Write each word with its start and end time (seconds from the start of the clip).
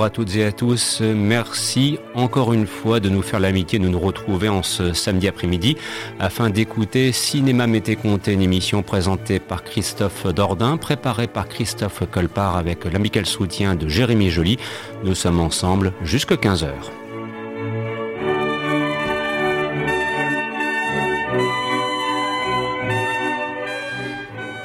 Bonjour 0.00 0.06
à 0.06 0.16
toutes 0.16 0.36
et 0.36 0.44
à 0.46 0.52
tous. 0.52 1.02
Merci 1.02 1.98
encore 2.14 2.54
une 2.54 2.66
fois 2.66 3.00
de 3.00 3.10
nous 3.10 3.20
faire 3.20 3.38
l'amitié 3.38 3.78
de 3.78 3.86
nous 3.86 3.98
retrouver 3.98 4.48
en 4.48 4.62
ce 4.62 4.94
samedi 4.94 5.28
après-midi 5.28 5.76
afin 6.18 6.48
d'écouter 6.48 7.12
Cinéma 7.12 7.66
Mété 7.66 7.96
Comté, 7.96 8.32
une 8.32 8.40
émission 8.40 8.82
présentée 8.82 9.40
par 9.40 9.62
Christophe 9.62 10.26
Dordain, 10.28 10.78
préparée 10.78 11.26
par 11.26 11.50
Christophe 11.50 12.04
Colpart 12.10 12.56
avec 12.56 12.86
l'amical 12.86 13.26
soutien 13.26 13.74
de 13.74 13.88
Jérémy 13.88 14.30
Joly. 14.30 14.56
Nous 15.04 15.14
sommes 15.14 15.38
ensemble 15.38 15.92
jusqu'à 16.02 16.38
15 16.38 16.64
heures. 16.64 16.99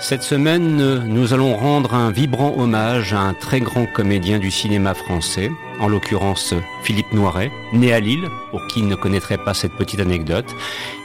Cette 0.07 0.21
semaine, 0.21 1.03
nous 1.07 1.33
allons 1.33 1.55
rendre 1.55 1.95
un 1.95 2.11
vibrant 2.11 2.53
hommage 2.59 3.13
à 3.13 3.21
un 3.21 3.33
très 3.33 3.59
grand 3.59 3.87
comédien 3.87 4.37
du 4.37 4.51
cinéma 4.51 4.93
français, 4.93 5.49
en 5.79 5.87
l'occurrence 5.87 6.53
Philippe 6.83 7.11
Noiret, 7.11 7.49
né 7.73 7.91
à 7.91 7.99
Lille, 7.99 8.29
pour 8.51 8.67
qui 8.67 8.83
ne 8.83 8.93
connaîtrait 8.93 9.39
pas 9.39 9.55
cette 9.55 9.71
petite 9.71 9.99
anecdote. 9.99 10.55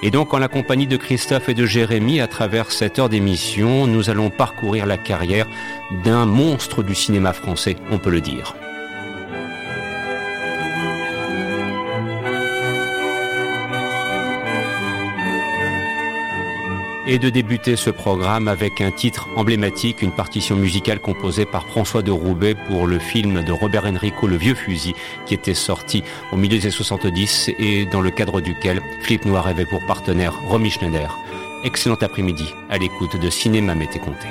Et 0.02 0.10
donc, 0.10 0.34
en 0.34 0.38
la 0.38 0.48
compagnie 0.48 0.86
de 0.86 0.98
Christophe 0.98 1.48
et 1.48 1.54
de 1.54 1.64
Jérémy, 1.64 2.20
à 2.20 2.26
travers 2.26 2.70
cette 2.70 2.98
heure 2.98 3.08
d'émission, 3.08 3.86
nous 3.86 4.10
allons 4.10 4.28
parcourir 4.28 4.84
la 4.84 4.98
carrière 4.98 5.46
d'un 6.04 6.26
monstre 6.26 6.82
du 6.82 6.94
cinéma 6.94 7.32
français, 7.32 7.76
on 7.90 7.96
peut 7.96 8.10
le 8.10 8.20
dire. 8.20 8.54
Et 17.10 17.18
de 17.18 17.28
débuter 17.28 17.74
ce 17.74 17.90
programme 17.90 18.46
avec 18.46 18.80
un 18.80 18.92
titre 18.92 19.28
emblématique, 19.34 20.00
une 20.00 20.12
partition 20.12 20.54
musicale 20.54 21.00
composée 21.00 21.44
par 21.44 21.66
François 21.66 22.02
de 22.02 22.12
Roubaix 22.12 22.54
pour 22.68 22.86
le 22.86 23.00
film 23.00 23.42
de 23.42 23.50
Robert 23.50 23.84
Enrico 23.84 24.28
Le 24.28 24.36
Vieux 24.36 24.54
Fusil 24.54 24.94
qui 25.26 25.34
était 25.34 25.54
sorti 25.54 26.04
au 26.30 26.36
milieu 26.36 26.58
des 26.58 26.66
années 26.66 26.70
70 26.70 27.50
et 27.58 27.84
dans 27.84 28.00
le 28.00 28.12
cadre 28.12 28.40
duquel 28.40 28.80
Philippe 29.02 29.24
Noir 29.24 29.48
avait 29.48 29.66
pour 29.66 29.84
partenaire 29.86 30.38
Romy 30.46 30.70
Schneider. 30.70 31.18
Excellent 31.64 31.98
après-midi 32.00 32.44
à 32.68 32.78
l'écoute 32.78 33.20
de 33.20 33.28
Cinéma 33.28 33.74
Mété 33.74 33.98
Comté. 33.98 34.28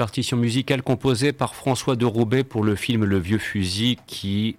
Partition 0.00 0.38
musicale 0.38 0.82
composée 0.82 1.34
par 1.34 1.54
François 1.54 1.94
de 1.94 2.06
Roubaix 2.06 2.42
pour 2.42 2.64
le 2.64 2.74
film 2.74 3.04
Le 3.04 3.18
Vieux 3.18 3.36
Fusil 3.36 3.98
qui 4.06 4.56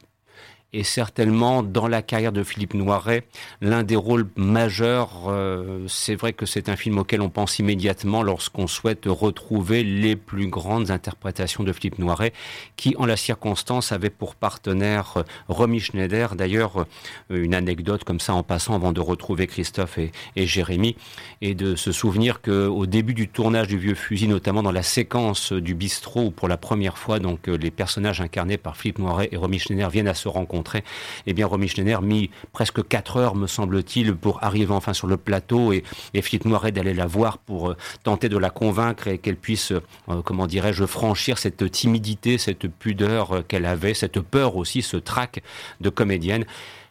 et 0.73 0.83
certainement 0.83 1.63
dans 1.63 1.88
la 1.88 2.01
carrière 2.01 2.31
de 2.31 2.44
Philippe 2.44 2.73
Noiret 2.73 3.25
l'un 3.62 3.83
des 3.83 3.95
rôles 3.97 4.27
majeurs. 4.35 5.27
Euh, 5.27 5.85
c'est 5.88 6.15
vrai 6.15 6.31
que 6.33 6.45
c'est 6.45 6.69
un 6.69 6.75
film 6.75 6.97
auquel 6.97 7.21
on 7.21 7.29
pense 7.29 7.59
immédiatement 7.59 8.23
lorsqu'on 8.23 8.68
souhaite 8.68 9.06
retrouver 9.06 9.83
les 9.83 10.15
plus 10.15 10.47
grandes 10.47 10.89
interprétations 10.89 11.63
de 11.63 11.73
Philippe 11.73 12.00
Noiret, 12.00 12.31
qui 12.77 12.95
en 12.97 13.06
la 13.06 13.18
circonstance 13.18 13.91
avait 13.91 14.09
pour 14.09 14.35
partenaire 14.35 15.13
euh, 15.18 15.23
Romy 15.50 15.81
Schneider. 15.81 16.35
D'ailleurs, 16.35 16.85
euh, 17.31 17.44
une 17.44 17.53
anecdote 17.53 18.06
comme 18.06 18.21
ça 18.21 18.33
en 18.33 18.44
passant 18.44 18.73
avant 18.73 18.94
de 18.94 19.01
retrouver 19.01 19.47
Christophe 19.47 19.97
et, 19.97 20.12
Jérémy, 20.38 20.95
et 21.41 21.53
de 21.53 21.75
se 21.75 21.91
souvenir 21.91 22.41
qu'au 22.41 22.85
début 22.85 23.13
du 23.13 23.27
tournage 23.27 23.68
du 23.68 23.77
Vieux 23.77 23.95
Fusil, 23.95 24.27
notamment 24.27 24.63
dans 24.63 24.71
la 24.71 24.83
séquence 24.83 25.51
du 25.51 25.75
bistrot 25.75 26.25
où 26.27 26.31
pour 26.31 26.47
la 26.47 26.57
première 26.57 26.97
fois 26.97 27.19
donc 27.19 27.47
les 27.47 27.71
personnages 27.71 28.21
incarnés 28.21 28.57
par 28.57 28.77
Philippe 28.77 29.00
Noiret 29.00 29.29
et 29.31 29.38
Romy 29.38 29.59
Schneider 29.59 29.89
viennent 29.89 30.07
à 30.07 30.13
se 30.13 30.27
rencontrer, 30.27 30.60
Eh 31.25 31.33
bien, 31.33 31.47
Romy 31.47 31.67
Schneider 31.67 32.01
mis 32.01 32.29
presque 32.53 32.87
quatre 32.87 33.17
heures, 33.17 33.35
me 33.35 33.47
semble-t-il, 33.47 34.15
pour 34.15 34.43
arriver 34.43 34.73
enfin 34.73 34.93
sur 34.93 35.07
le 35.07 35.17
plateau 35.17 35.73
et, 35.73 35.83
et 36.13 36.21
Philippe 36.21 36.45
Noiret 36.45 36.71
d'aller 36.71 36.93
la 36.93 37.07
voir 37.07 37.37
pour 37.37 37.75
tenter 38.03 38.29
de 38.29 38.37
la 38.37 38.49
convaincre 38.49 39.07
et 39.07 39.17
qu'elle 39.17 39.37
puisse, 39.37 39.73
comment 40.25 40.47
dirais-je, 40.47 40.85
franchir 40.85 41.37
cette 41.37 41.69
timidité, 41.71 42.37
cette 42.37 42.67
pudeur 42.67 43.43
qu'elle 43.47 43.65
avait, 43.65 43.93
cette 43.93 44.19
peur 44.19 44.55
aussi, 44.55 44.81
ce 44.81 44.97
trac 44.97 45.41
de 45.79 45.89
comédienne. 45.89 46.45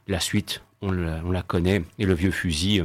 La 0.08 0.20
suite, 0.20 0.62
on 0.82 0.92
la 0.92 1.42
connaît, 1.42 1.82
et 1.98 2.06
le 2.06 2.14
vieux 2.14 2.30
fusil 2.30 2.84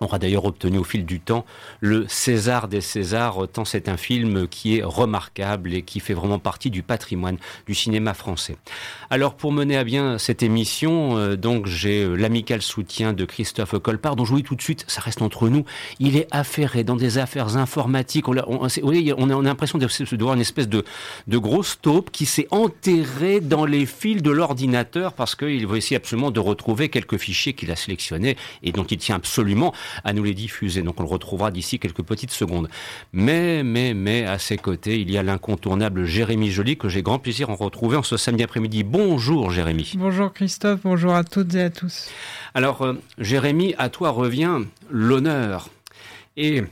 aura 0.00 0.18
d'ailleurs 0.18 0.44
obtenu 0.44 0.78
au 0.78 0.84
fil 0.84 1.04
du 1.04 1.20
temps 1.20 1.44
le 1.80 2.06
César 2.08 2.68
des 2.68 2.80
Césars, 2.80 3.48
tant 3.52 3.64
c'est 3.64 3.88
un 3.88 3.96
film 3.96 4.48
qui 4.48 4.78
est 4.78 4.82
remarquable 4.82 5.74
et 5.74 5.82
qui 5.82 6.00
fait 6.00 6.14
vraiment 6.14 6.38
partie 6.38 6.70
du 6.70 6.82
patrimoine 6.82 7.36
du 7.66 7.74
cinéma 7.74 8.14
français. 8.14 8.56
Alors 9.10 9.34
pour 9.34 9.52
mener 9.52 9.76
à 9.76 9.84
bien 9.84 10.18
cette 10.18 10.42
émission, 10.42 11.16
euh, 11.16 11.36
donc 11.36 11.66
j'ai 11.66 12.02
euh, 12.02 12.14
l'amical 12.14 12.62
soutien 12.62 13.12
de 13.12 13.24
Christophe 13.24 13.78
Colpart, 13.78 14.16
dont 14.16 14.24
je 14.24 14.30
vous 14.30 14.38
dis 14.38 14.42
tout 14.42 14.56
de 14.56 14.62
suite, 14.62 14.84
ça 14.88 15.00
reste 15.00 15.22
entre 15.22 15.48
nous, 15.48 15.64
il 15.98 16.16
est 16.16 16.28
affairé 16.30 16.84
dans 16.84 16.96
des 16.96 17.18
affaires 17.18 17.56
informatiques. 17.56 18.28
On, 18.28 18.36
on, 18.46 18.68
on 18.68 19.30
a, 19.30 19.42
l'impression 19.42 19.78
de, 19.78 19.86
de 19.86 20.22
voir 20.22 20.34
une 20.34 20.40
espèce 20.40 20.68
de, 20.68 20.84
de 21.26 21.38
grosse 21.38 21.78
taupe 21.80 22.10
qui 22.10 22.26
s'est 22.26 22.48
enterrée 22.50 23.40
dans 23.40 23.64
les 23.64 23.86
fils 23.86 24.22
de 24.22 24.30
l'ordinateur 24.30 25.12
parce 25.12 25.34
qu'il 25.34 25.66
veut 25.66 25.76
essayer 25.76 25.96
absolument 25.96 26.30
de 26.30 26.40
retrouver 26.40 26.88
quelques 26.88 27.18
fichiers 27.18 27.52
qu'il 27.52 27.70
a 27.70 27.76
sélectionnés 27.76 28.36
et 28.62 28.72
dont 28.72 28.84
il 28.84 28.98
tient 28.98 29.16
absolument 29.16 29.72
à 30.04 30.12
nous 30.12 30.24
les 30.24 30.34
diffuser. 30.34 30.82
Donc 30.82 31.00
on 31.00 31.02
le 31.02 31.08
retrouvera 31.08 31.50
d'ici 31.50 31.78
quelques 31.78 32.02
petites 32.02 32.30
secondes. 32.30 32.68
Mais, 33.12 33.62
mais, 33.62 33.94
mais, 33.94 34.24
à 34.24 34.38
ses 34.38 34.56
côtés, 34.56 35.00
il 35.00 35.10
y 35.10 35.18
a 35.18 35.22
l'incontournable 35.22 36.04
Jérémy 36.04 36.50
Joly 36.50 36.76
que 36.76 36.88
j'ai 36.88 37.02
grand 37.02 37.18
plaisir 37.18 37.50
à 37.50 37.54
retrouver 37.54 37.96
en 37.96 38.02
ce 38.02 38.16
samedi 38.16 38.42
après-midi. 38.42 38.82
Bonjour 38.82 39.50
Jérémy. 39.50 39.92
Bonjour 39.96 40.32
Christophe, 40.32 40.80
bonjour 40.84 41.14
à 41.14 41.24
toutes 41.24 41.54
et 41.54 41.62
à 41.62 41.70
tous. 41.70 42.08
Alors 42.54 42.82
euh, 42.82 42.94
Jérémy, 43.18 43.74
à 43.78 43.88
toi 43.88 44.10
revient 44.10 44.58
l'honneur 44.90 45.68
et 46.36 46.62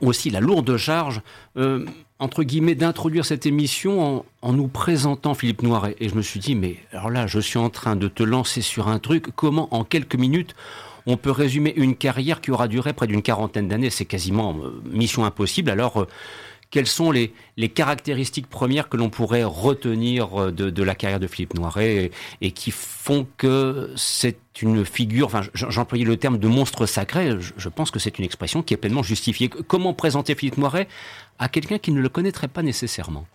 aussi 0.00 0.30
la 0.30 0.40
lourde 0.40 0.76
charge. 0.76 1.20
Euh, 1.56 1.84
entre 2.20 2.42
guillemets, 2.42 2.74
d'introduire 2.74 3.24
cette 3.24 3.46
émission 3.46 4.18
en, 4.18 4.24
en, 4.42 4.52
nous 4.52 4.68
présentant 4.68 5.32
Philippe 5.32 5.62
Noiret. 5.62 5.96
Et 6.00 6.10
je 6.10 6.14
me 6.14 6.22
suis 6.22 6.38
dit, 6.38 6.54
mais 6.54 6.76
alors 6.92 7.08
là, 7.08 7.26
je 7.26 7.40
suis 7.40 7.58
en 7.58 7.70
train 7.70 7.96
de 7.96 8.08
te 8.08 8.22
lancer 8.22 8.60
sur 8.60 8.88
un 8.88 8.98
truc, 8.98 9.28
comment 9.34 9.74
en 9.74 9.84
quelques 9.84 10.16
minutes 10.16 10.54
on 11.10 11.16
peut 11.16 11.30
résumer 11.30 11.72
une 11.76 11.96
carrière 11.96 12.40
qui 12.40 12.50
aura 12.50 12.68
duré 12.68 12.92
près 12.92 13.06
d'une 13.06 13.22
quarantaine 13.22 13.68
d'années. 13.68 13.90
C'est 13.90 14.04
quasiment 14.04 14.56
euh, 14.62 14.80
mission 14.84 15.24
impossible. 15.24 15.70
Alors, 15.70 16.02
euh, 16.02 16.06
quelles 16.70 16.86
sont 16.86 17.10
les, 17.10 17.32
caractéristiques 17.74 18.46
premières 18.46 18.88
que 18.88 18.96
l'on 18.96 19.10
pourrait 19.10 19.44
retenir 19.44 20.40
euh, 20.40 20.52
de, 20.52 20.82
la 20.82 20.94
carrière 20.94 21.18
de 21.18 21.26
Philippe 21.26 21.54
Noiret 21.54 22.10
et, 22.40 22.52
qui 22.52 22.70
font 22.70 23.26
que 23.36 23.92
c'est 23.96 24.38
une 24.62 24.84
figure, 24.84 25.26
enfin 25.26 25.42
j'employais 25.54 26.04
le 26.04 26.16
terme 26.16 26.38
de 26.38 26.48
monstre 26.48 26.86
sacré, 26.86 27.36
je, 27.56 27.68
pense 27.68 27.90
que 27.90 27.98
c'est 27.98 28.18
une 28.18 28.24
expression 28.24 28.62
qui 28.62 28.74
est 28.74 28.76
pleinement 28.76 29.02
justifiée. 29.02 29.48
Comment 29.48 29.94
présenter 29.94 30.34
Philippe 30.34 30.58
Noiret 30.58 30.86
à 31.38 31.48
quelqu'un 31.48 31.78
qui 31.78 31.92
ne 31.92 32.00
le 32.00 32.08
connaîtrait 32.08 32.48
pas 32.48 32.62
nécessairement? 32.62 33.26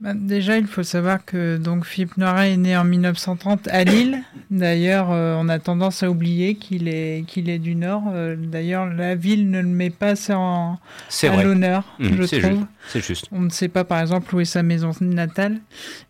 Bah, 0.00 0.12
déjà, 0.14 0.58
il 0.58 0.68
faut 0.68 0.84
savoir 0.84 1.24
que 1.24 1.56
donc 1.56 1.84
Philippe 1.84 2.16
Noiret 2.18 2.52
est 2.52 2.56
né 2.56 2.76
en 2.76 2.84
1930 2.84 3.66
à 3.66 3.82
Lille. 3.82 4.22
D'ailleurs, 4.48 5.10
euh, 5.10 5.34
on 5.36 5.48
a 5.48 5.58
tendance 5.58 6.04
à 6.04 6.10
oublier 6.10 6.54
qu'il 6.54 6.86
est 6.86 7.24
qu'il 7.26 7.50
est 7.50 7.58
du 7.58 7.74
Nord. 7.74 8.04
Euh, 8.12 8.36
d'ailleurs, 8.38 8.86
la 8.86 9.16
ville 9.16 9.50
ne 9.50 9.60
le 9.60 9.66
met 9.66 9.90
pas 9.90 10.14
en, 10.32 10.78
à 11.22 11.42
l'honneur, 11.42 11.82
mmh, 11.98 12.08
je 12.22 12.38
trouve. 12.38 12.64
C'est 12.88 13.04
juste. 13.04 13.26
On 13.32 13.40
ne 13.40 13.50
sait 13.50 13.66
pas, 13.66 13.82
par 13.82 14.00
exemple, 14.00 14.32
où 14.36 14.38
est 14.38 14.44
sa 14.44 14.62
maison 14.62 14.92
natale. 15.00 15.58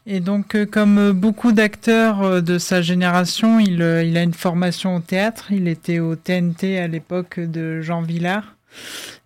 Et 0.05 0.21
donc, 0.21 0.55
euh, 0.55 0.67
comme 0.67 1.13
beaucoup 1.13 1.53
d'acteurs 1.53 2.43
de 2.43 2.59
sa 2.59 2.83
génération, 2.83 3.59
il, 3.59 3.81
il 4.05 4.19
a 4.19 4.23
une 4.23 4.35
formation 4.35 4.97
au 4.97 5.01
théâtre. 5.01 5.47
Il 5.51 5.67
était 5.67 5.99
au 5.99 6.15
TNT 6.15 6.79
à 6.79 6.89
l'époque 6.89 7.41
de 7.41 7.81
Jean 7.81 8.03
Villard. 8.03 8.55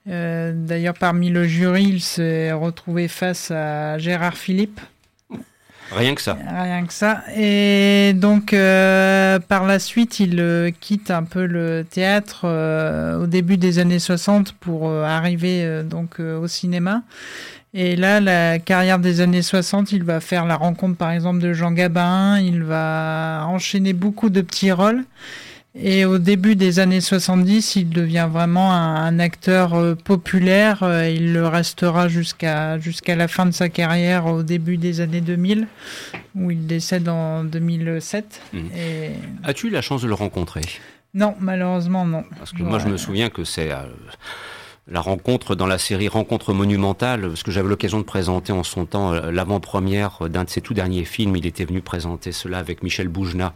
Euh, 0.08 0.52
d'ailleurs, 0.54 0.94
parmi 0.94 1.31
le 1.31 1.46
jury, 1.46 1.84
il 1.84 2.00
s'est 2.00 2.52
retrouvé 2.52 3.08
face 3.08 3.50
à 3.50 3.99
Gérard 3.99 4.37
Philippe. 4.37 4.81
Rien 5.93 6.14
que 6.14 6.22
ça. 6.22 6.38
Rien 6.49 6.87
que 6.87 6.93
ça. 6.93 7.22
Et 7.37 8.14
donc, 8.14 8.54
euh, 8.54 9.38
par 9.38 9.66
la 9.66 9.78
suite, 9.78 10.20
il 10.20 10.40
euh, 10.40 10.70
quitte 10.81 11.10
un 11.10 11.22
peu 11.22 11.44
le 11.44 11.84
théâtre 11.88 12.46
au 13.20 13.26
début 13.26 13.58
des 13.58 13.78
années 13.78 13.99
60 13.99 14.52
pour 14.52 14.90
arriver 14.90 15.82
donc 15.84 16.19
au 16.19 16.48
cinéma. 16.48 17.02
Et 17.75 17.96
là, 17.96 18.20
la 18.20 18.58
carrière 18.58 18.98
des 18.98 19.20
années 19.20 19.40
60, 19.43 19.93
il 19.93 20.05
va 20.05 20.20
faire 20.20 20.44
la 20.44 20.56
rencontre, 20.56 20.96
par 20.96 21.10
exemple, 21.10 21.40
de 21.40 21.52
Jean 21.55 21.72
Gabin. 21.72 22.38
Il 22.38 22.62
va 22.62 23.44
enchaîner 23.48 23.94
beaucoup 23.94 24.28
de 24.28 24.43
petits 24.43 24.72
rôles. 24.72 25.05
Et 25.74 26.04
au 26.04 26.19
début 26.19 26.54
des 26.54 26.80
années 26.80 27.00
70, 27.00 27.76
il 27.76 27.88
devient 27.88 28.28
vraiment 28.30 28.74
un, 28.74 29.19
acteur 29.19 29.72
euh, 29.72 29.94
populaire. 29.94 30.82
Euh, 30.82 31.08
il 31.08 31.32
le 31.32 31.46
restera 31.48 32.08
jusqu'à 32.08 32.78
jusqu'à 32.78 33.16
la 33.16 33.26
fin 33.26 33.46
de 33.46 33.52
sa 33.52 33.70
carrière 33.70 34.26
au 34.26 34.42
début 34.42 34.76
des 34.76 35.00
années 35.00 35.22
2000, 35.22 35.66
où 36.34 36.50
il 36.50 36.66
décède 36.66 37.08
en 37.08 37.44
2007. 37.44 38.42
Mmh. 38.52 38.58
Et... 38.76 39.10
As-tu 39.44 39.69
eu 39.69 39.70
la 39.70 39.80
chance 39.80 40.02
de 40.02 40.08
le 40.08 40.14
rencontrer? 40.14 40.60
Non, 41.14 41.34
malheureusement 41.40 42.04
non. 42.04 42.24
Parce 42.38 42.52
que 42.52 42.62
moi 42.62 42.78
je 42.78 42.88
me 42.88 42.98
souviens 42.98 43.30
que 43.30 43.44
c'est... 43.44 43.72
Euh, 43.72 43.86
la 44.88 45.00
rencontre 45.00 45.55
dans 45.55 45.67
la 45.67 45.79
série 45.79 46.08
Rencontre 46.08 46.52
monumentale, 46.52 47.29
parce 47.29 47.44
que 47.44 47.52
j'avais 47.52 47.69
l'occasion 47.69 47.99
de 47.99 48.05
présenter 48.05 48.52
en 48.52 48.64
son 48.64 48.84
temps 48.84 49.12
euh, 49.12 49.31
l'avant-première 49.31 50.29
d'un 50.29 50.43
de 50.43 50.50
ses 50.50 50.61
tout 50.61 50.75
derniers 50.75 51.05
films. 51.05 51.37
Il 51.37 51.46
était 51.46 51.64
venu 51.64 51.81
présenter 51.81 52.32
cela 52.32 52.58
avec 52.58 52.82
Michel 52.82 53.06
Boujna. 53.06 53.55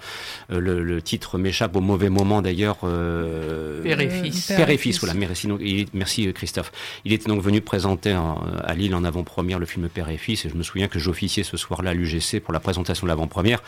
Euh, 0.52 0.60
le, 0.60 1.02
titre 1.02 1.36
m'échappe 1.36 1.74
au 1.74 1.80
mauvais 1.80 2.10
moment 2.10 2.42
d'ailleurs. 2.42 2.78
Euh, 2.84 3.82
Père 3.82 4.00
et 4.00 4.08
fils. 4.08 4.52
Père 4.56 4.70
et 4.70 4.78
fils, 4.78 5.00
voilà. 5.00 5.14
Merci, 5.14 5.48
merci 5.92 6.32
Christophe. 6.32 6.70
Il 7.04 7.12
était 7.12 7.28
donc 7.28 7.42
venu 7.42 7.60
présenter 7.60 8.16
à 8.64 8.74
Lille 8.74 8.94
en 8.94 9.04
avant-première 9.04 9.58
le 9.58 9.66
film 9.66 9.88
Père 9.88 10.08
et 10.08 10.18
fils. 10.18 10.44
Et 10.44 10.48
je 10.48 10.54
me 10.54 10.62
souviens 10.62 10.88
que 10.88 10.98
j'officiais 10.98 11.42
ce 11.42 11.56
soir-là 11.56 11.90
à 11.90 11.94
l'UGC 11.94 12.40
pour 12.40 12.52
la 12.52 12.60
présentation 12.60 13.04
de 13.04 13.08
l'avant-première. 13.08 13.62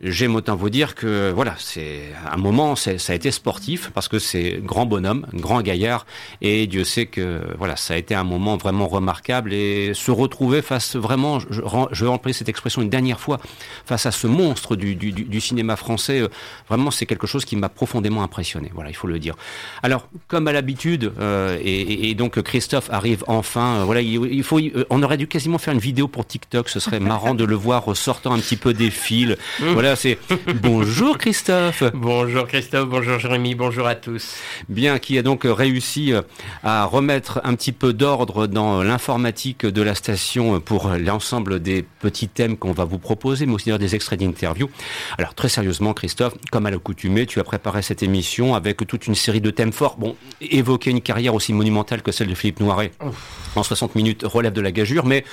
J'aime 0.00 0.36
autant 0.36 0.54
vous 0.54 0.70
dire 0.70 0.94
que 0.94 1.32
voilà, 1.34 1.56
c'est 1.58 2.02
un 2.30 2.36
moment, 2.36 2.76
ça 2.76 2.92
a 3.08 3.14
été 3.14 3.32
sportif 3.32 3.90
parce 3.92 4.06
que 4.06 4.20
c'est 4.20 4.60
grand 4.62 4.86
bonhomme, 4.86 5.26
grand 5.34 5.60
gaillard, 5.60 6.06
et 6.40 6.68
Dieu 6.68 6.84
sait 6.84 7.06
que 7.06 7.40
voilà, 7.58 7.74
ça 7.74 7.94
a 7.94 7.96
été 7.96 8.14
un 8.14 8.22
moment 8.22 8.56
vraiment 8.56 8.86
remarquable 8.86 9.52
et 9.52 9.92
se 9.94 10.12
retrouver 10.12 10.62
face 10.62 10.94
vraiment, 10.94 11.40
je, 11.40 11.46
je 11.90 12.04
vais 12.04 12.10
employer 12.10 12.32
cette 12.32 12.48
expression 12.48 12.80
une 12.80 12.90
dernière 12.90 13.18
fois, 13.18 13.40
face 13.86 14.06
à 14.06 14.12
ce 14.12 14.28
monstre 14.28 14.76
du, 14.76 14.94
du, 14.94 15.10
du 15.10 15.40
cinéma 15.40 15.74
français, 15.74 16.20
euh, 16.20 16.28
vraiment 16.68 16.92
c'est 16.92 17.06
quelque 17.06 17.26
chose 17.26 17.44
qui 17.44 17.56
m'a 17.56 17.68
profondément 17.68 18.22
impressionné. 18.22 18.70
Voilà, 18.74 18.90
il 18.90 18.96
faut 18.96 19.08
le 19.08 19.18
dire. 19.18 19.34
Alors, 19.82 20.08
comme 20.28 20.46
à 20.46 20.52
l'habitude, 20.52 21.12
euh, 21.18 21.58
et, 21.60 22.08
et, 22.08 22.14
donc 22.14 22.40
Christophe 22.42 22.88
arrive 22.90 23.24
enfin. 23.26 23.80
Euh, 23.80 23.84
voilà, 23.84 24.00
il, 24.00 24.42
faut, 24.44 24.60
on 24.90 25.02
aurait 25.02 25.16
dû 25.16 25.26
quasiment 25.26 25.58
faire 25.58 25.74
une 25.74 25.80
vidéo 25.80 26.06
pour 26.06 26.24
TikTok. 26.24 26.68
Ce 26.68 26.78
serait 26.78 27.00
marrant 27.00 27.34
de 27.34 27.44
le 27.44 27.56
voir 27.56 27.96
sortant 27.96 28.32
un 28.32 28.38
petit 28.38 28.56
peu 28.56 28.72
des 28.74 28.90
fils. 28.90 29.36
Mmh. 29.60 29.87
Voilà 29.88 29.96
c'est 29.96 30.18
bonjour 30.62 31.16
Christophe. 31.16 31.82
Bonjour 31.94 32.46
Christophe, 32.46 32.90
bonjour 32.90 33.18
Jérémy, 33.18 33.54
bonjour 33.54 33.86
à 33.86 33.94
tous. 33.94 34.34
Bien, 34.68 34.98
qui 34.98 35.16
a 35.16 35.22
donc 35.22 35.44
réussi 35.44 36.12
euh, 36.12 36.20
à 36.62 36.84
remettre 36.84 37.40
un 37.42 37.54
petit 37.54 37.72
peu 37.72 37.94
d'ordre 37.94 38.46
dans 38.46 38.82
l'informatique 38.82 39.64
de 39.64 39.80
la 39.80 39.94
station 39.94 40.60
pour 40.60 40.90
l'ensemble 40.90 41.60
des 41.60 41.86
petits 42.00 42.28
thèmes 42.28 42.58
qu'on 42.58 42.72
va 42.72 42.84
vous 42.84 42.98
proposer, 42.98 43.46
mais 43.46 43.54
aussi 43.54 43.72
des 43.78 43.94
extraits 43.94 44.20
d'interviews. 44.20 44.68
Alors 45.16 45.34
très 45.34 45.48
sérieusement, 45.48 45.94
Christophe, 45.94 46.34
comme 46.52 46.66
à 46.66 46.70
l'accoutumée, 46.70 47.24
tu 47.24 47.40
as 47.40 47.44
préparé 47.44 47.80
cette 47.80 48.02
émission 48.02 48.54
avec 48.54 48.86
toute 48.86 49.06
une 49.06 49.14
série 49.14 49.40
de 49.40 49.50
thèmes 49.50 49.72
forts. 49.72 49.96
Bon, 49.96 50.16
évoquer 50.42 50.90
une 50.90 51.00
carrière 51.00 51.34
aussi 51.34 51.54
monumentale 51.54 52.02
que 52.02 52.12
celle 52.12 52.28
de 52.28 52.34
Philippe 52.34 52.60
Noiret 52.60 52.92
en 53.56 53.62
60 53.62 53.94
minutes 53.94 54.22
relève 54.24 54.52
de 54.52 54.60
la 54.60 54.70
gageure, 54.70 55.06
mais 55.06 55.24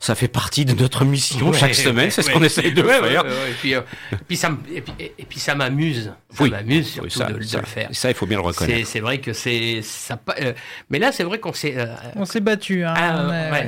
ça 0.00 0.14
fait 0.14 0.28
partie 0.28 0.64
de 0.64 0.72
notre 0.72 1.04
mission 1.04 1.52
chaque 1.52 1.74
semaine. 1.74 2.10
c'est 2.10 2.22
ce 2.22 2.30
qu'on 2.30 2.42
essaie 2.42 2.70
de 2.70 2.82
faire. 2.82 3.22
et, 3.26 3.52
puis, 3.60 3.74
euh, 3.74 3.82
et, 4.16 4.22
puis, 4.22 5.38
ça, 5.38 5.54
m'amuse. 5.54 6.12
Ça 6.32 6.46
m'amuse 6.46 6.98
surtout 7.08 7.34
de, 7.34 7.38
le 7.38 7.66
faire. 7.66 7.90
Ça, 7.92 8.08
il 8.08 8.14
faut 8.14 8.24
bien 8.24 8.38
le 8.38 8.44
reconnaître. 8.44 8.88
C'est 8.88 9.00
vrai 9.00 9.18
que 9.18 9.34
c'est. 9.34 9.82
Euh, 10.40 10.54
mais 10.88 10.98
là, 10.98 11.12
c'est 11.12 11.22
vrai 11.22 11.38
qu'on 11.38 11.52
s'est. 11.52 11.74
Euh, 11.76 11.94
on 12.16 12.24
s'est 12.24 12.40
battu. 12.40 12.82
Hein, 12.82 12.94
ah, 12.96 13.62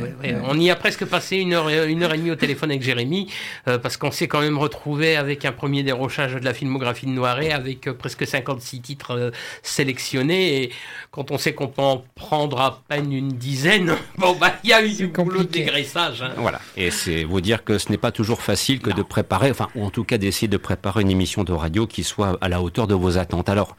on 0.44 0.58
y 0.58 0.70
a 0.70 0.76
presque 0.76 1.04
passé 1.04 1.36
une 1.36 1.52
heure, 1.52 1.68
une 1.68 2.02
heure 2.02 2.14
et 2.14 2.18
demie 2.18 2.30
au 2.30 2.36
téléphone 2.36 2.70
avec 2.70 2.82
Jérémy 2.82 3.30
parce 3.64 3.98
qu'on 3.98 4.10
s'est 4.10 4.28
quand 4.28 4.40
même 4.40 4.56
retrouvé 4.56 5.16
avec 5.16 5.44
un 5.44 5.52
premier 5.52 5.82
dérochage 5.82 6.32
de 6.34 6.44
la 6.44 6.54
filmographie 6.54 7.04
de 7.04 7.10
Noiret 7.10 7.52
avec 7.52 7.90
presque 7.92 8.26
56 8.26 8.80
titres 8.80 9.32
sélectionnés. 9.62 10.62
Et 10.62 10.72
quand 11.10 11.30
on 11.30 11.36
sait 11.36 11.52
qu'on 11.52 11.68
peut 11.68 11.82
en 11.82 12.04
prendre 12.14 12.58
à 12.60 12.82
peine 12.88 13.12
une 13.12 13.32
dizaine, 13.32 13.94
bon 14.16 14.34
bah 14.34 14.54
il 14.64 14.70
y 14.70 14.72
a 14.72 14.82
eu 14.82 14.92
du 14.94 15.08
boulot 15.08 15.42
de 15.42 15.48
dégraissage. 15.48 16.21
Hein. 16.22 16.32
Voilà. 16.36 16.60
Et 16.76 16.90
c'est 16.90 17.24
vous 17.24 17.40
dire 17.40 17.64
que 17.64 17.78
ce 17.78 17.90
n'est 17.90 17.98
pas 17.98 18.12
toujours 18.12 18.42
facile 18.42 18.80
que 18.80 18.90
de 18.90 19.02
préparer, 19.02 19.50
enfin, 19.50 19.68
en 19.78 19.90
tout 19.90 20.04
cas 20.04 20.18
d'essayer 20.18 20.48
de 20.48 20.56
préparer 20.56 21.02
une 21.02 21.10
émission 21.10 21.44
de 21.44 21.52
radio 21.52 21.86
qui 21.86 22.04
soit 22.04 22.38
à 22.40 22.48
la 22.48 22.62
hauteur 22.62 22.86
de 22.86 22.94
vos 22.94 23.18
attentes. 23.18 23.48
Alors, 23.48 23.76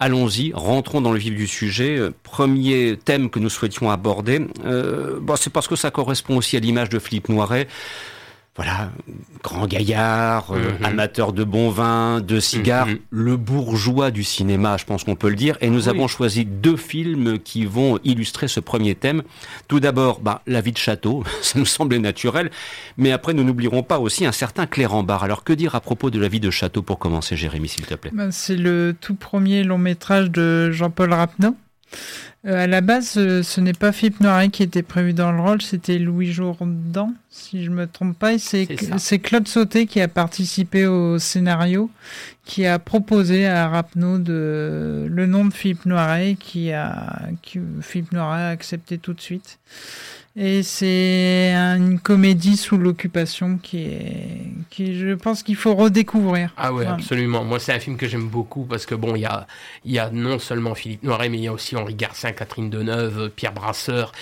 allons-y, 0.00 0.52
rentrons 0.54 1.00
dans 1.00 1.12
le 1.12 1.18
vif 1.18 1.34
du 1.34 1.46
sujet. 1.46 1.96
Euh, 1.98 2.14
premier 2.22 2.98
thème 3.02 3.30
que 3.30 3.38
nous 3.38 3.50
souhaitions 3.50 3.90
aborder, 3.90 4.46
euh, 4.64 5.20
c'est 5.36 5.52
parce 5.52 5.68
que 5.68 5.76
ça 5.76 5.90
correspond 5.90 6.36
aussi 6.36 6.56
à 6.56 6.60
l'image 6.60 6.88
de 6.88 6.98
Philippe 6.98 7.28
Noiret. 7.28 7.68
Voilà, 8.58 8.90
grand 9.44 9.66
gaillard, 9.68 10.50
euh, 10.50 10.58
Mhm. 10.80 10.84
amateur 10.84 11.32
de 11.32 11.44
bon 11.44 11.70
vin, 11.70 12.20
de 12.20 12.40
cigares, 12.40 12.88
Mhm. 12.88 12.98
le 13.10 13.36
bourgeois 13.36 14.10
du 14.10 14.24
cinéma, 14.24 14.76
je 14.76 14.84
pense 14.84 15.04
qu'on 15.04 15.14
peut 15.14 15.28
le 15.30 15.36
dire. 15.36 15.56
Et 15.60 15.70
nous 15.70 15.84
Oui. 15.84 15.88
avons 15.88 16.08
choisi 16.08 16.44
deux 16.44 16.76
films 16.76 17.38
qui 17.38 17.64
vont 17.64 18.00
illustrer 18.02 18.48
ce 18.48 18.58
premier 18.58 18.96
thème. 18.96 19.22
Tout 19.68 19.78
d'abord, 19.80 20.18
bah, 20.20 20.42
La 20.46 20.60
vie 20.60 20.72
de 20.72 20.76
château, 20.78 21.22
ça 21.42 21.56
nous 21.58 21.66
semblait 21.66 22.00
naturel. 22.00 22.50
Mais 22.96 23.12
après, 23.12 23.32
nous 23.32 23.44
n'oublierons 23.44 23.84
pas 23.84 24.00
aussi 24.00 24.26
un 24.26 24.32
certain 24.32 24.66
Clérambar. 24.66 25.22
Alors, 25.22 25.44
que 25.44 25.52
dire 25.52 25.76
à 25.76 25.80
propos 25.80 26.10
de 26.10 26.18
La 26.18 26.26
vie 26.28 26.40
de 26.40 26.50
château 26.50 26.82
pour 26.82 26.98
commencer, 26.98 27.36
Jérémy, 27.36 27.68
s'il 27.68 27.86
te 27.86 27.94
plaît? 27.94 28.10
Ben, 28.12 28.32
C'est 28.32 28.56
le 28.56 28.94
tout 29.00 29.14
premier 29.14 29.62
long 29.62 29.78
métrage 29.78 30.30
de 30.32 30.72
Jean-Paul 30.72 31.12
Rapneau. 31.12 31.54
Euh, 32.46 32.64
à 32.64 32.66
la 32.68 32.80
base, 32.80 33.14
euh, 33.16 33.42
ce 33.42 33.60
n'est 33.60 33.72
pas 33.72 33.90
Philippe 33.90 34.20
Noiret 34.20 34.48
qui 34.50 34.62
était 34.62 34.84
prévu 34.84 35.12
dans 35.12 35.32
le 35.32 35.40
rôle, 35.40 35.60
c'était 35.60 35.98
Louis 35.98 36.30
Jourdan, 36.30 37.12
si 37.30 37.64
je 37.64 37.70
me 37.70 37.86
trompe 37.88 38.16
pas. 38.16 38.32
Et 38.32 38.38
C'est 38.38 38.66
C'est 38.68 38.84
ça. 38.84 38.98
c'est 38.98 39.18
Claude 39.18 39.48
Sauté 39.48 39.86
qui 39.86 40.00
a 40.00 40.06
participé 40.06 40.86
au 40.86 41.18
scénario, 41.18 41.90
qui 42.44 42.64
a 42.64 42.78
proposé 42.78 43.46
à 43.46 43.68
Rapneau 43.68 44.18
de, 44.18 45.08
le 45.10 45.26
nom 45.26 45.46
de 45.46 45.52
Philippe 45.52 45.84
Noiret, 45.84 46.36
qui 46.38 46.72
a, 46.72 47.28
qui, 47.42 47.58
Philippe 47.80 48.12
Noiret 48.12 48.42
a 48.42 48.48
accepté 48.50 48.98
tout 48.98 49.14
de 49.14 49.20
suite. 49.20 49.58
Et 50.36 50.62
c'est 50.62 51.52
une 51.52 51.98
comédie 51.98 52.56
sous 52.56 52.76
l'occupation 52.78 53.58
qui 53.58 53.78
est, 53.78 54.46
qui, 54.70 54.96
je 54.96 55.14
pense 55.14 55.42
qu'il 55.42 55.56
faut 55.56 55.74
redécouvrir. 55.74 56.52
Ah 56.56 56.72
ouais, 56.72 56.84
Enfin, 56.84 56.94
absolument. 56.94 57.44
Moi, 57.44 57.58
c'est 57.58 57.72
un 57.72 57.80
film 57.80 57.96
que 57.96 58.06
j'aime 58.06 58.28
beaucoup 58.28 58.64
parce 58.64 58.86
que 58.86 58.94
bon, 58.94 59.16
il 59.16 59.22
y 59.22 59.26
a, 59.26 59.46
il 59.84 59.90
y 59.92 59.98
a 59.98 60.10
non 60.10 60.38
seulement 60.38 60.76
Philippe 60.76 61.02
Noiret, 61.02 61.28
mais 61.28 61.38
il 61.38 61.44
y 61.44 61.48
a 61.48 61.52
aussi 61.52 61.74
Henri 61.76 61.94
Garcin, 61.94 62.30
Catherine 62.32 62.70
Deneuve, 62.70 63.30
Pierre 63.34 63.52
Brasseur. 63.52 64.12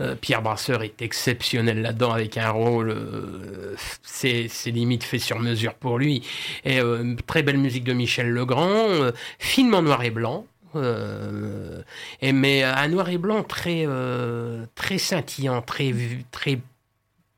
Euh, 0.00 0.14
Pierre 0.14 0.42
Brasseur 0.42 0.82
est 0.82 1.02
exceptionnel 1.02 1.82
là-dedans 1.82 2.12
avec 2.12 2.36
un 2.38 2.50
rôle, 2.50 2.90
euh, 2.90 3.74
c'est 4.02 4.46
c'est 4.48 4.70
limite 4.70 5.04
fait 5.04 5.18
sur 5.18 5.38
mesure 5.38 5.74
pour 5.74 5.98
lui. 5.98 6.22
Et 6.64 6.80
euh, 6.80 7.14
très 7.26 7.42
belle 7.42 7.58
musique 7.58 7.84
de 7.84 7.92
Michel 7.92 8.30
Legrand, 8.30 8.86
film 9.38 9.74
en 9.74 9.82
noir 9.82 10.02
et 10.02 10.10
blanc. 10.10 10.46
Euh, 10.74 11.82
et 12.20 12.32
mais 12.32 12.62
un 12.62 12.88
noir 12.88 13.08
et 13.08 13.18
blanc 13.18 13.42
très 13.42 13.84
euh, 13.86 14.64
très 14.74 14.98
scintillant, 14.98 15.62
très 15.62 15.94
très 16.30 16.60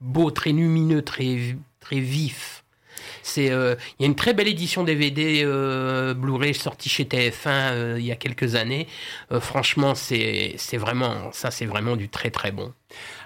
beau, 0.01 0.31
très 0.31 0.53
lumineux, 0.53 1.03
très 1.03 1.57
très 1.81 2.01
vif. 2.01 2.63
C'est, 3.23 3.51
euh, 3.51 3.77
il 3.99 4.03
y 4.03 4.05
a 4.05 4.09
une 4.09 4.17
très 4.17 4.35
belle 4.35 4.49
édition 4.49 4.83
DVD 4.83 5.43
euh, 5.45 6.13
Blu-ray 6.15 6.55
sortie 6.55 6.89
chez 6.89 7.05
TF1 7.05 7.33
euh, 7.47 7.97
il 7.99 8.05
y 8.05 8.13
a 8.13 8.17
quelques 8.17 8.57
années. 8.57 8.89
Euh, 9.31 9.41
franchement, 9.41 9.95
c'est, 9.95 10.55
c'est 10.59 10.77
vraiment, 10.77 11.31
ça, 11.33 11.51
c'est 11.51 11.67
vraiment 11.67 11.97
du 11.97 12.09
très 12.09 12.31
très 12.31 12.51
bon. 12.51 12.73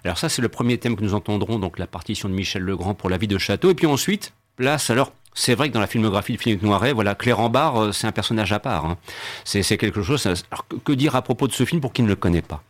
Alors 0.05 0.19
ça, 0.19 0.29
c'est 0.29 0.43
le 0.43 0.49
premier 0.49 0.79
thème 0.79 0.97
que 0.97 1.03
nous 1.03 1.15
entendrons, 1.15 1.59
donc 1.59 1.79
la 1.79 1.87
partition 1.87 2.29
de 2.29 2.35
Michel 2.35 2.63
Legrand 2.63 2.95
pour 2.95 3.11
La 3.11 3.19
vie 3.19 3.27
de 3.27 3.39
château. 3.39 3.71
Et 3.71 3.75
puis 3.75 3.87
ensuite, 3.87 4.33
place, 4.57 4.91
alors, 4.91 5.13
c'est 5.37 5.55
vrai 5.55 5.69
que 5.69 5.75
dans 5.75 5.81
la 5.81 5.87
filmographie 5.87 6.33
de 6.33 6.39
Philippe 6.41 6.63
Noiret, 6.63 6.93
voilà, 6.93 7.15
Clérambar, 7.15 7.77
euh, 7.77 7.93
c'est 7.93 8.07
un 8.09 8.13
personnage 8.13 8.53
à 8.53 8.59
part. 8.59 8.87
hein. 8.87 8.97
C'est 9.45 9.63
quelque 9.77 10.03
chose. 10.03 10.27
Alors, 10.51 10.67
que, 10.85 10.93
dire 10.93 11.15
à 11.15 11.23
propos 11.23 11.47
de 11.47 11.53
ce 11.53 11.65
film 11.65 11.81
pour 11.81 11.93
qui 11.93 12.03
ne 12.03 12.09
le 12.09 12.17
connaît 12.17 12.43
pas? 12.43 12.63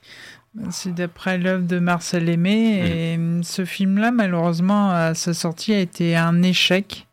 C'est 0.70 0.92
d'après 0.94 1.38
l'œuvre 1.38 1.64
de 1.66 1.78
Marcel 1.78 2.28
Aimé. 2.28 2.80
Et 3.12 3.16
Mm. 3.18 3.38
euh, 3.38 3.42
ce 3.42 3.64
film-là, 3.64 4.10
malheureusement, 4.10 4.90
à 4.90 5.14
sa 5.14 5.32
sortie, 5.34 5.72
a 5.72 5.78
été 5.80 6.16
un 6.16 6.42
échec. 6.42 7.06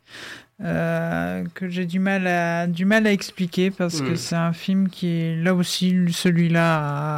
euh, 0.64 1.44
que 1.56 1.68
j'ai 1.68 1.86
du 1.86 2.00
mal 2.00 2.26
à 2.28 2.68
du 2.68 2.86
mal 2.86 3.06
à 3.08 3.12
expliquer 3.12 3.70
parce 3.72 4.00
que 4.02 4.12
Mm. 4.12 4.16
c'est 4.16 4.36
un 4.36 4.54
film 4.54 4.88
qui 4.88 5.08
est 5.08 5.36
là 5.36 5.54
aussi 5.56 5.94
celui-là 6.12 6.78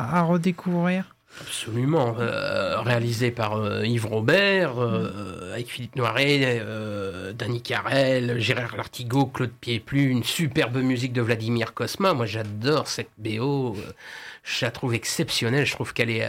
à, 0.09 0.17
à 0.19 0.21
redécouvrir. 0.23 1.14
Absolument. 1.41 2.15
Euh, 2.19 2.79
réalisé 2.81 3.31
par 3.31 3.57
euh, 3.57 3.85
Yves 3.85 4.05
Robert, 4.05 4.81
euh, 4.81 5.53
avec 5.53 5.67
Philippe 5.67 5.95
Noiret, 5.95 6.63
Danny 7.33 7.61
Carrel, 7.61 8.39
Gérard 8.39 8.75
Lartigot, 8.77 9.27
Claude 9.27 9.51
Pieplu, 9.51 10.09
une 10.09 10.23
superbe 10.23 10.77
musique 10.77 11.13
de 11.13 11.21
Vladimir 11.21 11.73
Kosma. 11.73 12.13
Moi, 12.13 12.25
j'adore 12.25 12.87
cette 12.87 13.11
BO. 13.17 13.75
je 14.43 14.65
la 14.65 14.71
trouve 14.71 14.93
exceptionnelle. 14.93 15.65
Je 15.65 15.73
trouve 15.73 15.93
qu'elle 15.93 16.09
est, 16.09 16.27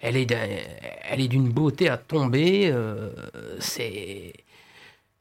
elle, 0.00 0.16
est, 0.16 0.32
elle 1.08 1.20
est 1.20 1.28
d'une 1.28 1.48
beauté 1.48 1.88
à 1.88 1.96
tomber. 1.96 2.72
c'est 3.58 4.32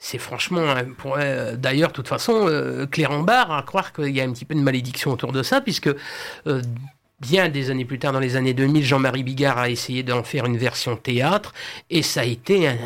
c'est 0.01 0.17
franchement, 0.17 0.75
euh, 1.17 1.55
d'ailleurs, 1.57 1.89
de 1.89 1.93
toute 1.93 2.07
façon, 2.07 2.47
euh, 2.47 2.85
Clérambar, 2.87 3.51
à 3.51 3.61
croire 3.63 3.91
qu'il 3.91 4.15
y 4.15 4.21
a 4.21 4.23
un 4.23 4.31
petit 4.31 4.45
peu 4.45 4.55
de 4.55 4.61
malédiction 4.61 5.11
autour 5.11 5.33
de 5.33 5.43
ça, 5.43 5.59
puisque 5.59 5.89
bien 7.19 7.49
des 7.49 7.69
années 7.69 7.85
plus 7.85 7.99
tard, 7.99 8.13
dans 8.13 8.19
les 8.19 8.35
années 8.35 8.53
2000, 8.53 8.83
Jean-Marie 8.83 9.23
Bigard 9.23 9.57
a 9.57 9.69
essayé 9.69 10.03
d'en 10.03 10.23
faire 10.23 10.45
une 10.45 10.57
version 10.57 10.95
théâtre, 10.95 11.53
et 11.89 12.01
ça 12.01 12.21
a 12.21 12.25
été 12.25 12.67
un, 12.67 12.77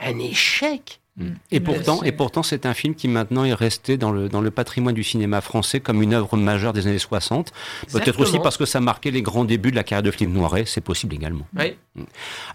un 0.00 0.18
échec. 0.18 1.00
Et 1.18 1.24
Mais 1.52 1.60
pourtant, 1.60 2.00
c'est- 2.02 2.08
et 2.08 2.12
pourtant, 2.12 2.42
c'est 2.42 2.66
un 2.66 2.74
film 2.74 2.94
qui 2.94 3.08
maintenant 3.08 3.44
est 3.44 3.54
resté 3.54 3.96
dans 3.96 4.12
le, 4.12 4.28
dans 4.28 4.42
le 4.42 4.50
patrimoine 4.50 4.94
du 4.94 5.02
cinéma 5.02 5.40
français 5.40 5.80
comme 5.80 6.02
une 6.02 6.12
œuvre 6.12 6.36
majeure 6.36 6.74
des 6.74 6.86
années 6.86 6.98
60. 6.98 7.52
Peut-être 7.90 8.20
aussi 8.20 8.38
parce 8.38 8.58
que 8.58 8.66
ça 8.66 8.80
marquait 8.80 9.10
les 9.10 9.22
grands 9.22 9.44
débuts 9.46 9.70
de 9.70 9.76
la 9.76 9.82
carrière 9.84 10.02
de 10.02 10.10
Philippe 10.10 10.34
Noiret, 10.34 10.64
c'est 10.66 10.82
possible 10.82 11.14
également. 11.14 11.46
Ouais. 11.56 11.78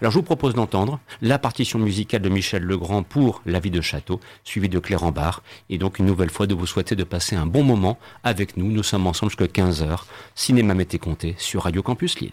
Alors 0.00 0.12
je 0.12 0.18
vous 0.18 0.22
propose 0.22 0.54
d'entendre 0.54 1.00
la 1.22 1.40
partition 1.40 1.80
musicale 1.80 2.22
de 2.22 2.28
Michel 2.28 2.62
Legrand 2.62 3.02
pour 3.02 3.42
La 3.46 3.58
vie 3.58 3.70
de 3.72 3.80
château, 3.80 4.20
suivie 4.44 4.68
de 4.68 4.78
Clérambar, 4.78 5.42
et 5.68 5.78
donc 5.78 5.98
une 5.98 6.06
nouvelle 6.06 6.30
fois 6.30 6.46
de 6.46 6.54
vous 6.54 6.66
souhaiter 6.66 6.94
de 6.94 7.02
passer 7.04 7.34
un 7.34 7.46
bon 7.46 7.64
moment 7.64 7.98
avec 8.22 8.56
nous. 8.56 8.70
Nous 8.70 8.84
sommes 8.84 9.08
ensemble 9.08 9.30
jusqu'à 9.30 9.46
15h. 9.48 10.04
Cinéma 10.36 10.74
Mété 10.74 10.98
Comté 11.00 11.34
sur 11.38 11.62
Radio 11.64 11.82
Campus 11.82 12.20
Lille. 12.20 12.30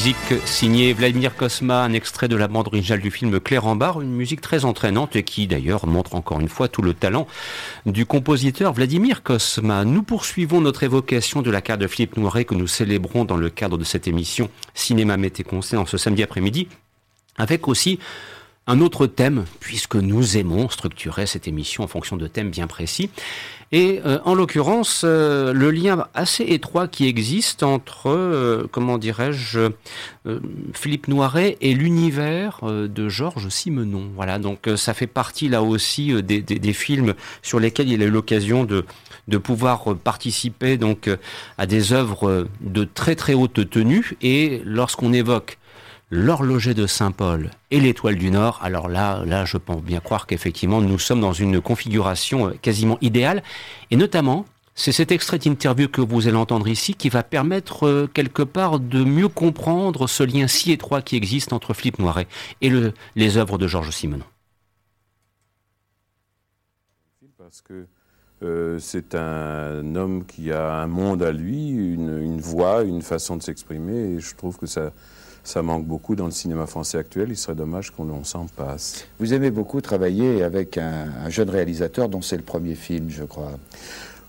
Musique 0.00 0.46
signée 0.46 0.94
Vladimir 0.94 1.36
Kosma, 1.36 1.82
un 1.82 1.92
extrait 1.92 2.26
de 2.26 2.34
la 2.34 2.48
bande 2.48 2.68
originale 2.68 3.02
du 3.02 3.10
film 3.10 3.38
Claire 3.38 3.66
en 3.66 3.76
barre, 3.76 4.00
une 4.00 4.12
musique 4.12 4.40
très 4.40 4.64
entraînante 4.64 5.14
et 5.14 5.24
qui 5.24 5.46
d'ailleurs 5.46 5.86
montre 5.86 6.14
encore 6.14 6.40
une 6.40 6.48
fois 6.48 6.68
tout 6.68 6.80
le 6.80 6.94
talent 6.94 7.26
du 7.84 8.06
compositeur 8.06 8.72
Vladimir 8.72 9.22
Kosma. 9.22 9.84
Nous 9.84 10.02
poursuivons 10.02 10.62
notre 10.62 10.84
évocation 10.84 11.42
de 11.42 11.50
la 11.50 11.60
carte 11.60 11.82
de 11.82 11.86
Philippe 11.86 12.16
Noiret 12.16 12.46
que 12.46 12.54
nous 12.54 12.66
célébrons 12.66 13.26
dans 13.26 13.36
le 13.36 13.50
cadre 13.50 13.76
de 13.76 13.84
cette 13.84 14.08
émission 14.08 14.48
Cinéma 14.72 15.18
Mété 15.18 15.44
en 15.52 15.84
ce 15.84 15.98
samedi 15.98 16.22
après-midi, 16.22 16.68
avec 17.36 17.68
aussi 17.68 17.98
un 18.66 18.80
autre 18.80 19.06
thème, 19.06 19.44
puisque 19.58 19.96
nous 19.96 20.38
aimons 20.38 20.70
structurer 20.70 21.26
cette 21.26 21.46
émission 21.46 21.84
en 21.84 21.88
fonction 21.88 22.16
de 22.16 22.26
thèmes 22.26 22.48
bien 22.48 22.68
précis. 22.68 23.10
Et 23.72 24.00
euh, 24.04 24.18
en 24.24 24.34
l'occurrence, 24.34 25.02
euh, 25.04 25.52
le 25.52 25.70
lien 25.70 26.08
assez 26.12 26.42
étroit 26.42 26.88
qui 26.88 27.06
existe 27.06 27.62
entre, 27.62 28.08
euh, 28.08 28.66
comment 28.72 28.98
dirais-je, 28.98 29.70
Philippe 30.74 31.08
Noiret 31.08 31.56
et 31.60 31.72
l'univers 31.72 32.60
de 32.62 33.08
Georges 33.08 33.48
Simenon. 33.48 34.10
Voilà, 34.14 34.38
donc 34.38 34.68
ça 34.76 34.92
fait 34.92 35.06
partie 35.06 35.48
là 35.48 35.62
aussi 35.62 36.12
des, 36.22 36.42
des, 36.42 36.58
des, 36.58 36.72
films 36.74 37.14
sur 37.42 37.58
lesquels 37.58 37.90
il 37.90 38.02
a 38.02 38.06
eu 38.06 38.10
l'occasion 38.10 38.64
de, 38.64 38.84
de 39.28 39.38
pouvoir 39.38 39.96
participer 39.96 40.76
donc 40.76 41.08
à 41.56 41.66
des 41.66 41.94
œuvres 41.94 42.48
de 42.60 42.84
très 42.84 43.14
très 43.14 43.32
haute 43.32 43.70
tenue. 43.70 44.18
Et 44.20 44.60
lorsqu'on 44.66 45.14
évoque 45.14 45.58
l'horloger 46.10 46.74
de 46.74 46.86
Saint-Paul 46.86 47.50
et 47.70 47.80
l'étoile 47.80 48.16
du 48.16 48.30
Nord, 48.30 48.58
alors 48.62 48.88
là, 48.88 49.24
là, 49.24 49.44
je 49.44 49.56
pense 49.56 49.82
bien 49.82 50.00
croire 50.00 50.26
qu'effectivement, 50.26 50.80
nous 50.80 50.98
sommes 50.98 51.20
dans 51.20 51.32
une 51.32 51.60
configuration 51.60 52.48
euh, 52.48 52.54
quasiment 52.60 52.98
idéale. 53.00 53.42
Et 53.90 53.96
notamment, 53.96 54.44
c'est 54.74 54.92
cet 54.92 55.12
extrait 55.12 55.38
d'interview 55.38 55.88
que 55.88 56.00
vous 56.00 56.26
allez 56.26 56.36
entendre 56.36 56.66
ici 56.68 56.94
qui 56.94 57.08
va 57.08 57.22
permettre 57.22 57.86
euh, 57.86 58.10
quelque 58.12 58.42
part 58.42 58.80
de 58.80 59.04
mieux 59.04 59.28
comprendre 59.28 60.08
ce 60.08 60.22
lien 60.22 60.48
si 60.48 60.72
étroit 60.72 61.02
qui 61.02 61.16
existe 61.16 61.52
entre 61.52 61.74
Philippe 61.74 61.98
Noiret 61.98 62.26
et 62.60 62.70
le, 62.70 62.92
les 63.14 63.36
œuvres 63.36 63.58
de 63.58 63.68
Georges 63.68 63.90
Simenon. 63.90 64.24
Parce 67.38 67.62
que 67.62 67.86
euh, 68.42 68.78
c'est 68.78 69.14
un 69.14 69.94
homme 69.96 70.24
qui 70.24 70.50
a 70.50 70.74
un 70.74 70.86
monde 70.86 71.22
à 71.22 71.30
lui, 71.30 71.68
une, 71.68 72.22
une 72.22 72.40
voix, 72.40 72.82
une 72.84 73.02
façon 73.02 73.36
de 73.36 73.42
s'exprimer, 73.42 74.14
et 74.14 74.20
je 74.20 74.34
trouve 74.34 74.56
que 74.56 74.66
ça, 74.66 74.92
ça 75.44 75.62
manque 75.62 75.86
beaucoup 75.86 76.14
dans 76.14 76.26
le 76.26 76.30
cinéma 76.30 76.66
français 76.66 76.98
actuel. 76.98 77.28
Il 77.30 77.36
serait 77.36 77.54
dommage 77.54 77.90
qu'on 77.90 78.24
s'en 78.24 78.46
passe. 78.46 79.06
Vous 79.18 79.34
aimez 79.34 79.50
beaucoup 79.50 79.80
travailler 79.80 80.42
avec 80.42 80.78
un, 80.78 81.08
un 81.24 81.30
jeune 81.30 81.50
réalisateur 81.50 82.08
dont 82.08 82.22
c'est 82.22 82.36
le 82.36 82.42
premier 82.42 82.74
film, 82.74 83.08
je 83.08 83.24
crois. 83.24 83.52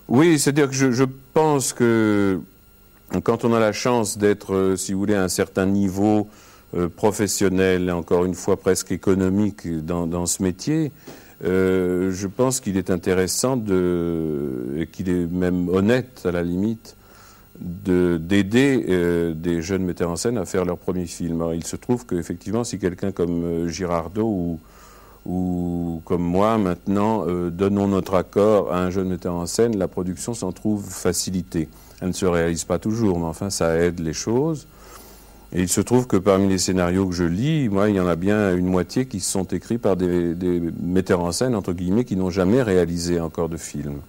Oui, 0.08 0.40
c'est-à-dire 0.40 0.70
que 0.70 0.76
je, 0.76 0.92
je, 0.92 1.06
pense 1.34 1.74
que 1.74 2.42
quand 3.24 3.46
on 3.46 3.54
a 3.54 3.60
la 3.60 3.72
chance 3.72 4.18
d'être, 4.18 4.54
euh, 4.54 4.76
si 4.76 4.94
vous 4.94 5.00
voulez, 5.00 5.16
à 5.16 5.24
un 5.24 5.30
certain 5.30 5.66
niveau 5.66 6.28
euh, 6.76 6.90
professionnel, 6.90 7.92
encore 7.92 8.26
une 8.26 8.36
fois 8.36 8.58
presque 8.58 8.92
économique 8.92 9.68
dans, 9.86 10.08
dans 10.08 10.26
ce 10.26 10.44
métier, 10.44 10.92
euh, 11.44 12.12
je 12.12 12.28
pense 12.28 12.60
qu'il 12.60 12.78
est 12.78 12.90
intéressant 12.90 13.58
de, 13.58 14.76
et 14.78 14.88
qu'il 14.88 15.10
est 15.10 15.28
même 15.28 15.70
honnête 15.70 16.22
à 16.26 16.32
la 16.32 16.44
limite 16.44 16.96
d'aider 17.60 18.86
euh, 18.90 19.34
des 19.34 19.62
jeunes 19.62 19.84
metteurs 19.84 20.10
en 20.10 20.16
scène 20.16 20.38
à 20.38 20.46
faire 20.46 20.66
leur 20.66 20.78
premier 20.78 21.06
film. 21.06 21.44
Il 21.54 21.66
se 21.66 21.76
trouve 21.76 22.06
qu'effectivement, 22.06 22.64
si 22.64 22.80
quelqu'un 22.80 23.12
comme 23.12 23.44
euh, 23.44 23.68
Girardot 23.68 24.26
ou, 24.26 24.60
ou 25.26 26.02
comme 26.06 26.24
moi, 26.24 26.58
maintenant, 26.58 27.26
euh, 27.28 27.50
donnons 27.50 27.88
notre 27.88 28.16
accord 28.16 28.74
à 28.74 28.80
un 28.80 28.90
jeune 28.90 29.10
metteur 29.10 29.36
en 29.36 29.46
scène, 29.46 29.78
la 29.78 29.88
production 29.88 30.34
s'en 30.34 30.52
trouve 30.52 30.84
facilitée. 30.90 31.70
Elle 32.02 32.10
ne 32.10 32.14
se 32.14 32.26
réalise 32.26 32.64
pas 32.64 32.80
toujours, 32.80 33.20
mais 33.20 33.26
enfin, 33.26 33.50
ça 33.50 33.78
aide 33.78 34.00
les 34.00 34.14
choses. 34.14 34.68
Et 35.54 35.62
il 35.62 35.70
se 35.70 35.82
trouve 35.82 36.08
que 36.08 36.16
parmi 36.16 36.48
les 36.48 36.58
scénarios 36.58 37.08
que 37.08 37.14
je 37.14 37.26
lis, 37.26 37.68
moi, 37.68 37.90
il 37.90 37.96
y 37.98 38.00
en 38.00 38.08
a 38.08 38.16
bien 38.16 38.56
une 38.56 38.68
moitié 38.68 39.06
qui 39.06 39.20
sont 39.20 39.44
écrits 39.44 39.78
par 39.78 39.98
des, 39.98 40.34
des 40.34 40.62
metteurs 40.82 41.20
en 41.20 41.34
scène, 41.34 41.56
entre 41.56 41.74
guillemets, 41.74 42.06
qui 42.06 42.16
n'ont 42.16 42.30
jamais 42.30 42.64
réalisé 42.64 43.20
encore 43.20 43.50
de 43.50 43.58
film. 43.58 44.00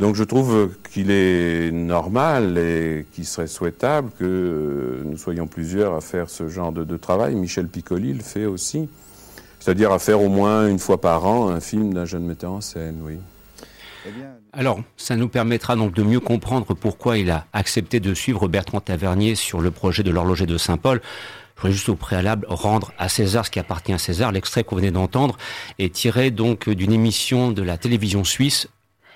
Donc 0.00 0.16
je 0.16 0.24
trouve 0.24 0.70
qu'il 0.90 1.10
est 1.10 1.70
normal 1.70 2.58
et 2.58 3.06
qu'il 3.12 3.24
serait 3.24 3.46
souhaitable 3.46 4.10
que 4.18 5.02
nous 5.04 5.16
soyons 5.16 5.46
plusieurs 5.46 5.94
à 5.94 6.00
faire 6.00 6.28
ce 6.28 6.48
genre 6.48 6.72
de, 6.72 6.84
de 6.84 6.96
travail. 6.96 7.34
Michel 7.34 7.68
Piccoli 7.68 8.12
le 8.12 8.22
fait 8.22 8.46
aussi, 8.46 8.88
c'est-à-dire 9.60 9.92
à 9.92 9.98
faire 9.98 10.20
au 10.20 10.28
moins 10.28 10.66
une 10.66 10.78
fois 10.78 11.00
par 11.00 11.24
an 11.26 11.48
un 11.50 11.60
film 11.60 11.94
d'un 11.94 12.04
jeune 12.04 12.24
metteur 12.24 12.52
en 12.52 12.60
scène, 12.60 12.98
oui. 13.02 13.18
Alors, 14.52 14.80
ça 14.96 15.14
nous 15.16 15.28
permettra 15.28 15.76
donc 15.76 15.94
de 15.94 16.02
mieux 16.02 16.20
comprendre 16.20 16.74
pourquoi 16.74 17.18
il 17.18 17.30
a 17.30 17.46
accepté 17.52 18.00
de 18.00 18.14
suivre 18.14 18.48
Bertrand 18.48 18.80
Tavernier 18.80 19.34
sur 19.34 19.60
le 19.60 19.70
projet 19.70 20.02
de 20.02 20.10
l'horloger 20.10 20.46
de 20.46 20.58
Saint-Paul. 20.58 21.00
Je 21.54 21.60
voudrais 21.60 21.72
juste 21.72 21.88
au 21.88 21.94
préalable 21.94 22.44
rendre 22.48 22.92
à 22.98 23.08
César 23.08 23.46
ce 23.46 23.50
qui 23.50 23.60
appartient 23.60 23.92
à 23.92 23.98
César. 23.98 24.32
L'extrait 24.32 24.64
qu'on 24.64 24.76
venait 24.76 24.90
d'entendre 24.90 25.38
est 25.78 25.94
tiré 25.94 26.32
donc 26.32 26.68
d'une 26.68 26.92
émission 26.92 27.52
de 27.52 27.62
la 27.62 27.78
télévision 27.78 28.24
suisse. 28.24 28.68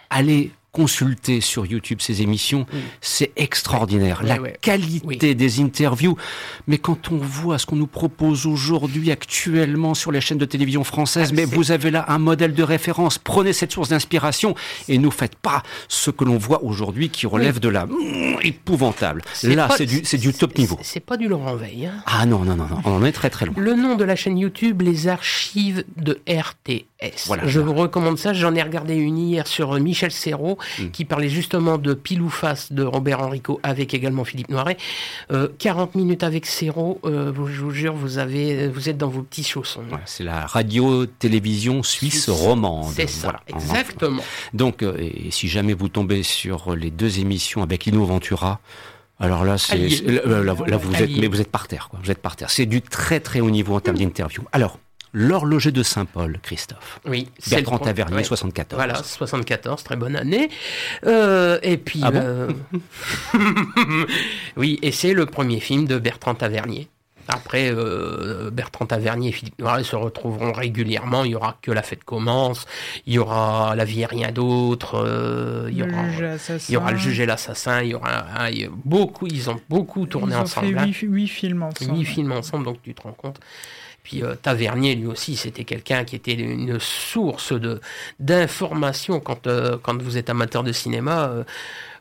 Allez 0.09 0.53
consulter 0.77 1.41
sur 1.41 1.65
YouTube 1.65 2.01
ces 2.03 2.21
émissions, 2.21 2.61
mmh. 2.71 2.77
c'est 3.01 3.33
extraordinaire. 3.37 4.23
La 4.23 4.37
qualité 4.61 5.35
des 5.35 5.61
interviews. 5.61 6.19
Mais 6.67 6.77
quand 6.77 7.11
on 7.11 7.17
voit 7.17 7.57
ce 7.57 7.65
qu'on 7.65 7.77
nous 7.77 7.87
propose 7.87 8.45
aujourd'hui, 8.45 9.11
actuellement, 9.11 9.95
sur 9.95 10.13
les 10.13 10.21
chaînes 10.21 10.37
de 10.37 10.45
télévision 10.45 10.85
françaises, 10.85 11.31
ah, 11.33 11.35
mais 11.35 11.47
vous 11.47 11.73
avez 11.73 11.91
là 11.91 12.05
un 12.09 12.19
modèle 12.19 12.53
de 12.53 12.63
référence. 12.63 13.17
Prenez 13.17 13.55
cette 13.55 13.73
source 13.73 13.89
d'inspiration 13.89 14.55
et 14.87 14.99
ne 14.99 15.09
faites 15.09 15.37
pas 15.37 15.63
ce 15.89 16.11
que 16.11 16.25
l'on 16.25 16.37
voit 16.37 16.63
aujourd'hui 16.63 17.09
qui 17.09 17.27
relève 17.27 17.59
de 17.59 17.71
la 17.71 17.87
mmh, 17.87 18.41
épouvantable. 18.43 19.23
Là, 19.45 19.71
c'est 19.79 19.87
du, 19.87 20.03
du 20.03 20.35
top 20.35 20.59
niveau. 20.59 20.79
C'est 20.83 21.01
pas 21.01 21.17
du 21.17 21.27
Laurent 21.27 21.57
Veil. 21.57 21.87
Hein. 21.87 22.03
Ah 22.05 22.27
non, 22.27 22.41
non, 22.41 22.55
non, 22.55 22.67
non, 22.67 22.83
on 22.85 22.97
en 22.97 23.05
est 23.05 23.13
très 23.13 23.31
très 23.31 23.47
loin. 23.47 23.55
Le 23.57 23.73
nom 23.73 23.95
de 23.95 24.05
la 24.05 24.15
chaîne 24.15 24.37
YouTube, 24.37 24.83
les 24.83 25.09
archives 25.09 25.85
de 25.97 26.21
RTS. 26.29 26.85
Voilà, 27.27 27.47
Je 27.47 27.61
voilà. 27.61 27.75
vous 27.75 27.81
recommande 27.81 28.19
ça. 28.19 28.35
J'en 28.35 28.55
ai 28.55 28.63
regardé 28.63 28.95
une 28.95 29.17
hier 29.17 29.47
sur 29.47 29.73
Michel 29.81 30.11
Serrault 30.11 30.59
mmh. 30.79 30.91
qui 30.91 31.05
parlait 31.05 31.29
justement 31.29 31.79
de 31.79 31.95
Pile 31.95 32.23
ou 32.23 32.31
Face 32.31 32.73
de 32.73 32.83
Robert 32.83 33.21
Enrico 33.21 33.61
avec 33.63 33.95
également 33.95 34.25
Philippe 34.25 34.49
Noiret. 34.49 34.77
Euh, 35.33 35.49
40 35.59 35.95
minutes 35.95 36.23
avec 36.23 36.47
Serrault, 36.47 37.01
euh, 37.05 37.33
je 37.35 37.61
vous 37.61 37.71
jure, 37.71 37.95
vous, 37.95 38.19
avez, 38.19 38.69
vous 38.69 38.89
êtes 38.89 38.99
dans 38.99 39.09
vos 39.09 39.23
petits 39.23 39.45
chaussons. 39.45 39.83
C'est 40.05 40.25
la 40.25 40.47
radio-télévision 40.47 41.83
suisse, 41.83 42.25
suisse, 42.25 42.29
romande. 42.29 42.93
C'est 42.95 43.09
ça, 43.09 43.29
voilà. 43.29 43.41
exactement. 43.49 44.23
Donc, 44.55 44.83
euh, 44.83 44.97
et 44.99 45.31
si 45.31 45.49
jamais 45.49 45.75
vous 45.75 45.89
tombez 45.89 46.23
sur 46.23 46.75
les 46.75 46.91
deux 46.91 47.19
émissions 47.19 47.63
avec 47.63 47.85
Lino 47.85 48.05
Ventura, 48.05 48.61
alors 49.19 49.45
là, 49.45 49.57
c'est 49.57 49.77
là, 50.05 50.43
là, 50.43 50.43
là, 50.43 50.77
vous 50.77 50.95
êtes, 50.95 51.17
mais 51.17 51.27
vous 51.27 51.41
êtes 51.41 51.51
par 51.51 51.69
terre, 51.69 51.89
quoi. 51.89 51.99
Vous 52.03 52.11
êtes 52.11 52.21
par 52.21 52.37
terre. 52.37 52.51
C'est 52.51 52.67
du 52.67 52.83
très 52.83 53.19
très 53.21 53.41
haut 53.41 53.51
niveau 53.51 53.75
en 53.75 53.81
termes 53.81 53.97
d'interview. 53.97 54.43
Alors, 54.53 54.79
L'horloger 55.19 55.73
de 55.73 55.83
Saint-Paul, 55.83 56.39
Christophe. 56.43 57.01
Oui. 57.07 57.31
Bertrand 57.49 57.79
Tavernier, 57.79 58.17
ouais. 58.17 58.23
74. 58.23 58.77
Voilà, 58.77 59.03
74, 59.03 59.83
très 59.83 59.97
bonne 59.97 60.15
année. 60.15 60.51
Euh, 61.07 61.59
et 61.63 61.79
puis... 61.79 62.01
Ah 62.03 62.11
bon 62.11 62.21
euh... 62.23 62.49
oui, 64.59 64.79
et 64.83 64.93
c'est 64.93 65.15
le 65.15 65.25
premier 65.25 65.59
film 65.59 65.87
de 65.87 65.99
Bertrand 65.99 66.35
Tavernier. 66.35 66.91
Après, 67.29 67.71
euh, 67.73 68.51
Bertrand 68.51 68.85
Tavernier 68.85 69.31
et 69.31 69.33
Philippe 69.33 69.59
Noiret 69.59 69.85
se 69.85 69.97
retrouveront 69.97 70.53
régulièrement. 70.53 71.25
Il 71.25 71.31
y 71.31 71.35
aura 71.35 71.57
que 71.63 71.71
la 71.73 71.83
fête 71.83 72.05
commence. 72.05 72.67
Il 73.07 73.15
y 73.15 73.19
aura 73.19 73.75
La 73.75 73.87
vie 73.87 74.03
et 74.03 74.07
rien 74.07 74.33
d'autre. 74.33 75.03
Euh, 75.03 75.71
il, 75.71 75.79
y 75.79 75.83
aura, 75.83 76.05
il 76.69 76.75
y 76.75 76.77
aura 76.77 76.93
le 76.93 76.99
juge 76.99 77.21
et 77.21 77.27
l'assassin. 77.27 77.81
Il 77.81 77.89
y 77.89 77.95
aura 77.95 78.51
il 78.51 78.61
y 78.61 78.65
a 78.65 78.69
beaucoup. 78.85 79.27
Ils 79.27 79.49
ont 79.49 79.59
beaucoup 79.71 80.05
tourné 80.05 80.35
ils 80.35 80.37
ont 80.37 80.43
ensemble. 80.43 80.79
Fait 80.79 80.85
huit, 80.85 81.11
huit 81.11 81.29
films 81.29 81.63
ensemble. 81.63 81.99
Huit 81.99 82.05
films 82.05 82.33
ensemble, 82.33 82.67
donc 82.67 82.83
tu 82.83 82.93
te 82.93 83.01
rends 83.01 83.13
compte. 83.13 83.41
Puis 84.07 84.23
euh, 84.23 84.37
Tavernier, 84.41 84.95
lui 84.95 85.09
aussi, 85.09 85.35
c'était 85.35 85.65
quelqu'un 85.65 86.05
qui 86.05 86.15
était 86.15 86.35
une 86.35 86.79
source 86.79 87.53
de 87.53 87.81
d'informations 88.21 89.19
quand, 89.19 89.49
euh, 89.49 89.79
quand 89.83 90.01
vous 90.01 90.17
êtes 90.17 90.31
amateur 90.31 90.63
de 90.63 90.71
cinéma. 90.71 91.33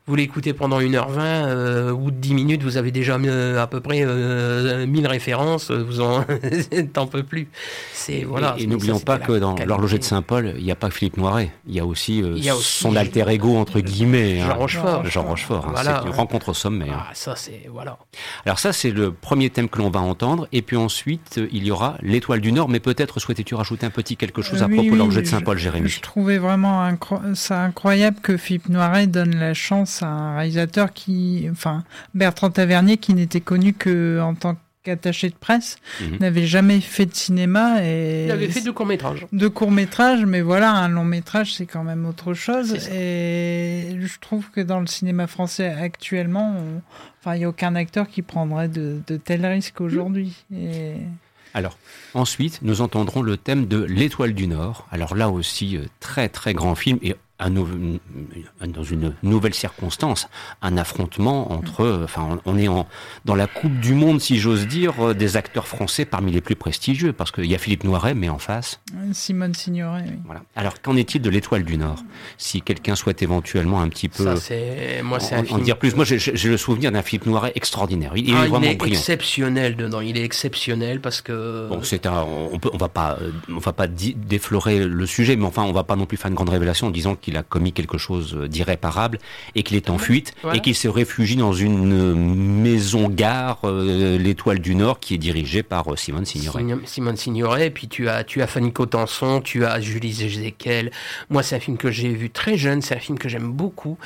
Euh, 0.07 0.11
vous 0.11 0.15
l'écoutez 0.15 0.53
pendant 0.53 0.79
1h20, 0.79 1.17
euh, 1.19 1.91
ou 1.91 2.11
10 2.11 2.33
minutes, 2.35 2.63
vous 2.63 2.77
avez 2.77 2.91
déjà 2.91 3.15
euh, 3.15 3.61
à 3.61 3.67
peu 3.67 3.79
près 3.81 4.01
euh, 4.03 4.85
1000 4.85 5.07
références, 5.07 5.71
vous 5.71 5.99
en 5.99 6.23
t'en 6.93 7.07
peux 7.07 7.23
plus. 7.23 7.47
C'est 7.93 8.23
voilà. 8.23 8.55
Et, 8.57 8.63
et 8.63 8.67
n'oublions 8.67 8.99
pas 8.99 9.17
que 9.17 9.33
dans 9.39 9.55
l'horloger 9.65 9.97
de 9.97 10.03
Saint-Paul, 10.03 10.53
il 10.57 10.63
n'y 10.63 10.71
a 10.71 10.75
pas 10.75 10.89
que 10.89 10.95
Philippe 10.95 11.17
Noiret, 11.17 11.51
il 11.67 11.75
y 11.75 11.79
a 11.79 11.85
aussi, 11.85 12.21
euh, 12.21 12.33
il 12.37 12.43
y 12.43 12.49
a 12.49 12.55
aussi 12.55 12.83
son 12.83 12.95
alter 12.95 13.25
ego 13.29 13.57
entre 13.57 13.79
guillemets, 13.79 14.39
Jean 14.39 14.49
hein, 14.49 14.53
Rochefort. 14.53 15.05
Jean 15.05 15.23
Rochefort. 15.23 15.65
Hein, 15.65 15.71
voilà, 15.73 16.01
c'est 16.01 16.09
une 16.09 16.15
rencontre 16.15 16.49
au 16.49 16.53
sommet. 16.53 16.87
Ah, 16.91 17.09
ça 17.13 17.35
c'est 17.35 17.67
voilà. 17.71 17.97
Alors 18.45 18.59
ça 18.59 18.73
c'est 18.73 18.91
le 18.91 19.11
premier 19.11 19.49
thème 19.49 19.69
que 19.69 19.79
l'on 19.79 19.89
va 19.89 20.01
entendre, 20.01 20.47
et 20.51 20.61
puis 20.61 20.77
ensuite 20.77 21.39
il 21.51 21.65
y 21.65 21.71
aura 21.71 21.97
l'étoile 22.01 22.41
du 22.41 22.51
Nord, 22.51 22.69
mais 22.69 22.79
peut-être 22.79 23.19
souhaitais-tu 23.19 23.55
rajouter 23.55 23.87
un 23.87 23.91
petit 23.91 24.17
quelque 24.17 24.41
chose 24.41 24.61
à 24.61 24.67
oui, 24.67 24.75
propos 24.75 24.83
oui, 24.83 24.91
de 24.91 24.97
l'orloger 24.97 25.21
de 25.23 25.27
Saint-Paul, 25.27 25.57
Jérémy? 25.57 25.89
Je 25.89 26.01
trouvais 26.01 26.37
vraiment 26.37 26.83
incro 26.83 27.19
ça 27.33 27.61
incroyable 27.61 28.17
que 28.21 28.37
Philippe 28.37 28.69
Noiret 28.69 29.07
donne 29.07 29.35
la 29.35 29.53
chance 29.53 29.94
un 30.03 30.35
réalisateur 30.37 30.93
qui, 30.93 31.47
enfin, 31.51 31.83
Bertrand 32.13 32.49
Tavernier, 32.51 32.97
qui 32.97 33.13
n'était 33.13 33.41
connu 33.41 33.73
que 33.73 34.19
en 34.21 34.35
tant 34.35 34.57
qu'attaché 34.83 35.29
de 35.29 35.35
presse, 35.35 35.77
Mhm. 36.01 36.17
n'avait 36.19 36.45
jamais 36.45 36.79
fait 36.79 37.07
de 37.07 37.15
cinéma 37.15 37.83
et 37.83 38.25
Il 38.25 38.31
avait 38.31 38.47
fait 38.49 38.61
deux 38.61 38.71
courts-métrages. 38.71 39.25
de 39.31 39.47
courts 39.47 39.71
métrages, 39.71 40.23
mais 40.25 40.41
voilà, 40.41 40.71
un 40.71 40.89
long 40.89 41.03
métrage, 41.05 41.55
c'est 41.55 41.65
quand 41.65 41.83
même 41.83 42.05
autre 42.05 42.35
chose. 42.35 42.75
C'est. 42.77 42.93
Et 42.95 43.97
je 43.99 44.19
trouve 44.19 44.51
que 44.51 44.61
dans 44.61 44.79
le 44.79 44.85
cinéma 44.87 45.25
français 45.25 45.69
actuellement, 45.69 46.55
on- 46.55 46.81
enfin, 47.19 47.35
il 47.35 47.39
n'y 47.39 47.45
a 47.45 47.49
aucun 47.49 47.73
acteur 47.75 48.07
qui 48.07 48.21
prendrait 48.21 48.67
de, 48.67 48.99
de 49.07 49.17
tels 49.17 49.45
risques 49.45 49.81
aujourd'hui. 49.81 50.35
Et... 50.55 50.93
Alors, 51.55 51.77
ensuite, 52.13 52.59
nous 52.61 52.81
entendrons 52.81 53.21
le 53.23 53.37
thème 53.37 53.65
de 53.65 53.81
L'Étoile 53.83 54.33
du 54.33 54.45
Nord. 54.45 54.87
Alors 54.91 55.15
là 55.15 55.29
aussi, 55.29 55.77
euh, 55.77 55.85
très 55.99 56.29
très 56.29 56.53
grand 56.53 56.75
film 56.75 56.99
et 57.01 57.15
un 57.37 57.49
nou- 57.49 57.99
dans 58.65 58.83
une 58.83 59.13
nouvelle 59.21 59.53
circonstance, 59.53 60.29
un 60.61 60.77
affrontement 60.77 61.51
entre, 61.51 61.81
euh, 61.81 62.03
enfin, 62.05 62.39
on 62.45 62.57
est 62.57 62.69
en, 62.69 62.87
dans 63.25 63.35
la 63.35 63.47
Coupe 63.47 63.77
du 63.81 63.93
Monde, 63.93 64.21
si 64.21 64.37
j'ose 64.39 64.67
dire, 64.67 64.93
euh, 65.07 65.13
des 65.13 65.35
acteurs 65.35 65.67
français 65.67 66.05
parmi 66.05 66.31
les 66.31 66.39
plus 66.39 66.55
prestigieux, 66.55 67.11
parce 67.11 67.31
qu'il 67.31 67.45
y 67.45 67.53
a 67.53 67.57
Philippe 67.57 67.83
Noiret, 67.83 68.13
mais 68.13 68.29
en 68.29 68.37
face, 68.39 68.79
Simone 69.11 69.53
Signoret, 69.53 70.03
oui. 70.07 70.13
voilà. 70.25 70.43
Alors, 70.55 70.81
qu'en 70.81 70.95
est-il 70.95 71.21
de 71.21 71.29
l'Étoile 71.29 71.63
du 71.65 71.77
Nord? 71.77 71.97
Si 72.37 72.61
quelqu'un 72.61 72.95
souhaite 72.95 73.21
éventuellement 73.21 73.81
un 73.81 73.89
petit 73.89 74.07
peu 74.07 74.23
Ça, 74.23 74.35
c'est 74.37 75.01
moi, 75.03 75.19
c'est 75.19 75.35
en, 75.35 75.39
un 75.39 75.41
en 75.41 75.45
film. 75.45 75.61
dire 75.61 75.77
plus, 75.77 75.93
moi 75.95 76.05
j'ai- 76.05 76.47
le 76.47 76.57
souvenir 76.57 76.91
d'un 76.91 77.01
Philippe 77.01 77.25
Noiret 77.25 77.51
extraordinaire. 77.55 78.13
Il, 78.15 78.29
il 78.29 78.35
Ah, 78.35 78.45
est 78.45 78.47
vraiment 78.47 78.65
il 78.65 78.71
est 78.71 78.75
brillant. 78.75 78.97
exceptionnel 78.97 79.75
dedans. 79.75 79.99
Il 79.99 80.17
est 80.17 80.23
exceptionnel 80.23 81.01
parce 81.01 81.21
que. 81.21 81.67
Bon, 81.69 81.81
c'est 81.83 82.05
un, 82.05 82.23
on 82.23 82.59
peut, 82.59 82.69
on 82.73 82.77
va 82.77 82.87
pas, 82.89 83.17
euh, 83.21 83.31
on 83.49 83.57
va 83.59 83.73
pas 83.73 83.87
déflorer 83.87 84.79
le 84.85 85.05
sujet, 85.05 85.35
mais 85.35 85.45
enfin, 85.45 85.63
on 85.63 85.73
va 85.73 85.83
pas 85.83 85.95
non 85.95 86.05
plus 86.05 86.17
faire 86.17 86.29
une 86.29 86.35
grande 86.35 86.49
révélation 86.49 86.87
en 86.87 86.91
disant 86.91 87.15
qu'il 87.25 87.37
a 87.37 87.43
commis 87.43 87.73
quelque 87.73 87.97
chose 87.97 88.35
d'irréparable 88.47 89.17
et 89.55 89.63
qu'il 89.63 89.75
est 89.77 89.89
en 89.89 89.97
fuite 89.97 90.33
Voilà. 90.43 90.57
et 90.57 90.61
qu'il 90.61 90.75
se 90.75 90.87
réfugie 90.87 91.35
dans 91.35 91.53
une 91.53 91.91
euh, 91.93 92.13
maison 92.15 93.09
gare, 93.09 93.59
euh, 93.65 94.17
l'Étoile 94.17 94.59
du 94.59 94.75
Nord, 94.75 94.99
qui 94.99 95.15
est 95.15 95.17
dirigée 95.17 95.63
par 95.63 95.91
euh, 95.91 95.95
Simone 95.95 96.25
Signoret. 96.25 96.59
Signo- 96.59 96.79
Simone 96.85 97.17
Signoret, 97.17 97.69
puis 97.71 97.87
tu 97.87 98.07
as, 98.07 98.23
tu 98.23 98.41
as 98.41 98.47
Fanny 98.47 98.71
Cotenson, 98.71 99.41
tu 99.41 99.65
as 99.65 99.81
Julie 99.81 100.13
Zézéquel. 100.13 100.91
Moi, 101.29 101.41
c'est 101.43 101.55
un 101.55 101.59
film 101.59 101.77
que 101.77 101.91
j'ai 101.91 102.09
vu 102.09 102.29
très 102.29 102.57
jeune, 102.57 102.81
c'est 102.81 102.95
un 102.95 102.99
film 102.99 103.17
que 103.17 103.27
j'aime 103.27 103.51
beaucoup. 103.51 103.97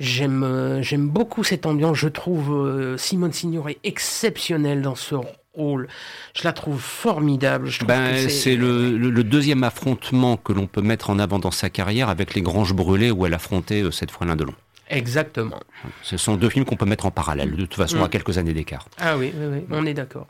J'aime, 0.00 0.42
euh, 0.42 0.82
j'aime 0.82 1.08
beaucoup 1.08 1.42
cette 1.44 1.64
ambiance. 1.64 1.96
Je 1.96 2.08
trouve 2.08 2.96
Simone 2.98 3.32
Signoret 3.32 3.78
exceptionnelle 3.84 4.82
dans 4.82 4.94
ce 4.94 5.14
Je 5.58 6.42
la 6.44 6.52
trouve 6.52 6.80
formidable. 6.80 7.68
Je 7.68 7.78
trouve 7.78 7.88
Ben, 7.88 8.28
c'est 8.28 8.56
le, 8.56 8.96
le- 8.96 9.10
le 9.10 9.24
deuxième 9.24 9.62
affrontement 9.64 10.36
que 10.36 10.52
l'on 10.52 10.66
peut 10.66 10.82
mettre 10.82 11.10
en 11.10 11.18
avant 11.18 11.38
dans 11.38 11.50
sa 11.50 11.70
carrière 11.70 12.08
avec 12.08 12.34
Les 12.34 12.42
Granges 12.42 12.74
Brûlées 12.74 13.10
où 13.10 13.24
elle 13.26 13.34
affrontait 13.34 13.82
euh, 13.82 13.90
cette 13.90 14.10
fois 14.10 14.26
l'un 14.26 14.36
de 14.36 14.44
l'autre. 14.44 14.58
Exactement. 14.88 15.58
Ce 16.02 16.16
sont 16.16 16.36
deux 16.36 16.48
films 16.48 16.64
qu'on 16.64 16.76
peut 16.76 16.86
mettre 16.86 17.06
en 17.06 17.10
parallèle, 17.10 17.50
de 17.50 17.56
toute 17.56 17.74
façon 17.74 17.98
Mm. 17.98 18.02
à 18.04 18.08
quelques 18.08 18.38
années 18.38 18.52
d'écart. 18.52 18.86
Ah 18.98 19.18
oui, 19.18 19.32
oui, 19.36 19.46
oui, 19.52 19.64
on 19.72 19.84
est 19.84 19.94
d'accord. 19.94 20.28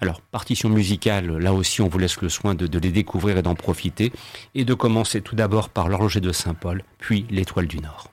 Alors, 0.00 0.22
partition 0.22 0.70
musicale, 0.70 1.36
là 1.36 1.52
aussi 1.52 1.82
on 1.82 1.88
vous 1.88 1.98
laisse 1.98 2.18
le 2.22 2.30
soin 2.30 2.54
de, 2.54 2.66
de 2.66 2.78
les 2.78 2.90
découvrir 2.90 3.36
et 3.36 3.42
d'en 3.42 3.54
profiter, 3.54 4.10
et 4.54 4.64
de 4.64 4.72
commencer 4.72 5.20
tout 5.20 5.36
d'abord 5.36 5.68
par 5.68 5.90
l'horloger 5.90 6.20
de 6.20 6.32
Saint-Paul, 6.32 6.84
puis 6.98 7.26
l'étoile 7.28 7.66
du 7.66 7.80
Nord. 7.80 8.10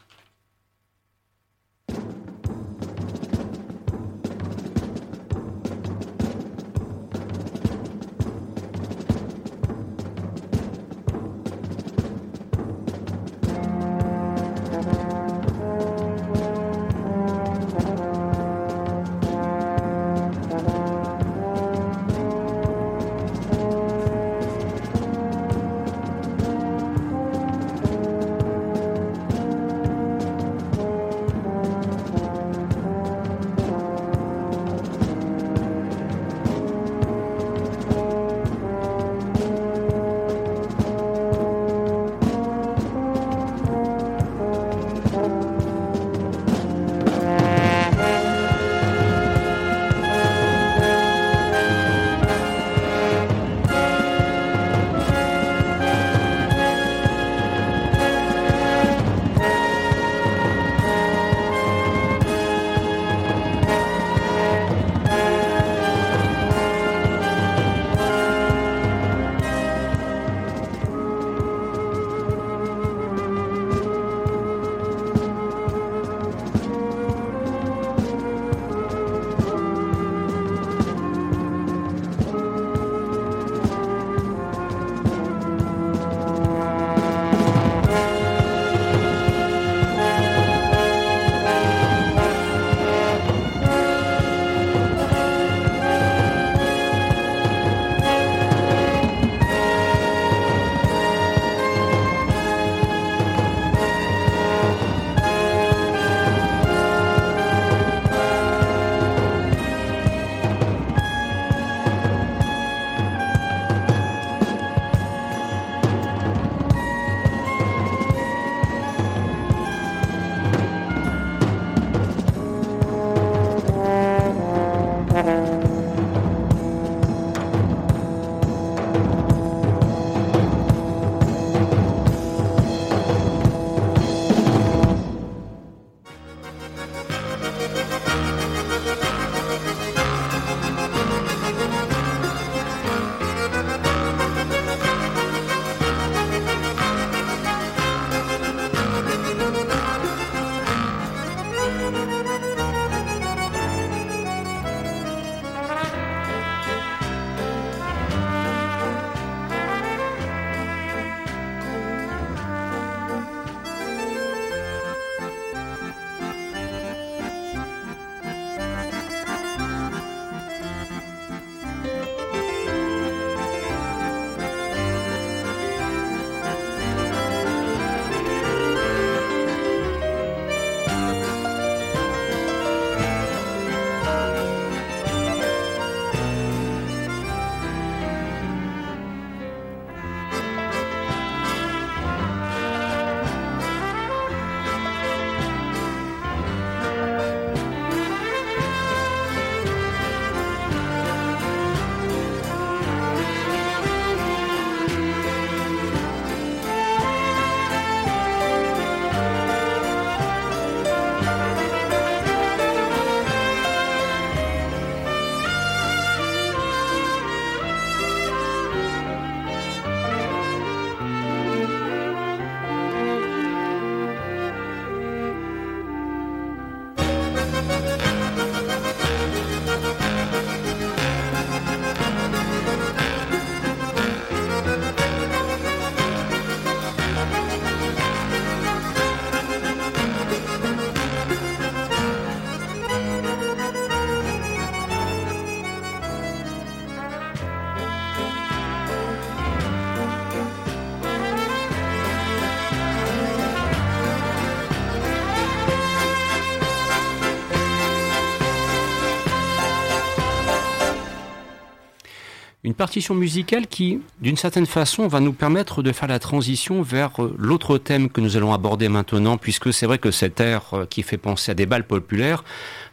Partition 262.76 263.16
musicale 263.16 263.68
qui, 263.68 264.02
d'une 264.22 264.38
certaine 264.38 264.66
façon, 264.66 265.08
va 265.08 265.20
nous 265.20 265.34
permettre 265.34 265.82
de 265.82 265.92
faire 265.92 266.08
la 266.08 266.20
transition 266.20 266.82
vers 266.82 267.24
euh, 267.24 267.36
l'autre 267.38 267.78
thème 267.78 268.10
que 268.10 268.22
nous 268.22 268.38
allons 268.38 268.54
aborder 268.54 268.90
maintenant, 268.90 269.38
puisque 269.38 269.74
c'est 269.74 269.86
vrai 269.86 269.98
que 269.98 270.12
cet 270.12 270.40
air 270.40 270.62
euh, 270.74 270.86
qui 270.86 271.02
fait 271.02 271.18
penser 271.18 271.52
à 271.52 271.56
des 271.56 271.66
balles 271.66 271.88
populaires 271.88 272.44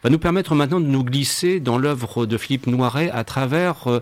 va 0.02 0.10
nous 0.10 0.18
permettre 0.18 0.54
maintenant 0.54 0.80
de 0.80 0.86
nous 0.86 1.04
glisser 1.04 1.60
dans 1.60 1.78
l'œuvre 1.78 2.26
de 2.26 2.38
Philippe 2.38 2.66
Noiret 2.66 3.10
à 3.10 3.24
travers 3.24 3.86
euh, 3.88 4.00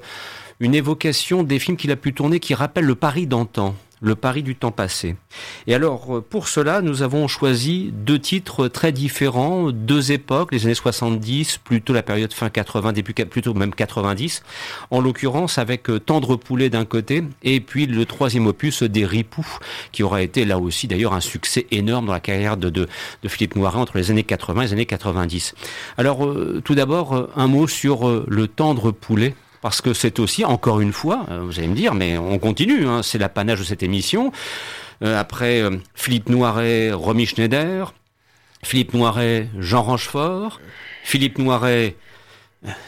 une 0.61 0.75
évocation 0.75 1.43
des 1.43 1.59
films 1.59 1.77
qu'il 1.77 1.91
a 1.91 1.97
pu 1.97 2.13
tourner 2.13 2.39
qui 2.39 2.55
rappellent 2.55 2.85
le 2.85 2.95
Paris 2.95 3.27
d'antan 3.27 3.75
le 4.01 4.15
Paris 4.15 4.43
du 4.43 4.57
temps 4.57 4.71
passé. 4.71 5.17
Et 5.67 5.75
alors, 5.75 6.17
euh, 6.17 6.21
pour 6.21 6.49
cela, 6.49 6.81
nous 6.81 7.03
avons 7.03 7.29
choisi 7.29 7.91
deux 7.93 8.19
titres 8.19 8.69
très 8.69 8.93
différents, 8.93 9.71
deux 9.71 10.13
époques, 10.13 10.53
les 10.53 10.65
années 10.65 10.75
70, 10.75 11.59
plutôt 11.59 11.93
la 11.93 12.03
période 12.03 12.33
fin 12.33 12.49
80, 12.49 12.93
début, 12.93 13.13
plutôt 13.13 13.55
même 13.55 13.75
90, 13.75 14.43
en 14.91 15.01
l'occurrence 15.01 15.59
avec 15.59 15.91
euh, 15.91 16.01
Tendre 16.01 16.37
Poulet 16.37 16.71
d'un 16.71 16.85
côté, 16.85 17.23
et 17.43 17.61
puis 17.61 17.87
le 17.87 18.07
troisième 18.07 18.47
opus 18.47 18.83
des 18.83 19.05
Ripoux, 19.05 19.59
qui 19.93 20.03
aura 20.03 20.23
été 20.23 20.45
là 20.45 20.59
aussi 20.59 20.89
d'ailleurs 20.89 21.13
un 21.13 21.21
succès 21.21 21.67
énorme 21.71 22.07
dans 22.07 22.13
la 22.13 22.21
carrière 22.21 22.57
de, 22.57 22.71
de, 22.71 22.89
de 23.23 23.29
Philippe 23.29 23.57
Noiret 23.57 23.79
entre 23.79 23.99
les 23.99 24.11
années 24.11 24.25
80 24.25 24.63
et 24.63 24.65
les 24.67 24.73
années 24.73 24.87
90. 24.87 25.55
Alors, 25.99 26.25
euh, 26.25 26.63
tout 26.65 26.75
d'abord, 26.75 27.29
un 27.37 27.47
mot 27.47 27.69
sur 27.69 28.25
le 28.27 28.49
Tendre 28.49 28.93
Poulet, 28.93 29.35
parce 29.61 29.81
que 29.81 29.93
c'est 29.93 30.19
aussi, 30.19 30.45
encore 30.45 30.81
une 30.81 30.93
fois, 30.93 31.27
euh, 31.31 31.41
vous 31.41 31.59
allez 31.59 31.69
me 31.69 31.75
dire, 31.75 31.95
mais 31.95 32.17
on 32.17 32.39
continue, 32.39 32.87
hein, 32.87 33.03
c'est 33.03 33.19
l'apanage 33.19 33.59
de 33.59 33.65
cette 33.65 33.83
émission. 33.83 34.33
Euh, 35.03 35.19
après 35.19 35.61
euh, 35.61 35.77
Philippe 35.95 36.29
Noiret, 36.29 36.93
Romy 36.93 37.27
Schneider, 37.27 37.95
Philippe 38.63 38.95
Noiret, 38.95 39.49
Jean 39.59 39.83
Rochefort, 39.83 40.61
Philippe 41.05 41.39
Noiret, 41.39 41.97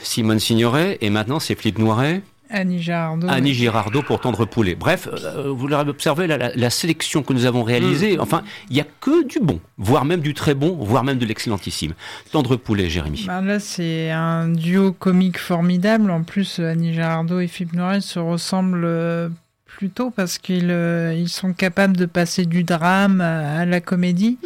Simone 0.03 0.39
Signoret, 0.39 0.99
et 1.01 1.09
maintenant 1.09 1.41
c'est 1.41 1.55
Philippe 1.55 1.79
Noiret, 1.79 2.23
Annie 2.53 2.81
Girardot. 2.81 3.27
Annie 3.29 3.55
Girardot 3.55 4.03
pour 4.03 4.21
Tendre 4.21 4.45
Poulet. 4.45 4.75
Bref, 4.75 5.09
euh, 5.13 5.51
vous 5.51 5.67
l'aurez 5.67 5.89
observé, 5.89 6.27
la, 6.27 6.37
la, 6.37 6.55
la, 6.55 6.71
sélection 6.71 7.23
que 7.23 7.33
nous 7.33 7.47
avons 7.47 7.63
réalisée, 7.63 8.17
mmh. 8.17 8.21
enfin, 8.21 8.43
il 8.69 8.75
n'y 8.75 8.81
a 8.81 8.87
que 9.01 9.27
du 9.27 9.41
bon, 9.41 9.61
voire 9.79 10.05
même 10.05 10.21
du 10.21 10.35
très 10.35 10.55
bon, 10.55 10.77
voire 10.81 11.05
même 11.05 11.19
de 11.19 11.27
l'excellentissime. 11.27 11.95
Tendre 12.31 12.57
Poulet, 12.57 12.89
Jérémy. 12.89 13.25
Ben 13.27 13.43
là, 13.43 13.59
c'est 13.59 14.11
un 14.11 14.49
duo 14.49 14.93
comique 14.93 15.39
formidable. 15.39 16.11
En 16.11 16.23
plus, 16.23 16.61
Annie 16.61 16.93
Girardot 16.93 17.41
et 17.41 17.49
Philippe 17.49 17.75
Noiret 17.75 18.01
se 18.01 18.19
ressemblent 18.19 18.85
euh, 18.85 19.29
plutôt 19.77 20.11
parce 20.11 20.39
qu'ils 20.39 20.71
euh, 20.71 21.27
sont 21.27 21.53
capables 21.53 21.97
de 21.97 22.07
passer 22.07 22.45
du 22.47 22.65
drame 22.65 23.21
à, 23.21 23.65
la 23.65 23.81
comédie. 23.81 24.39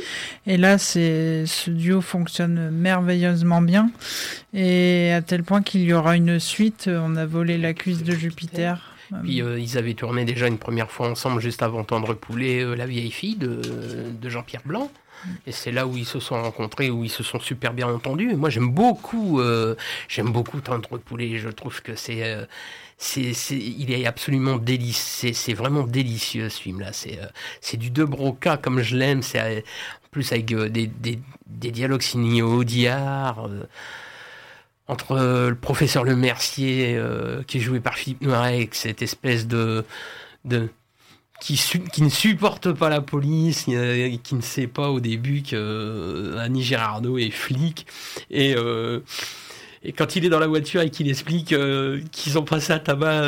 Et 0.46 0.56
là, 0.56 0.78
c'est 0.78 1.44
ce 1.46 1.70
duo 1.70 2.00
fonctionne 2.00 2.70
merveilleusement 2.70 3.60
bien. 3.60 3.90
Et 4.54 5.12
à 5.12 5.22
tel 5.22 5.42
point 5.42 5.62
qu'il 5.62 5.82
y 5.82 5.92
aura 5.92 6.16
une 6.16 6.38
suite. 6.38 6.88
On 6.92 7.16
a 7.16 7.26
volé 7.26 7.58
la 7.58 7.74
cuisse 7.74 8.02
de 8.02 8.12
Jupiter. 8.12 8.94
Puis 9.22 9.40
euh, 9.40 9.58
ils 9.58 9.78
avaient 9.78 9.94
tourné 9.94 10.24
déjà 10.24 10.48
une 10.48 10.58
première 10.58 10.90
fois 10.90 11.08
ensemble 11.08 11.40
juste 11.40 11.62
avant 11.62 11.84
Tendre 11.84 12.14
Poulet, 12.14 12.64
euh, 12.64 12.74
La 12.74 12.86
vieille 12.86 13.12
fille 13.12 13.36
de, 13.36 13.60
Jean-Pierre 14.28 14.62
Blanc. 14.64 14.90
Et 15.46 15.52
c'est 15.52 15.72
là 15.72 15.86
où 15.86 15.96
ils 15.96 16.06
se 16.06 16.20
sont 16.20 16.40
rencontrés, 16.40 16.90
où 16.90 17.02
ils 17.02 17.10
se 17.10 17.22
sont 17.22 17.40
super 17.40 17.72
bien 17.72 17.88
entendus. 17.88 18.34
Moi, 18.36 18.50
j'aime 18.50 18.70
beaucoup, 18.70 19.40
j'aime 20.08 20.30
beaucoup 20.30 20.60
Tendre 20.60 20.98
Poulet. 20.98 21.38
Je 21.38 21.48
trouve 21.48 21.82
que 21.82 21.96
c'est, 21.96 22.46
c'est, 22.98 23.32
il 23.50 23.92
est 23.92 24.06
absolument 24.06 24.56
délicieux. 24.56 25.32
C'est 25.32 25.54
vraiment 25.54 25.84
délicieux 25.84 26.48
ce 26.48 26.60
film-là. 26.60 26.92
C'est, 26.92 27.18
euh, 27.20 27.26
c'est 27.60 27.76
du 27.76 27.90
De 27.90 28.04
Broca 28.04 28.56
comme 28.56 28.80
je 28.80 28.96
l'aime. 28.96 29.22
C'est 29.22 29.40
en 29.40 30.08
plus 30.10 30.32
avec 30.32 30.46
des, 30.46 30.86
des, 30.86 31.18
des 31.46 31.70
dialogues 31.70 32.02
signés 32.02 32.42
Audiard 32.42 33.48
entre 34.88 35.12
euh, 35.12 35.50
le 35.50 35.56
professeur 35.56 36.04
Le 36.04 36.16
Mercier, 36.16 36.96
euh, 36.96 37.42
qui 37.42 37.58
est 37.58 37.60
joué 37.60 37.80
par 37.80 37.96
Philippe 37.96 38.22
Noiret, 38.22 38.68
cette 38.72 39.02
espèce 39.02 39.46
de, 39.46 39.84
de 40.44 40.68
qui, 41.40 41.60
qui, 41.92 42.02
ne 42.02 42.08
supporte 42.08 42.72
pas 42.72 42.88
la 42.88 43.00
police, 43.00 43.66
euh, 43.68 44.16
qui 44.22 44.34
ne 44.34 44.40
sait 44.40 44.68
pas 44.68 44.90
au 44.90 45.00
début 45.00 45.42
que 45.42 45.56
euh, 45.56 47.18
est 47.18 47.30
flic, 47.30 47.86
et, 48.30 48.54
euh, 48.56 49.00
et 49.86 49.92
quand 49.92 50.16
il 50.16 50.24
est 50.24 50.28
dans 50.28 50.40
la 50.40 50.46
voiture 50.46 50.82
et 50.82 50.90
qu'il 50.90 51.08
explique 51.08 51.54
qu'ils 52.12 52.38
ont 52.38 52.42
passé 52.42 52.72
à 52.72 52.78
tabac 52.78 53.22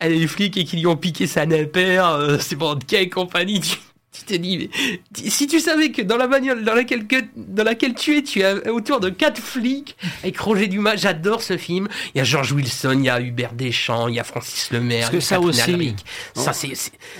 elle 0.00 0.12
est 0.12 0.26
flic 0.26 0.56
et 0.56 0.64
qu'ils 0.64 0.80
lui 0.80 0.86
ont 0.86 0.96
piqué 0.96 1.26
sa 1.26 1.46
napère, 1.46 2.38
c'est 2.40 2.56
pour 2.56 2.76
et 2.92 3.08
compagnie, 3.08 3.60
tu, 3.60 3.78
tu 4.14 4.24
t'es 4.24 4.38
dit, 4.38 4.56
mais, 4.58 5.00
si 5.28 5.48
tu 5.48 5.58
savais 5.58 5.90
que 5.90 6.00
dans 6.00 6.16
la 6.16 6.28
bagnole 6.28 6.64
dans 6.64 6.74
laquelle, 6.74 7.06
que, 7.06 7.16
dans 7.36 7.64
laquelle 7.64 7.94
tu 7.94 8.16
es, 8.16 8.22
tu 8.22 8.44
as 8.44 8.72
autour 8.72 9.00
de 9.00 9.10
quatre 9.10 9.40
flics 9.40 9.96
avec 10.22 10.38
Roger 10.38 10.68
Dumas, 10.68 10.96
j'adore 10.96 11.42
ce 11.42 11.56
film. 11.56 11.88
Il 12.14 12.18
y 12.18 12.20
a 12.20 12.24
George 12.24 12.52
Wilson, 12.52 12.96
il 13.00 13.06
y 13.06 13.10
a 13.10 13.20
Hubert 13.20 13.54
Deschamps, 13.54 14.06
il 14.06 14.14
y 14.14 14.20
a 14.20 14.24
Francis 14.24 14.70
Lemaire, 14.70 15.10
que 15.10 15.18
ça 15.18 15.40
aussi, 15.40 15.72
Alric. 15.72 16.04
ça 16.34 16.52
c'est 16.52 16.72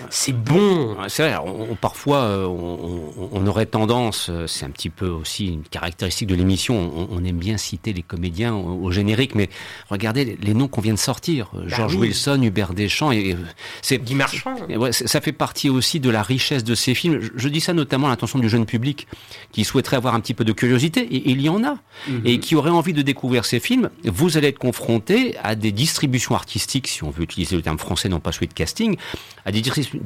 c'est 0.08 0.32
bon. 0.32 0.96
C'est 1.08 1.24
vrai, 1.24 1.36
on, 1.44 1.72
on, 1.72 1.74
parfois 1.74 2.28
on, 2.48 3.28
on, 3.32 3.46
aurait 3.46 3.66
tendance, 3.66 4.30
c'est 4.46 4.64
un 4.64 4.70
petit 4.70 4.90
peu 4.90 5.08
aussi 5.08 5.46
une 5.46 5.64
caractéristique 5.64 6.28
de 6.28 6.36
l'émission, 6.36 7.08
on, 7.10 7.24
aime 7.24 7.38
bien 7.38 7.56
citer 7.56 7.92
les 7.92 8.02
comédiens 8.02 8.54
au, 8.54 8.84
au 8.84 8.90
générique, 8.92 9.34
mais 9.34 9.48
regardez 9.88 10.24
les, 10.24 10.38
les 10.40 10.54
noms 10.54 10.68
qu'on 10.68 10.80
vient 10.80 10.94
de 10.94 10.98
sortir, 10.98 11.50
bah 11.52 11.62
George. 11.66 11.96
Wilson, 11.96 12.40
Hubert 12.42 12.74
Deschamps, 12.74 13.10
et 13.12 13.36
c'est 13.82 13.98
Guy 13.98 14.14
Marchand. 14.14 14.56
Ouais, 14.68 14.92
ça 14.92 15.20
fait 15.20 15.32
partie 15.32 15.68
aussi 15.68 16.00
de 16.00 16.10
la 16.10 16.22
richesse 16.22 16.64
de 16.64 16.74
ces 16.84 16.94
films. 17.00 17.16
Je, 17.20 17.30
je, 17.42 17.48
dis 17.54 17.62
ça 17.66 17.72
notamment 17.82 18.06
à 18.08 18.10
l'intention 18.10 18.38
du 18.44 18.48
jeune 18.54 18.66
public 18.74 18.98
qui 19.52 19.62
souhaiterait 19.68 19.98
avoir 20.02 20.12
un 20.14 20.20
petit 20.24 20.36
peu 20.38 20.44
de 20.50 20.54
curiosité, 20.60 21.00
et, 21.14 21.20
et 21.28 21.32
il 21.36 21.40
y 21.48 21.50
en 21.56 21.60
a, 21.72 21.74
-hmm. 21.74 22.28
et 22.30 22.34
qui 22.44 22.52
aurait 22.58 22.76
envie 22.80 22.96
de 23.00 23.04
découvrir 23.12 23.42
ces 23.50 23.60
films. 23.68 23.86
Vous 24.18 24.30
allez 24.36 24.48
être 24.54 24.62
confronté 24.68 25.16
à 25.48 25.52
des 25.64 25.72
distributions 25.84 26.34
artistiques, 26.42 26.88
si 26.94 27.00
on 27.06 27.10
veut 27.14 27.24
utiliser 27.30 27.54
le 27.60 27.62
terme 27.68 27.80
français, 27.86 28.08
non 28.14 28.20
pas 28.24 28.32
celui 28.36 28.48
de 28.54 28.58
casting, 28.62 28.90
à 29.46 29.50
des 29.56 29.62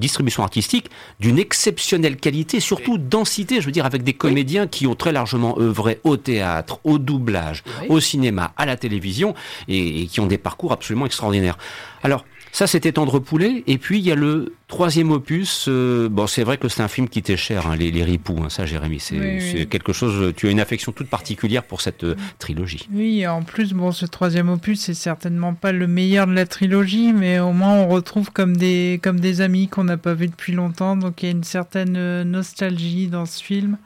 distributions 0.07 0.45
artistiques 0.49 0.89
d'une 1.25 1.39
exceptionnelle 1.47 2.17
qualité, 2.27 2.55
surtout 2.73 2.97
densité, 3.17 3.55
je 3.61 3.67
veux 3.69 3.77
dire, 3.79 3.87
avec 3.93 4.03
des 4.11 4.17
comédiens 4.25 4.67
oui. 4.67 4.75
qui 4.75 4.85
ont 4.91 4.97
très 5.03 5.13
largement 5.21 5.53
œuvré 5.69 5.95
au 6.11 6.15
théâtre, 6.31 6.75
au 6.91 6.97
doublage, 7.09 7.59
oui. 7.67 7.87
au 7.95 7.99
cinéma, 8.11 8.45
à 8.63 8.65
la 8.71 8.77
télévision, 8.85 9.31
et, 9.73 9.83
et 10.01 10.05
qui 10.11 10.19
ont 10.25 10.31
des 10.35 10.43
parcours 10.49 10.73
absolument 10.77 11.07
extraordinaires. 11.11 11.59
Alors, 12.07 12.23
ça, 12.59 12.67
c'était 12.67 12.91
Tendre 12.91 13.21
Poulet. 13.21 13.63
Et 13.69 13.79
puis, 13.79 14.01
il 14.01 14.05
y 14.05 14.11
a 14.11 14.17
le 14.17 14.53
troisième 14.67 15.13
opus. 15.13 15.67
Euh, 15.69 16.09
bon, 16.09 16.27
c'est 16.27 16.43
vrai 16.43 16.59
que 16.59 16.69
c'est 16.69 16.83
un 16.83 16.89
film 16.89 17.09
qui 17.09 17.23
t'est 17.23 17.37
cher, 17.37 17.69
hein, 17.69 17.77
les, 17.77 17.93
les 17.93 18.03
ripoux, 18.03 18.37
hein, 18.43 18.49
ça, 18.49 18.67
Jérémy. 18.67 18.99
C'est 18.99 19.17
oui, 19.17 19.39
oui. 19.55 19.69
quelque 19.69 19.93
chose. 19.93 20.35
Tu 20.35 20.49
as 20.49 20.51
une 20.51 20.59
affection 20.59 20.91
toute 20.91 21.07
particulière 21.07 21.63
pour 21.63 21.81
cette 21.81 22.03
euh, 22.03 22.17
trilogie. 22.41 22.89
Oui, 22.93 23.25
en 23.29 23.45
plus, 23.45 23.75
bon, 23.75 23.93
ce 23.93 24.07
troisième 24.07 24.49
opus, 24.49 24.81
c'est 24.81 24.95
certainement 24.95 25.55
pas 25.55 25.71
le 25.71 25.87
meilleur 25.87 26.27
de 26.27 26.33
la 26.33 26.47
trilogie, 26.47 27.13
mais 27.13 27.39
au 27.39 27.53
moins, 27.53 27.75
on 27.75 27.87
retrouve 27.87 28.33
comme 28.33 28.57
des, 28.57 28.99
comme 29.05 29.21
des 29.21 29.41
amis 29.41 29.69
qu'on 29.69 29.85
n'a 29.85 29.97
pas 29.97 30.15
vus 30.15 30.27
depuis 30.27 30.53
longtemps. 30.53 30.97
Donc, 30.97 31.23
il 31.23 31.27
y 31.27 31.29
a 31.29 31.33
une 31.33 31.45
certaine 31.45 31.97
euh, 31.97 32.25
nostalgie 32.25 33.07
dans 33.07 33.25
ce 33.25 33.41
film. 33.41 33.79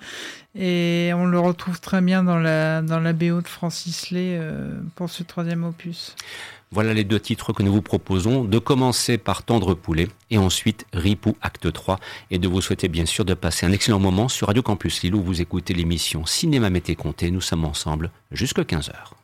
Et 0.59 1.13
on 1.15 1.27
le 1.27 1.39
retrouve 1.39 1.79
très 1.79 2.01
bien 2.01 2.25
dans 2.25 2.39
la, 2.39 2.81
dans 2.81 3.01
la 3.01 3.13
BO 3.13 3.43
de 3.43 3.49
Francis 3.49 4.11
Lay 4.11 4.39
euh, 4.41 4.81
pour 4.95 5.11
ce 5.11 5.23
troisième 5.25 5.63
opus. 5.63 6.17
Voilà 6.75 6.95
les 6.95 7.05
deux 7.05 7.21
titres 7.21 7.53
que 7.53 7.63
nous 7.63 7.71
vous 7.71 7.83
proposons, 7.83 8.45
de 8.45 8.59
commencer 8.59 9.19
par 9.19 9.43
Tendre 9.43 9.75
Poulet 9.75 10.09
et 10.31 10.39
ensuite 10.39 10.87
Ripou 10.95 11.37
Acte 11.43 11.71
3 11.71 11.99
et 12.31 12.39
de 12.39 12.49
vous 12.49 12.63
souhaiter 12.63 12.89
bien 12.89 13.05
sûr 13.05 13.27
de 13.27 13.35
passer 13.35 13.67
un 13.67 13.73
excellent 13.73 13.99
moment 13.99 14.29
sur 14.29 14.47
Radio 14.47 14.63
Campus 14.63 15.03
Lille 15.03 15.15
où 15.15 15.23
vous 15.23 15.43
écoutez 15.43 15.75
l'émission 15.75 16.25
Cinéma 16.25 16.71
Mété 16.71 16.97
Comté. 16.97 17.31
Nous 17.31 17.43
sommes 17.43 17.67
ensemble 17.67 18.11
jusqu'à 18.31 18.63
15h. 18.63 19.22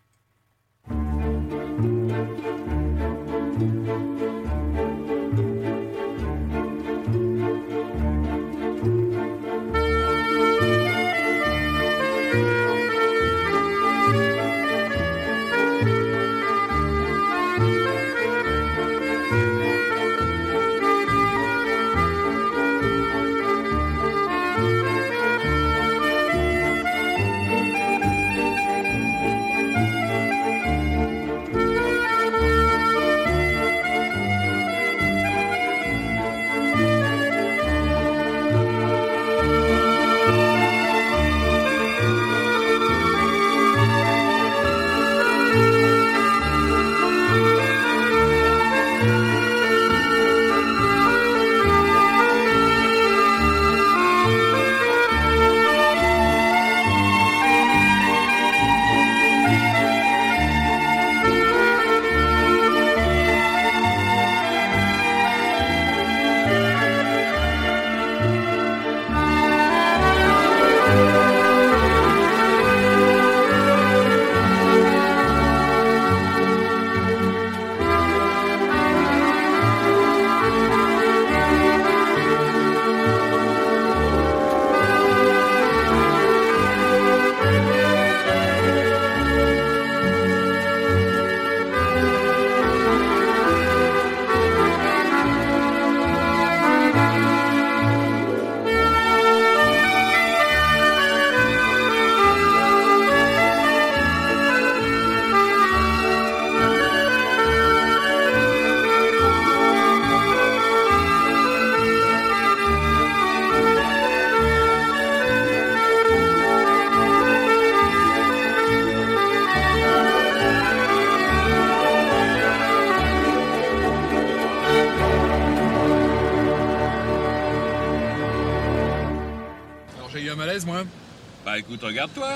Bah 131.58 131.64
écoute, 131.68 131.82
regarde-toi. 131.82 132.28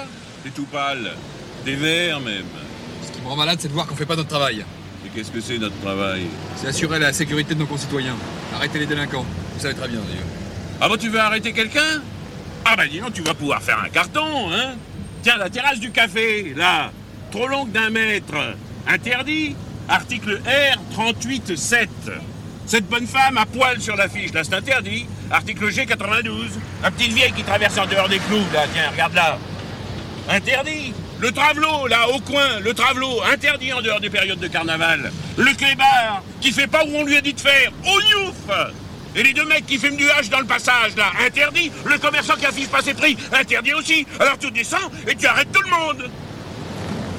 T'es 0.43 0.51
tout 0.51 0.65
pâle. 0.65 1.13
T'es 1.65 1.77
vert 1.77 2.19
même. 2.19 2.43
Ce 3.07 3.13
qui 3.13 3.21
me 3.21 3.29
rend 3.29 3.37
malade, 3.37 3.57
c'est 3.61 3.69
de 3.69 3.73
voir 3.73 3.87
qu'on 3.87 3.95
fait 3.95 4.05
pas 4.05 4.17
notre 4.17 4.29
travail. 4.29 4.65
Et 5.07 5.09
qu'est-ce 5.11 5.31
que 5.31 5.41
c'est 5.41 5.59
notre 5.59 5.79
travail? 5.81 6.23
C'est 6.57 6.67
assurer 6.67 6.99
la 6.99 7.13
sécurité 7.13 7.55
de 7.55 7.61
nos 7.61 7.67
concitoyens. 7.67 8.17
Arrêter 8.53 8.81
les 8.81 8.87
délinquants. 8.87 9.25
Vous 9.55 9.61
savez 9.61 9.75
très 9.75 9.87
bien, 9.87 10.01
d'ailleurs. 10.01 10.27
Ah 10.81 10.89
bah 10.89 10.97
tu 10.99 11.09
veux 11.09 11.21
arrêter 11.21 11.53
quelqu'un? 11.53 12.03
Ah 12.65 12.75
bah 12.75 12.89
dis 12.89 12.99
donc, 12.99 13.13
tu 13.13 13.23
vas 13.23 13.35
pouvoir 13.35 13.63
faire 13.63 13.79
un 13.79 13.91
carton, 13.91 14.51
hein? 14.53 14.75
Tiens, 15.23 15.37
la 15.37 15.51
terrasse 15.51 15.79
du 15.79 15.93
café, 15.93 16.53
là, 16.57 16.91
trop 17.31 17.47
longue 17.47 17.71
d'un 17.71 17.91
mètre. 17.91 18.57
Interdit 18.89 19.55
Article 19.89 20.41
R 20.45 20.99
38.7. 21.01 21.87
Cette 22.67 22.89
bonne 22.89 23.07
femme 23.07 23.39
à 23.39 23.47
poil 23.47 23.81
sur 23.81 23.95
l'affiche, 23.95 24.33
là, 24.33 24.43
c'est 24.43 24.55
interdit. 24.55 25.07
Article 25.33 25.71
G 25.71 25.87
92. 25.87 26.51
La 26.83 26.91
petite 26.91 27.13
vieille 27.13 27.33
qui 27.33 27.43
traverse 27.43 27.79
en 27.79 27.87
dehors 27.87 28.09
des 28.09 28.19
clous, 28.19 28.45
là, 28.53 28.67
tiens, 28.73 28.91
regarde 28.93 29.15
là. 29.15 29.39
Interdit. 30.29 30.93
Le 31.21 31.33
travelot, 31.33 31.87
là, 31.87 32.09
au 32.11 32.21
coin, 32.21 32.61
le 32.61 32.75
travelot, 32.75 33.23
interdit 33.33 33.73
en 33.73 33.81
dehors 33.81 34.01
des 34.01 34.11
périodes 34.11 34.41
de 34.41 34.49
carnaval. 34.49 35.11
Le 35.39 35.55
clébard, 35.55 36.23
qui 36.41 36.53
fait 36.53 36.67
pas 36.67 36.85
où 36.85 36.91
on 36.95 37.05
lui 37.05 37.17
a 37.17 37.21
dit 37.21 37.33
de 37.33 37.41
faire. 37.41 37.71
Au 37.85 38.01
youf 38.01 38.35
Et 39.17 39.23
les 39.23 39.33
deux 39.33 39.47
mecs 39.47 39.67
qui 39.67 39.79
fument 39.79 39.97
du 39.97 40.11
hache 40.11 40.29
dans 40.29 40.41
le 40.41 40.47
passage, 40.47 40.97
là, 40.97 41.07
interdit. 41.25 41.73
Le 41.87 41.97
commerçant 41.99 42.35
qui 42.35 42.45
affiche 42.45 42.69
pas 42.69 42.83
ses 42.83 42.95
prix, 42.95 43.17
interdit 43.33 43.73
aussi. 43.73 44.07
Alors 44.21 44.37
tu 44.39 44.51
descends 44.51 44.91
et 45.09 45.15
tu 45.15 45.27
arrêtes 45.27 45.53
tout 45.53 45.63
le 45.63 45.71
monde. 45.71 46.11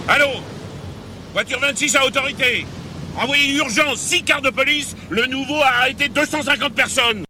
Allô? 0.07 0.29
Voiture 1.33 1.59
26 1.59 1.95
à 1.95 2.05
autorité. 2.05 2.67
Envoyez 3.17 3.55
urgence, 3.55 3.99
6 3.99 4.23
quarts 4.23 4.41
de 4.41 4.49
police. 4.49 4.95
Le 5.09 5.25
nouveau 5.25 5.61
a 5.61 5.67
arrêté 5.67 6.09
250 6.09 6.73
personnes. 6.73 7.23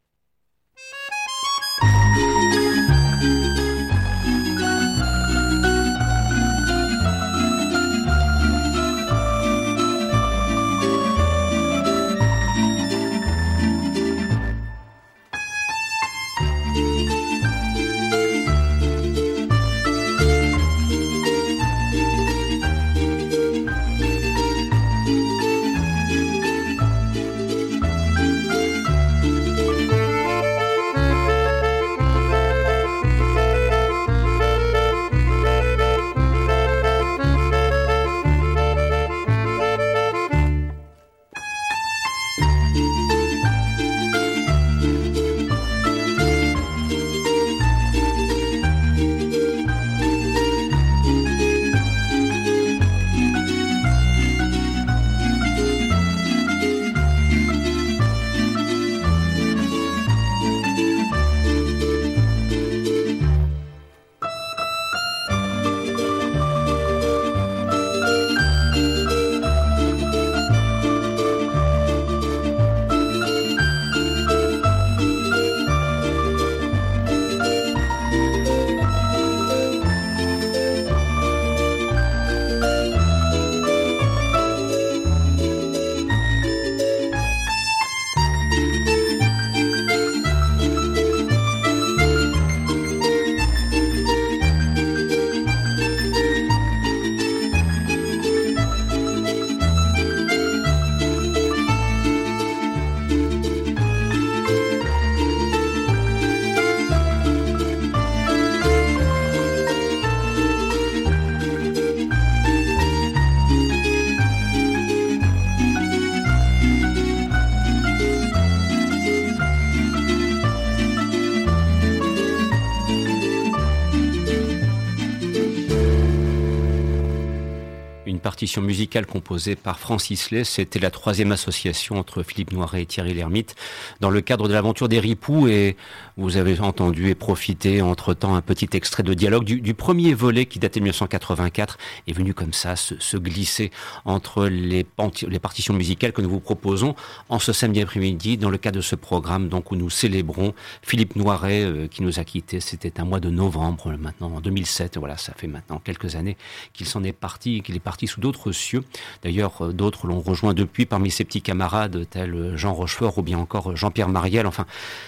Musicale 128.61 129.05
composée 129.05 129.55
par 129.55 129.79
Francis 129.79 130.31
Lay. 130.31 130.43
C'était 130.43 130.79
la 130.79 130.91
troisième 130.91 131.31
association 131.31 131.97
entre 131.97 132.23
Philippe 132.23 132.51
Noiret 132.51 132.83
et 132.83 132.85
Thierry 132.85 133.13
Lhermitte 133.13 133.55
dans 133.99 134.09
le 134.09 134.21
cadre 134.21 134.47
de 134.47 134.53
l'aventure 134.53 134.89
des 134.89 134.99
Ripoux. 134.99 135.47
Et 135.47 135.75
vous 136.17 136.37
avez 136.37 136.59
entendu 136.59 137.09
et 137.09 137.15
profité 137.15 137.81
entre-temps 137.81 138.35
un 138.35 138.41
petit 138.41 138.69
extrait 138.73 139.03
de 139.03 139.13
dialogue 139.13 139.43
du, 139.43 139.73
premier 139.73 140.13
volet 140.13 140.45
qui 140.45 140.59
datait 140.59 140.79
de 140.79 140.83
1984 140.85 141.77
est 142.07 142.13
venu 142.13 142.33
comme 142.33 142.53
ça 142.53 142.75
se, 142.75 143.17
glisser 143.17 143.71
entre 144.05 144.45
les, 144.47 144.85
les 145.27 145.39
partitions 145.39 145.73
musicales 145.73 146.11
que 146.11 146.21
nous 146.21 146.29
vous 146.29 146.39
proposons 146.39 146.95
en 147.29 147.39
ce 147.39 147.53
samedi 147.53 147.81
après-midi 147.81 148.37
dans 148.37 148.49
le 148.49 148.57
cadre 148.57 148.77
de 148.77 148.81
ce 148.81 148.95
programme 148.95 149.49
donc 149.49 149.71
où 149.71 149.75
nous 149.75 149.89
célébrons 149.89 150.53
Philippe 150.81 151.15
Noiret 151.15 151.63
euh, 151.63 151.87
qui 151.87 152.03
nous 152.03 152.19
a 152.19 152.23
quittés. 152.23 152.59
C'était 152.59 152.99
un 152.99 153.05
mois 153.05 153.19
de 153.19 153.29
novembre 153.29 153.91
maintenant 153.97 154.31
en 154.35 154.41
2007. 154.41 154.97
Voilà, 154.97 155.17
ça 155.17 155.33
fait 155.35 155.47
maintenant 155.47 155.81
quelques 155.83 156.15
années 156.15 156.37
qu'il 156.73 156.87
s'en 156.87 157.03
est 157.03 157.13
parti, 157.13 157.61
qu'il 157.61 157.75
est 157.75 157.79
parti 157.79 158.07
sous 158.07 158.21
d'autres 158.21 158.32
cieux. 158.51 158.83
D'ailleurs, 159.23 159.65
euh, 159.65 159.73
d'autres 159.73 160.07
l'ont 160.07 160.21
rejoint 160.21 160.53
depuis 160.53 160.85
parmi 160.85 161.11
ses 161.11 161.23
petits 161.23 161.41
camarades 161.41 162.07
tels 162.09 162.33
euh, 162.33 162.57
Jean 162.57 162.73
Rochefort 162.73 163.17
ou 163.17 163.21
bien 163.21 163.37
encore 163.37 163.71
euh, 163.71 163.75
Jean-Pierre 163.75 164.09
Mariel. 164.09 164.47
Enfin, 164.47 164.65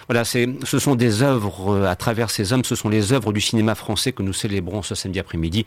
voilà, 0.07 0.23
ce 0.26 0.80
sont 0.80 0.95
des 0.95 1.21
œuvres 1.21 1.86
à 1.86 1.95
travers 1.95 2.30
ces 2.30 2.53
hommes, 2.53 2.63
ce 2.63 2.76
sont 2.76 2.89
les 2.89 3.13
œuvres 3.13 3.34
du 3.34 3.41
cinéma 3.41 3.76
français 3.76 4.11
que 4.11 4.23
nous 4.23 4.34
célébrons 4.34 4.82
ce 4.82 4.95
samedi 4.95 5.19
après-midi. 5.19 5.65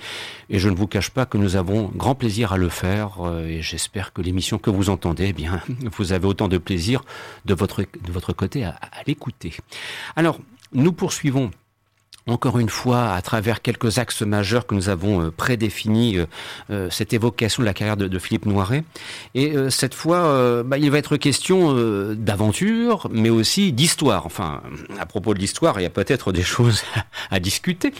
Et 0.50 0.58
je 0.58 0.68
ne 0.68 0.76
vous 0.76 0.86
cache 0.86 1.10
pas 1.10 1.26
que 1.26 1.38
nous 1.38 1.56
avons 1.56 1.90
grand 1.94 2.14
plaisir 2.14 2.52
à 2.52 2.56
le 2.56 2.68
faire. 2.68 3.18
Et 3.46 3.62
j'espère 3.62 4.12
que 4.12 4.22
l'émission 4.22 4.58
que 4.58 4.70
vous 4.70 4.90
entendez, 4.90 5.28
eh 5.28 5.32
bien, 5.32 5.60
vous 5.96 6.12
avez 6.12 6.26
autant 6.26 6.48
de 6.48 6.58
plaisir 6.58 7.02
de 7.44 7.54
votre, 7.54 7.82
de 7.82 8.12
votre 8.12 8.32
côté 8.32 8.64
à 8.64 8.78
l'écouter. 9.06 9.54
Alors, 10.16 10.38
nous 10.72 10.92
poursuivons 10.92 11.50
encore 12.28 12.58
une 12.58 12.68
fois, 12.68 13.12
à 13.12 13.22
travers 13.22 13.62
quelques 13.62 13.98
axes 13.98 14.22
majeurs 14.22 14.66
que 14.66 14.74
nous 14.74 14.88
avons 14.88 15.22
euh, 15.22 15.30
prédéfinis, 15.30 16.18
euh, 16.18 16.26
euh, 16.70 16.88
cette 16.90 17.12
évocation 17.12 17.62
de 17.62 17.66
la 17.66 17.74
carrière 17.74 17.96
de, 17.96 18.18
Philippe 18.18 18.46
Noiret. 18.46 18.84
Et 19.34 19.54
cette 19.70 19.94
fois, 19.94 20.62
bah, 20.64 20.76
il 20.76 20.90
va 20.90 20.98
être 20.98 21.16
question 21.16 21.74
d'aventure, 22.14 23.08
mais 23.12 23.30
aussi 23.30 23.72
d'histoire. 23.72 24.26
Enfin, 24.26 24.60
à 24.98 25.06
propos 25.06 25.34
de 25.34 25.38
l'histoire, 25.38 25.78
il 25.78 25.84
y 25.84 25.86
a 25.86 25.90
peut-être 25.90 26.32
des 26.32 26.42
choses 26.56 26.82
à, 27.30 27.38
discuter, 27.38 27.92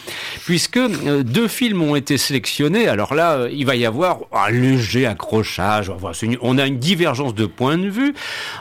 puisque 0.44 0.80
deux 1.22 1.46
films 1.46 1.82
ont 1.82 1.94
été 1.94 2.18
sélectionnés. 2.18 2.88
Alors 2.88 3.14
là, 3.14 3.46
il 3.50 3.64
va 3.64 3.76
y 3.76 3.86
avoir 3.86 4.18
un 4.32 4.50
léger 4.50 5.06
accrochage. 5.06 5.92
On 6.42 6.58
a 6.58 6.66
une 6.66 6.78
divergence 6.78 7.34
de 7.34 7.46
points 7.46 7.78
de 7.78 7.88
vue 7.88 8.14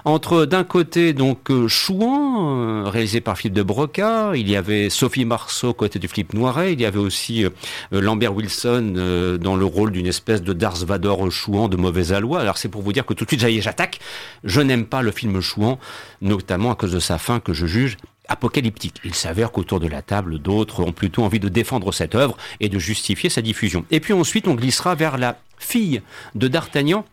entre, 0.05 0.45
d'un 0.45 0.63
côté, 0.63 1.13
donc 1.13 1.49
Chouan, 1.67 2.83
réalisé 2.89 3.19
par 3.19 3.37
Philippe 3.37 3.55
de 3.55 3.63
Broca. 3.63 4.33
Il 4.35 4.47
y 4.47 4.55
avait 4.55 4.91
Sophie 4.91 5.25
Marceau 5.25 5.56
côté 5.65 5.99
du 5.99 6.07
Philippe 6.07 6.33
Noiret. 6.33 6.73
Il 6.73 6.81
y 6.81 6.85
avait 6.85 6.99
aussi 6.99 7.45
euh, 7.45 7.49
Lambert 7.91 8.33
Wilson 8.35 8.93
euh, 8.97 9.37
dans 9.37 9.55
le 9.55 9.65
rôle 9.65 9.91
d'une 9.91 10.07
espèce 10.07 10.41
de 10.41 10.53
Darth 10.53 10.83
Vader 10.83 11.15
chouan 11.29 11.67
de 11.67 11.77
mauvais 11.77 12.11
aloi. 12.11 12.39
Alors 12.41 12.57
c'est 12.57 12.69
pour 12.69 12.81
vous 12.81 12.93
dire 12.93 13.05
que 13.05 13.13
tout 13.13 13.25
de 13.25 13.29
suite, 13.29 13.61
j'attaque. 13.61 13.99
Je 14.43 14.61
n'aime 14.61 14.85
pas 14.85 15.01
le 15.01 15.11
film 15.11 15.41
chouan, 15.41 15.79
notamment 16.21 16.71
à 16.71 16.75
cause 16.75 16.91
de 16.91 16.99
sa 16.99 17.17
fin 17.17 17.39
que 17.39 17.53
je 17.53 17.65
juge 17.65 17.97
apocalyptique. 18.27 18.95
Il 19.03 19.15
s'avère 19.15 19.51
qu'autour 19.51 19.79
de 19.79 19.87
la 19.87 20.01
table, 20.01 20.39
d'autres 20.39 20.81
ont 20.81 20.91
plutôt 20.91 21.23
envie 21.23 21.39
de 21.39 21.49
défendre 21.49 21.91
cette 21.93 22.15
œuvre 22.15 22.37
et 22.59 22.69
de 22.69 22.77
justifier 22.79 23.29
sa 23.29 23.41
diffusion. 23.41 23.85
Et 23.91 23.99
puis 23.99 24.13
ensuite, 24.13 24.47
on 24.47 24.55
glissera 24.55 24.95
vers 24.95 25.17
la 25.17 25.39
fille 25.57 26.01
de 26.35 26.47
D'Artagnan, 26.47 27.05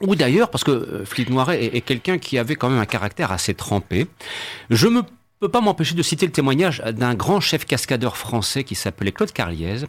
ou 0.00 0.14
d'ailleurs, 0.14 0.50
parce 0.50 0.64
que 0.64 0.70
euh, 0.70 1.04
Philippe 1.04 1.30
Noiret 1.30 1.64
est 1.64 1.80
quelqu'un 1.80 2.18
qui 2.18 2.38
avait 2.38 2.54
quand 2.54 2.68
même 2.68 2.78
un 2.78 2.86
caractère 2.86 3.32
assez 3.32 3.54
trempé, 3.54 4.06
je 4.70 4.88
me 4.88 5.02
peux 5.38 5.50
pas 5.50 5.60
m'empêcher 5.60 5.94
de 5.94 6.02
citer 6.02 6.24
le 6.24 6.32
témoignage 6.32 6.82
d'un 6.92 7.14
grand 7.14 7.40
chef 7.40 7.66
cascadeur 7.66 8.16
français 8.16 8.64
qui 8.64 8.74
s'appelait 8.74 9.12
Claude 9.12 9.32
Carliez 9.32 9.84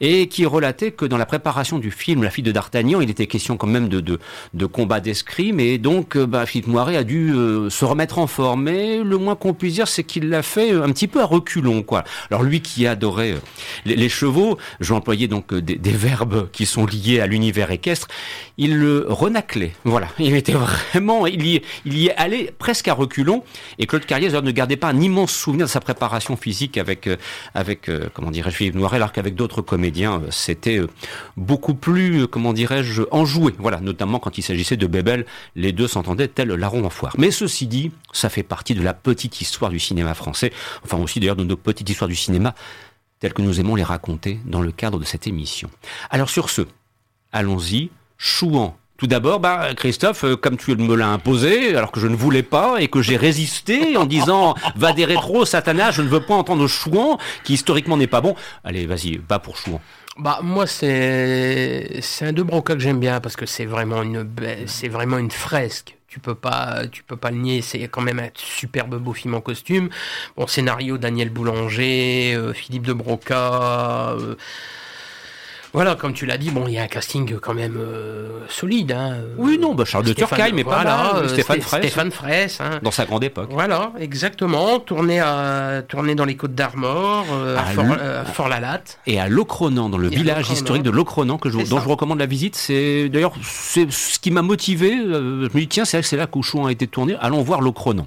et 0.00 0.28
qui 0.28 0.46
relatait 0.46 0.92
que 0.92 1.04
dans 1.04 1.18
la 1.18 1.26
préparation 1.26 1.78
du 1.78 1.90
film 1.90 2.22
La 2.22 2.30
fille 2.30 2.42
de 2.42 2.52
D'Artagnan, 2.52 3.02
il 3.02 3.10
était 3.10 3.26
question 3.26 3.58
quand 3.58 3.66
même 3.66 3.90
de, 3.90 4.00
de, 4.00 4.18
de 4.54 4.66
combat 4.66 5.00
d'escrime 5.00 5.60
et 5.60 5.76
donc 5.76 6.16
euh, 6.16 6.26
bah, 6.26 6.46
Philippe 6.46 6.68
Noiret 6.68 6.96
a 6.96 7.04
dû 7.04 7.34
euh, 7.34 7.68
se 7.68 7.84
remettre 7.84 8.18
en 8.18 8.26
forme. 8.26 8.62
Mais 8.62 9.02
le 9.02 9.18
moins 9.18 9.36
qu'on 9.36 9.52
puisse 9.52 9.74
dire, 9.74 9.88
c'est 9.88 10.04
qu'il 10.04 10.30
l'a 10.30 10.42
fait 10.42 10.72
euh, 10.72 10.84
un 10.84 10.90
petit 10.92 11.06
peu 11.06 11.20
à 11.20 11.26
reculons. 11.26 11.82
Quoi. 11.82 12.04
Alors 12.30 12.42
lui 12.42 12.62
qui 12.62 12.86
adorait 12.86 13.34
les, 13.84 13.94
les 13.94 14.08
chevaux, 14.08 14.56
je 14.80 14.94
vais 14.94 14.96
employer 14.96 15.28
donc 15.28 15.52
des, 15.52 15.76
verbes 15.90 16.48
qui 16.50 16.64
sont 16.64 16.86
liés 16.86 17.20
à 17.20 17.26
l'univers 17.26 17.70
équestre, 17.70 18.08
il 18.56 18.78
le 18.78 19.04
renaclait. 19.06 19.72
Voilà, 19.84 20.08
il 20.18 20.34
était 20.34 20.52
vraiment, 20.52 21.26
il 21.26 21.46
y, 21.46 21.62
il 21.84 21.98
y 21.98 22.10
allait 22.12 22.54
presque 22.58 22.88
à 22.88 22.94
reculons 22.94 23.44
et 23.78 23.86
Claude 23.86 24.06
Carliez 24.06 24.30
ne 24.40 24.50
gardait 24.50 24.77
pas 24.78 24.88
un 24.88 25.00
immense 25.00 25.32
souvenir 25.32 25.66
de 25.66 25.70
sa 25.70 25.80
préparation 25.80 26.36
physique 26.36 26.78
avec, 26.78 27.06
euh, 27.06 27.16
avec 27.54 27.88
euh, 27.88 28.08
comment 28.14 28.30
dirais-je, 28.30 28.56
Philippe 28.56 28.74
Noiret, 28.74 28.96
alors 28.96 29.12
qu'avec 29.12 29.34
d'autres 29.34 29.62
comédiens, 29.62 30.22
euh, 30.22 30.28
c'était 30.30 30.80
beaucoup 31.36 31.74
plus, 31.74 32.26
comment 32.26 32.52
dirais-je, 32.52 33.02
enjoué. 33.10 33.54
Voilà, 33.58 33.80
notamment 33.80 34.18
quand 34.18 34.38
il 34.38 34.42
s'agissait 34.42 34.76
de 34.76 34.86
Bébel, 34.86 35.26
les 35.54 35.72
deux 35.72 35.88
s'entendaient 35.88 36.28
tel 36.28 36.48
larron 36.48 36.84
en 36.84 36.90
foire. 36.90 37.14
Mais 37.18 37.30
ceci 37.30 37.66
dit, 37.66 37.92
ça 38.12 38.28
fait 38.28 38.42
partie 38.42 38.74
de 38.74 38.82
la 38.82 38.94
petite 38.94 39.40
histoire 39.40 39.70
du 39.70 39.78
cinéma 39.78 40.14
français, 40.14 40.52
enfin 40.84 40.98
aussi 40.98 41.20
d'ailleurs 41.20 41.36
de 41.36 41.44
nos 41.44 41.56
petites 41.56 41.88
histoires 41.88 42.08
du 42.08 42.16
cinéma, 42.16 42.54
telles 43.20 43.34
que 43.34 43.42
nous 43.42 43.60
aimons 43.60 43.74
les 43.74 43.82
raconter 43.82 44.40
dans 44.44 44.62
le 44.62 44.72
cadre 44.72 44.98
de 44.98 45.04
cette 45.04 45.26
émission. 45.26 45.70
Alors 46.10 46.30
sur 46.30 46.50
ce, 46.50 46.62
allons-y, 47.32 47.90
chouant 48.16 48.76
tout 48.98 49.06
d'abord, 49.06 49.38
bah, 49.38 49.74
Christophe, 49.76 50.24
euh, 50.24 50.36
comme 50.36 50.56
tu 50.56 50.74
me 50.74 50.96
l'as 50.96 51.06
imposé, 51.06 51.76
alors 51.76 51.92
que 51.92 52.00
je 52.00 52.08
ne 52.08 52.16
voulais 52.16 52.42
pas 52.42 52.80
et 52.80 52.88
que 52.88 53.00
j'ai 53.00 53.16
résisté 53.16 53.96
en 53.96 54.04
disant 54.04 54.56
va 54.76 54.92
des 54.92 55.04
rétros, 55.04 55.44
Satana, 55.46 55.92
je 55.92 56.02
ne 56.02 56.08
veux 56.08 56.20
pas 56.20 56.34
entendre 56.34 56.66
Chouan, 56.66 57.16
qui 57.44 57.54
historiquement 57.54 57.96
n'est 57.96 58.08
pas 58.08 58.20
bon. 58.20 58.34
Allez, 58.64 58.86
vas-y, 58.86 59.20
va 59.28 59.38
pour 59.38 59.56
Chouan. 59.56 59.80
Bah 60.18 60.40
moi 60.42 60.66
c'est 60.66 62.00
c'est 62.00 62.26
un 62.26 62.32
de 62.32 62.42
Broca 62.42 62.74
que 62.74 62.80
j'aime 62.80 62.98
bien 62.98 63.20
parce 63.20 63.36
que 63.36 63.46
c'est 63.46 63.66
vraiment 63.66 64.02
une 64.02 64.28
c'est 64.66 64.88
vraiment 64.88 65.18
une 65.18 65.30
fresque. 65.30 65.96
Tu 66.08 66.18
peux 66.18 66.34
pas 66.34 66.82
tu 66.90 67.04
peux 67.04 67.14
pas 67.16 67.30
le 67.30 67.36
nier. 67.36 67.62
C'est 67.62 67.86
quand 67.86 68.00
même 68.00 68.18
un 68.18 68.30
superbe 68.34 68.96
beau 68.96 69.12
film 69.12 69.34
en 69.34 69.40
costume. 69.40 69.90
Bon 70.36 70.48
scénario 70.48 70.98
Daniel 70.98 71.30
Boulanger, 71.30 72.34
euh, 72.34 72.52
Philippe 72.52 72.84
de 72.84 72.94
Broca. 72.94 74.16
Euh, 74.18 74.34
voilà, 75.74 75.94
comme 75.94 76.12
tu 76.12 76.24
l'as 76.26 76.38
dit, 76.38 76.50
bon, 76.50 76.64
il 76.66 76.74
y 76.74 76.78
a 76.78 76.82
un 76.82 76.86
casting 76.88 77.38
quand 77.40 77.54
même 77.54 77.76
euh, 77.78 78.40
solide. 78.48 78.92
Hein. 78.92 79.16
Oui, 79.36 79.58
non, 79.60 79.74
bah 79.74 79.84
Charles 79.84 80.04
de 80.04 80.12
Turckheim, 80.12 80.52
mais 80.54 80.64
pas 80.64 80.82
là. 80.84 81.16
euh, 81.16 81.28
Stéphane 81.28 81.58
Sté- 81.58 81.62
Fraisse. 81.62 81.80
Stéphane 81.82 82.10
Fraisse, 82.10 82.60
hein. 82.60 82.78
Dans 82.82 82.90
sa 82.90 83.04
grande 83.04 83.22
époque. 83.24 83.48
Voilà, 83.50 83.92
exactement. 83.98 84.78
Tourné, 84.80 85.20
à, 85.20 85.82
tourné 85.86 86.14
dans 86.14 86.24
les 86.24 86.36
Côtes 86.36 86.54
d'Armor, 86.54 87.26
euh, 87.32 87.56
à, 87.58 87.62
Fort, 87.64 87.84
Fort-la-Latte. 88.34 88.98
Et 89.06 89.20
à 89.20 89.28
Locronan, 89.28 89.88
dans 89.88 89.98
le 89.98 90.12
Et 90.12 90.16
village 90.16 90.50
historique 90.50 90.82
de 90.82 90.90
Locronan, 90.90 91.38
que 91.38 91.50
je, 91.50 91.58
dont 91.58 91.76
ça. 91.76 91.82
je 91.84 91.88
recommande 91.88 92.18
la 92.18 92.26
visite, 92.26 92.56
c'est 92.56 93.08
d'ailleurs 93.08 93.32
c'est 93.42 93.90
ce 93.92 94.18
qui 94.18 94.30
m'a 94.30 94.42
motivé. 94.42 94.92
je 94.96 95.04
me 95.52 95.58
dis 95.60 95.68
tiens, 95.68 95.84
c'est 95.84 95.98
vrai 95.98 96.02
que 96.02 96.08
c'est 96.08 96.16
là 96.16 96.26
qu'Ouchon 96.26 96.66
a 96.66 96.72
été 96.72 96.86
tourné. 96.86 97.14
Allons 97.20 97.42
voir 97.42 97.60
Locronan. 97.60 98.06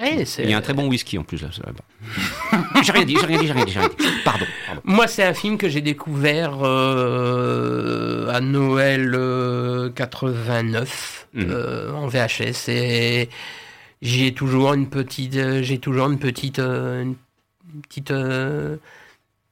Eh, 0.00 0.24
Il 0.38 0.50
y 0.50 0.54
a 0.54 0.58
un 0.58 0.60
très 0.60 0.74
bon 0.74 0.86
whisky 0.88 1.18
en 1.18 1.24
plus 1.24 1.42
là. 1.42 1.48
j'ai 2.84 2.92
rien 2.92 3.04
dit, 3.04 3.16
j'ai 3.20 3.26
rien 3.26 3.38
dit, 3.38 3.46
j'ai 3.48 3.52
rien 3.52 3.64
dit, 3.64 3.72
j'ai 3.72 3.80
rien 3.80 3.88
dit. 3.88 4.06
Pardon. 4.24 4.44
pardon. 4.66 4.80
Moi, 4.84 5.08
c'est 5.08 5.24
un 5.24 5.34
film 5.34 5.58
que 5.58 5.68
j'ai 5.68 5.80
découvert 5.80 6.58
euh, 6.62 8.28
à 8.32 8.40
Noël 8.40 9.12
euh, 9.14 9.90
89 9.90 11.14
Mhm. 11.34 11.46
euh, 11.50 11.92
en 11.92 12.06
VHS 12.08 12.68
et 12.70 13.28
j'ai 14.00 14.32
toujours 14.32 14.72
une 14.72 14.88
petite, 14.88 15.36
euh, 15.36 15.62
j'ai 15.62 15.78
toujours 15.78 16.06
une 16.10 16.18
petite, 16.18 16.58
euh, 16.58 17.02
une 17.02 17.16
petite, 17.82 18.10
euh, 18.12 18.76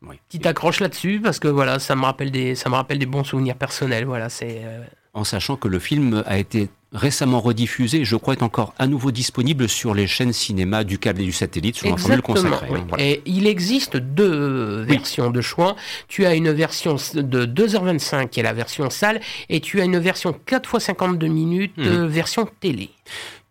Oui. 0.02 0.16
petite 0.26 0.46
accroche 0.46 0.80
là-dessus 0.80 1.20
parce 1.22 1.38
que 1.38 1.48
voilà, 1.48 1.78
ça 1.78 1.94
me 1.94 2.02
rappelle 2.04 2.30
des, 2.30 2.54
ça 2.54 2.70
me 2.70 2.76
rappelle 2.76 2.98
des 2.98 3.04
bons 3.06 3.24
souvenirs 3.24 3.56
personnels. 3.56 4.06
Voilà, 4.06 4.30
c'est 4.30 4.62
euh, 4.64 4.84
En 5.16 5.24
sachant 5.24 5.56
que 5.56 5.66
le 5.66 5.78
film 5.78 6.22
a 6.26 6.36
été 6.38 6.68
récemment 6.92 7.40
rediffusé, 7.40 8.04
je 8.04 8.16
crois 8.16 8.34
est 8.34 8.42
encore 8.42 8.74
à 8.78 8.86
nouveau 8.86 9.10
disponible 9.10 9.66
sur 9.66 9.94
les 9.94 10.06
chaînes 10.06 10.34
cinéma 10.34 10.84
du 10.84 10.98
câble 10.98 11.22
et 11.22 11.24
du 11.24 11.32
satellite 11.32 11.76
sur 11.76 11.90
un 11.92 11.96
formule 11.96 12.20
consacrée. 12.20 12.66
oui. 12.70 12.78
hein, 12.80 12.84
voilà. 12.90 13.02
Et 13.02 13.22
il 13.24 13.46
existe 13.46 13.96
deux 13.96 14.80
Oui. 14.86 14.92
versions 14.94 15.30
de 15.30 15.40
choix. 15.40 15.74
Tu 16.06 16.26
as 16.26 16.34
une 16.34 16.50
version 16.52 16.96
de 17.14 17.46
2h25 17.46 18.28
qui 18.28 18.40
est 18.40 18.42
la 18.42 18.52
version 18.52 18.90
salle 18.90 19.20
et 19.48 19.60
tu 19.60 19.80
as 19.80 19.84
une 19.84 19.98
version 19.98 20.34
4 20.44 20.74
x 20.76 20.84
52 20.84 21.26
minutes 21.28 21.72
Mhm. 21.78 21.86
euh, 21.86 22.06
version 22.06 22.46
télé. 22.60 22.90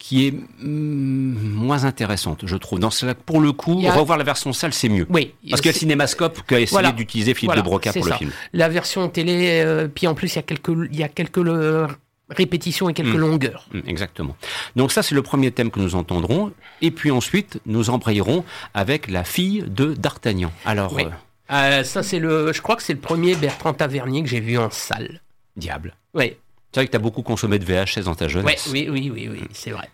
Qui 0.08 0.28
est 0.28 0.32
mm, 0.32 1.34
moins 1.56 1.84
intéressante, 1.86 2.42
je 2.46 2.56
trouve. 2.58 2.78
Dans 2.80 2.90
pour 3.26 3.42
le 3.42 3.52
coup, 3.54 3.82
a- 3.88 3.92
revoir 3.94 4.20
la 4.20 4.24
version 4.24 4.54
salle, 4.54 4.72
c'est 4.72 4.88
mieux. 4.90 5.08
Oui. 5.10 5.34
Parce 5.50 5.62
qu'il 5.62 5.70
y 5.70 5.74
a 5.74 5.74
le 5.74 5.80
cinémascope 5.80 6.42
qu'a 6.46 6.60
essayé 6.60 6.70
Voilà. 6.76 6.92
d'utiliser 6.92 7.34
Philippe 7.34 7.48
Voilà, 7.50 7.62
de 7.62 7.66
Broca 7.66 7.92
pour 7.92 8.06
le 8.06 8.12
ça. 8.12 8.18
film. 8.18 8.30
La 8.54 8.70
version 8.70 9.10
télé, 9.10 9.62
euh, 9.66 9.88
puis 9.88 10.06
en 10.06 10.14
plus 10.14 10.34
il 10.34 10.36
y 10.36 10.40
a 10.40 10.44
quelques, 10.44 10.70
il 10.92 10.96
y 10.96 11.02
a 11.04 11.08
quelques 11.10 11.40
euh, 11.40 11.88
répétitions 12.30 12.88
et 12.88 12.94
quelques 12.94 13.16
Mhm. 13.16 13.20
longueurs. 13.20 13.68
Mm, 13.74 13.80
Exactement. 13.88 14.36
Donc 14.76 14.92
ça, 14.92 15.02
c'est 15.02 15.16
le 15.16 15.24
premier 15.24 15.50
thème 15.52 15.72
que 15.72 15.80
nous 15.80 15.96
entendrons. 15.96 16.52
Et 16.84 16.92
puis 16.92 17.10
ensuite, 17.10 17.60
nous 17.66 17.90
embrayerons 17.90 18.44
avec 18.76 19.10
la 19.10 19.24
fille 19.24 19.64
de 19.68 19.94
D'Artagnan. 19.96 20.52
Alors, 20.66 20.94
Oui. 20.94 21.06
euh, 21.06 21.10
Euh, 21.52 21.84
ça 21.84 22.02
c'est 22.04 22.20
le, 22.20 22.54
je 22.54 22.62
crois 22.62 22.76
que 22.76 22.82
c'est 22.84 22.94
le 22.94 23.00
premier 23.00 23.36
Bertrand 23.36 23.74
Tavernier 23.74 24.22
que 24.24 24.30
j'ai 24.30 24.40
vu 24.40 24.58
en 24.60 24.70
salle. 24.70 25.22
diable. 25.58 25.96
Oui. 26.14 26.36
C'est 26.76 26.82
vrai 26.82 26.88
que 26.88 26.92
tu 26.92 26.98
as 26.98 27.00
beaucoup 27.00 27.22
consommé 27.22 27.58
de 27.58 27.64
VHS 27.64 28.04
dans 28.04 28.16
ta 28.16 28.26
Ouais, 28.26 28.32
jeunesse. 28.32 28.70
oui, 28.70 28.90
oui, 28.92 29.10
oui, 29.10 29.30
oui, 29.32 29.44
c'est 29.54 29.72
vrai. 29.72 29.88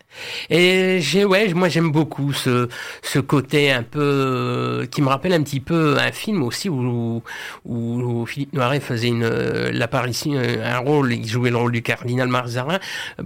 Et 0.50 0.98
j'ai, 1.00 1.24
ouais, 1.24 1.54
moi 1.54 1.68
j'aime 1.68 1.92
beaucoup 1.92 2.32
ce, 2.32 2.68
ce 3.02 3.20
côté 3.20 3.70
un 3.70 3.84
peu 3.84 4.00
euh, 4.02 4.86
qui 4.86 5.00
me 5.00 5.06
rappelle 5.06 5.32
un 5.32 5.44
petit 5.44 5.60
peu 5.60 5.96
un 5.96 6.10
film 6.10 6.42
aussi 6.42 6.68
où, 6.68 7.22
où, 7.66 8.26
Philippe 8.26 8.54
Noiret 8.54 8.80
faisait 8.80 9.06
une 9.06 9.22
euh, 9.22 9.70
l'apparition, 9.72 10.32
euh, 10.34 10.56
un 10.64 10.78
rôle, 10.78 11.12
il 11.12 11.24
jouait 11.24 11.50
le 11.50 11.56
rôle 11.56 11.70
du 11.70 11.82
cardinal 11.82 12.26
Mazarin. 12.26 12.80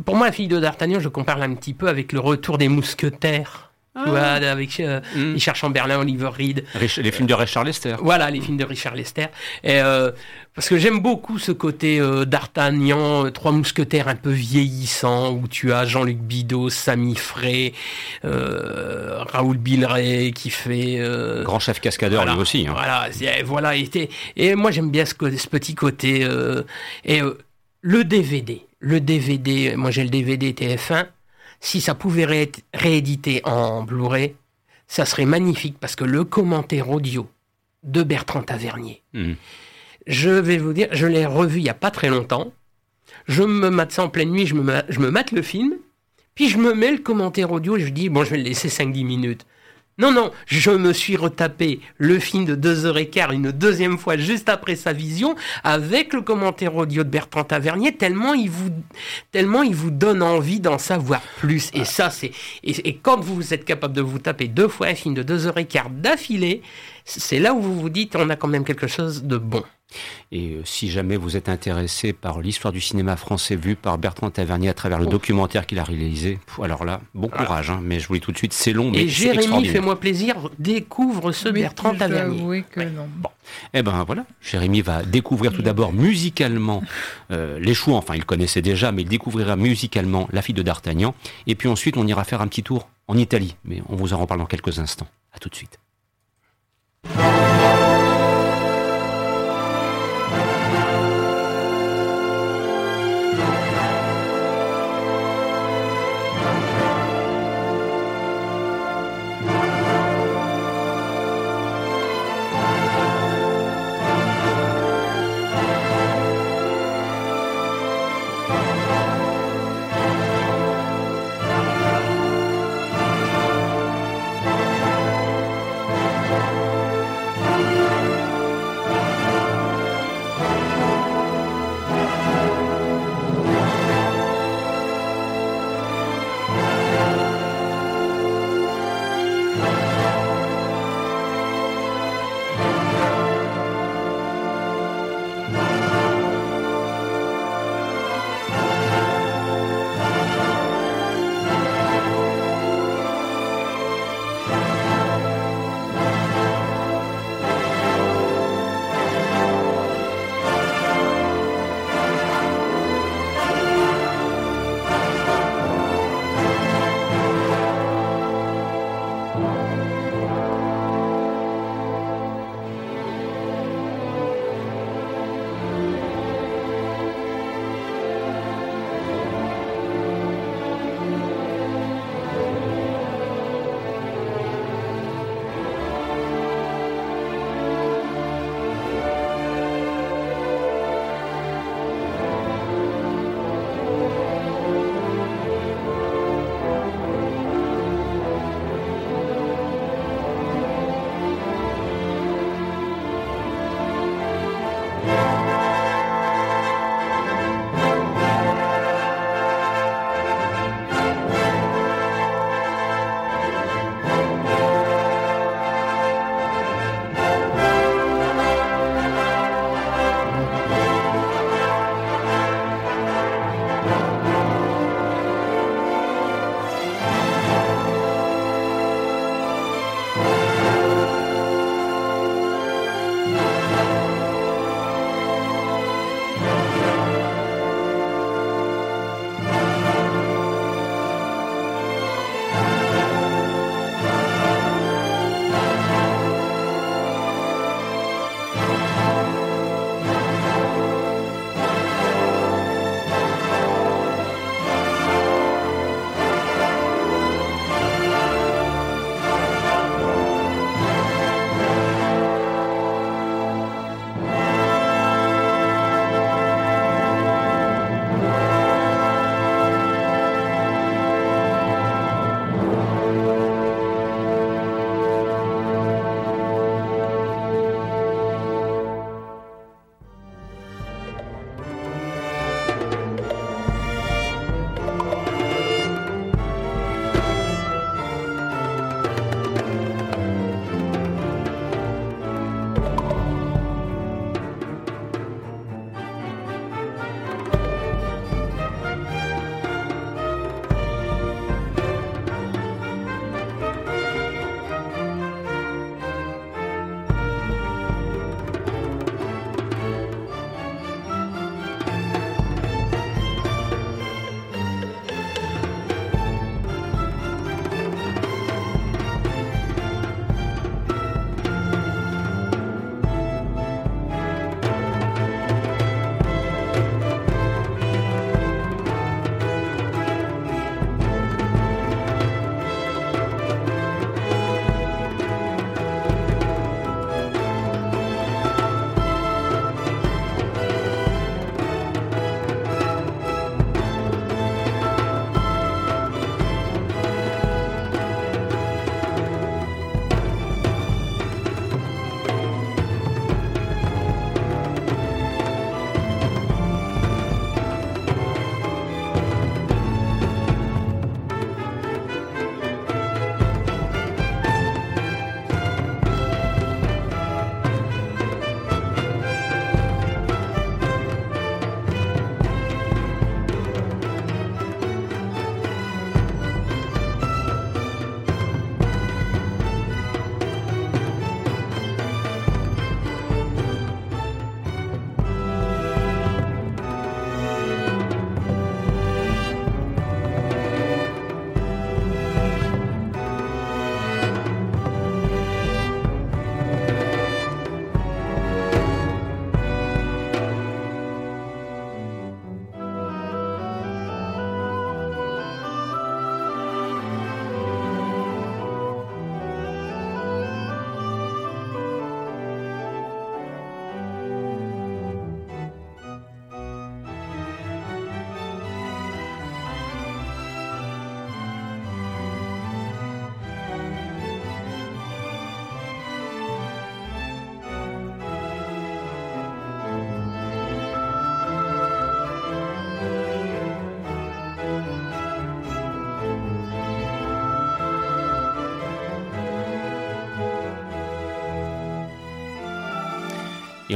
Pour 0.05 0.17
moi, 0.17 0.27
la 0.27 0.33
fille 0.33 0.49
de 0.49 0.61
D'Artagnan, 0.61 1.01
je 1.01 1.09
compare 1.09 1.41
un 1.41 1.55
petit 1.55 1.73
peu 1.73 1.89
avec 1.89 2.13
le 2.13 2.21
retour 2.21 2.59
des 2.59 2.69
mousquetaires. 2.69 3.71
Tu 4.05 4.11
vois, 4.11 4.21
avec 4.21 4.81
euh, 4.81 5.01
Mm. 5.15 5.33
Richard 5.35 5.57
Chamberlain, 5.57 5.99
Oliver 5.99 6.29
Reed. 6.37 6.65
Rich- 6.75 6.99
Les 6.99 7.11
films 7.13 7.27
de 7.29 7.35
Richard 7.35 7.65
Lester. 7.65 7.97
Voilà, 8.01 8.31
les 8.31 8.41
films 8.41 8.57
de 8.59 8.65
Richard 8.65 8.95
Lester. 8.95 9.27
Et, 9.65 9.81
euh, 9.81 10.11
parce 10.55 10.69
que 10.69 10.77
j'aime 10.79 11.01
beaucoup 11.01 11.39
ce 11.39 11.53
côté 11.53 11.99
euh, 12.01 12.25
d'Artagnan, 12.25 13.27
euh, 13.27 13.31
trois 13.31 13.53
mousquetaires 13.53 14.09
un 14.09 14.15
peu 14.17 14.31
vieillissants, 14.31 15.33
où 15.33 15.49
tu 15.49 15.73
as 15.73 15.85
Jean-Luc 15.87 16.19
Bidot, 16.19 16.69
Samy 16.71 17.15
Frey, 17.15 17.73
euh, 18.25 19.23
Raoul 19.25 19.57
Billeray 19.59 20.33
qui 20.33 20.51
fait... 20.51 20.97
euh, 20.99 21.43
Grand 21.45 21.59
chef 21.59 21.81
cascadeur 21.81 22.21
voilà, 22.21 22.35
lui 22.35 22.41
aussi. 22.41 22.67
hein. 22.69 22.73
Voilà, 22.73 23.09
c'est- 23.11 23.43
voilà. 23.43 23.77
Et, 23.77 23.89
et 24.37 24.55
moi 24.55 24.71
j'aime 24.71 24.91
bien 24.91 25.05
ce, 25.05 25.15
ce 25.37 25.49
petit 25.49 25.75
côté. 25.75 26.25
euh, 26.25 26.63
et 27.05 27.23
euh, 27.23 27.39
le 27.83 28.05
DVD, 28.05 28.63
le 28.81 29.01
DVD, 29.01 29.75
moi 29.77 29.91
j'ai 29.91 30.03
le 30.05 30.11
DVD 30.11 30.53
TF1. 30.53 31.07
Si 31.61 31.81
ça 31.81 31.95
pouvait 31.95 32.43
être 32.43 32.61
réédité 32.75 33.41
en 33.45 33.83
Blu-ray, 33.83 34.35
ça 34.89 35.05
serait 35.05 35.25
magnifique 35.27 35.77
parce 35.81 35.97
que 35.97 36.05
le 36.05 36.25
commentaire 36.25 36.91
audio 36.91 37.29
de 37.83 38.03
Bertrand 38.03 38.43
Tavernier, 38.43 39.03
Mm. 39.13 39.33
je 40.07 40.31
vais 40.31 40.59
vous 40.59 40.73
dire, 40.73 40.89
je 40.93 41.07
l'ai 41.07 41.27
revu 41.27 41.59
il 41.59 41.65
y 41.65 41.69
a 41.69 41.75
pas 41.75 41.91
très 41.91 42.09
longtemps. 42.09 42.53
Je 43.27 43.43
me 43.43 43.71
mate 43.71 43.93
ça 43.93 44.05
en 44.05 44.09
pleine 44.09 44.31
nuit, 44.31 44.47
je 44.47 44.55
me, 44.55 44.83
je 44.89 45.01
me 45.01 45.11
mate 45.11 45.33
le 45.33 45.43
film, 45.43 45.75
puis 46.35 46.49
je 46.49 46.59
me 46.59 46.75
mets 46.75 46.93
le 46.93 46.99
commentaire 46.99 47.51
audio 47.51 47.77
et 47.77 47.81
je 47.81 47.89
dis, 47.89 48.09
bon, 48.09 48.23
je 48.25 48.31
vais 48.31 48.37
le 48.37 48.43
laisser 48.45 48.69
5-10 48.69 49.05
minutes. 49.05 49.47
Non, 49.99 50.13
non, 50.13 50.31
je 50.45 50.71
me 50.73 50.93
suis 50.93 51.17
retapé 51.17 51.81
le 51.97 52.19
film 52.19 52.45
de 52.45 52.55
deux 52.55 52.85
heures 52.85 52.99
et 52.99 53.09
quart 53.09 53.33
une 53.33 53.51
deuxième 53.51 53.97
fois 53.97 54.19
juste 54.19 54.51
après 54.51 54.77
sa 54.77 54.93
vision 54.93 55.35
avec 55.65 56.13
le 56.13 56.21
commentaire 56.21 56.77
audio 56.77 57.03
de 57.03 57.09
Bertrand 57.09 57.45
Tavernier 57.45 57.97
tellement 57.97 58.35
il 58.35 58.51
vous, 58.51 58.69
tellement 59.33 59.63
il 59.63 59.75
vous 59.75 59.91
donne 59.91 60.23
envie 60.23 60.61
d'en 60.61 60.77
savoir 60.77 61.23
plus. 61.39 61.71
Et 61.73 61.87
ça, 61.87 62.11
c'est, 62.11 62.33
et, 62.63 62.87
et 62.87 62.97
quand 62.97 63.21
vous 63.21 63.55
êtes 63.55 63.65
capable 63.65 63.95
de 63.95 64.03
vous 64.03 64.19
taper 64.19 64.49
deux 64.49 64.69
fois 64.69 64.89
un 64.89 64.95
film 64.95 65.15
de 65.15 65.23
deux 65.23 65.47
heures 65.47 65.57
et 65.57 65.65
quart 65.65 65.89
d'affilée, 65.89 66.61
c'est 67.07 67.39
là 67.39 67.55
où 67.55 67.63
vous 67.63 67.81
vous 67.81 67.89
dites 67.89 68.17
on 68.17 68.29
a 68.29 68.37
quand 68.37 68.49
même 68.49 68.65
quelque 68.65 68.89
chose 68.89 69.23
de 69.23 69.39
bon. 69.39 69.65
Et 70.33 70.55
euh, 70.55 70.63
si 70.65 70.91
jamais 70.91 71.17
vous 71.17 71.37
êtes 71.37 71.49
intéressé 71.49 72.13
par 72.13 72.41
l'histoire 72.41 72.73
du 72.73 72.81
cinéma 72.81 73.17
français 73.17 73.55
vue 73.55 73.77
par 73.77 73.99
Bertrand 73.99 74.31
Tavernier 74.31 74.69
à 74.69 74.75
travers 74.75 74.99
le 74.99 75.07
documentaire 75.07 75.65
qu'il 75.67 75.79
a 75.79 75.85
réalisé, 75.85 76.39
alors 76.63 76.85
là, 76.85 77.01
bon 77.15 77.29
courage. 77.29 77.71
hein, 77.71 77.81
mais 77.83 78.01
je 78.01 78.09
vous 78.09 78.15
dis 78.15 78.21
tout 78.21 78.33
de 78.33 78.37
suite, 78.37 78.53
c'est 78.53 78.73
long, 78.73 78.91
mais 78.91 79.05
Et 79.05 79.09
Jérémy, 79.09 79.67
fais-moi 79.67 79.99
plaisir, 80.01 80.51
découvre 80.59 81.31
ce 81.33 81.49
Oui, 81.49 81.61
Bertrand 81.61 81.95
Tavernier. 81.95 82.65
que 82.71 82.81
non. 82.81 83.09
Eh 83.75 83.83
ben 83.83 84.03
voilà, 84.05 84.27
Jérémy 84.41 84.83
va 84.83 85.05
découvrir 85.05 85.53
tout 85.53 85.63
d'abord 85.63 85.93
musicalement 85.93 86.83
euh, 87.31 87.61
les 87.61 87.75
choux, 87.75 87.95
enfin 87.95 88.17
il 88.17 88.25
connaissait 88.25 88.63
déjà, 88.63 88.91
mais 88.91 89.03
il 89.03 89.09
découvrira 89.09 89.55
musicalement 89.55 90.29
La 90.33 90.43
fille 90.43 90.55
de 90.55 90.63
D'Artagnan. 90.63 91.15
Et 91.47 91.55
puis 91.55 91.69
ensuite, 91.69 91.97
on 91.97 92.07
ira 92.07 92.25
faire 92.25 92.41
un 92.41 92.49
petit 92.49 92.65
tour 92.65 92.89
en 93.07 93.17
Italie, 93.17 93.55
mais 93.65 93.83
on 93.89 93.95
vous 93.95 94.13
en 94.13 94.19
reparle 94.19 94.41
dans 94.41 94.47
quelques 94.47 94.81
instants. 94.81 95.07
À 95.33 95.39
tout 95.39 95.49
de 95.49 95.55
suite. 95.55 95.79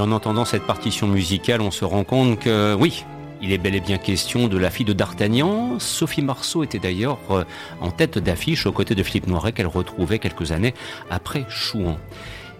Et 0.00 0.02
en 0.02 0.12
entendant 0.12 0.46
cette 0.46 0.62
partition 0.62 1.06
musicale, 1.06 1.60
on 1.60 1.70
se 1.70 1.84
rend 1.84 2.04
compte 2.04 2.38
que 2.38 2.74
oui, 2.74 3.04
il 3.42 3.52
est 3.52 3.58
bel 3.58 3.74
et 3.74 3.80
bien 3.80 3.98
question 3.98 4.48
de 4.48 4.56
la 4.56 4.70
fille 4.70 4.86
de 4.86 4.94
D'Artagnan. 4.94 5.78
Sophie 5.78 6.22
Marceau 6.22 6.64
était 6.64 6.78
d'ailleurs 6.78 7.18
euh, 7.30 7.44
en 7.82 7.90
tête 7.90 8.16
d'affiche 8.16 8.64
aux 8.64 8.72
côtés 8.72 8.94
de 8.94 9.02
Philippe 9.02 9.26
Noiret 9.26 9.52
qu'elle 9.52 9.66
retrouvait 9.66 10.18
quelques 10.18 10.52
années 10.52 10.72
après 11.10 11.44
Chouan. 11.50 11.98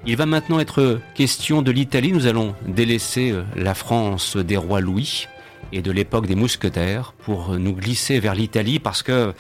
Il 0.05 0.18
va 0.18 0.26
maintenant 0.26 0.61
être 0.61 1.01
question 1.14 1.62
de 1.62 1.70
l'Italie. 1.70 2.12
Nous 2.12 2.26
allons 2.26 2.55
délaisser 2.66 3.30
euh, 3.30 3.43
la 3.57 3.72
France 3.72 4.36
des 4.36 4.59
rois 4.59 4.82
Louis 4.82 5.26
et 5.72 5.80
de 5.80 5.93
l'époque 5.93 6.26
des 6.26 6.34
mousquetaires 6.34 7.14
pour 7.24 7.59
nous 7.59 7.72
glisser 7.72 8.20
vers 8.20 8.34
l'Italie 8.34 8.80
parce 8.80 9.03
que 9.03 9.32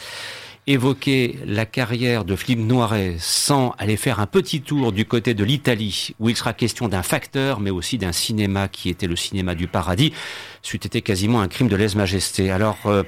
évoquer 0.66 1.38
la 1.46 1.66
carrière 1.66 2.24
de 2.24 2.36
Philippe 2.36 2.66
Noiret 2.66 3.16
sans 3.18 3.74
aller 3.78 3.96
faire 3.96 4.20
un 4.20 4.26
petit 4.26 4.60
tour 4.60 4.92
du 4.92 5.04
côté 5.04 5.34
de 5.34 5.44
l'Italie, 5.44 6.14
où 6.20 6.28
il 6.28 6.36
sera 6.36 6.52
question 6.52 6.88
d'un 6.88 7.02
facteur, 7.02 7.60
mais 7.60 7.70
aussi 7.70 7.98
d'un 7.98 8.12
cinéma 8.12 8.68
qui 8.68 8.88
était 8.88 9.06
le 9.06 9.16
cinéma 9.16 9.54
du 9.54 9.66
paradis, 9.66 10.12
c'eût 10.62 10.76
été 10.76 11.02
quasiment 11.02 11.40
un 11.40 11.48
crime 11.48 11.68
de 11.68 11.76
lèse-majesté. 11.76 12.50
Alors, 12.50 12.78
euh, 12.86 13.02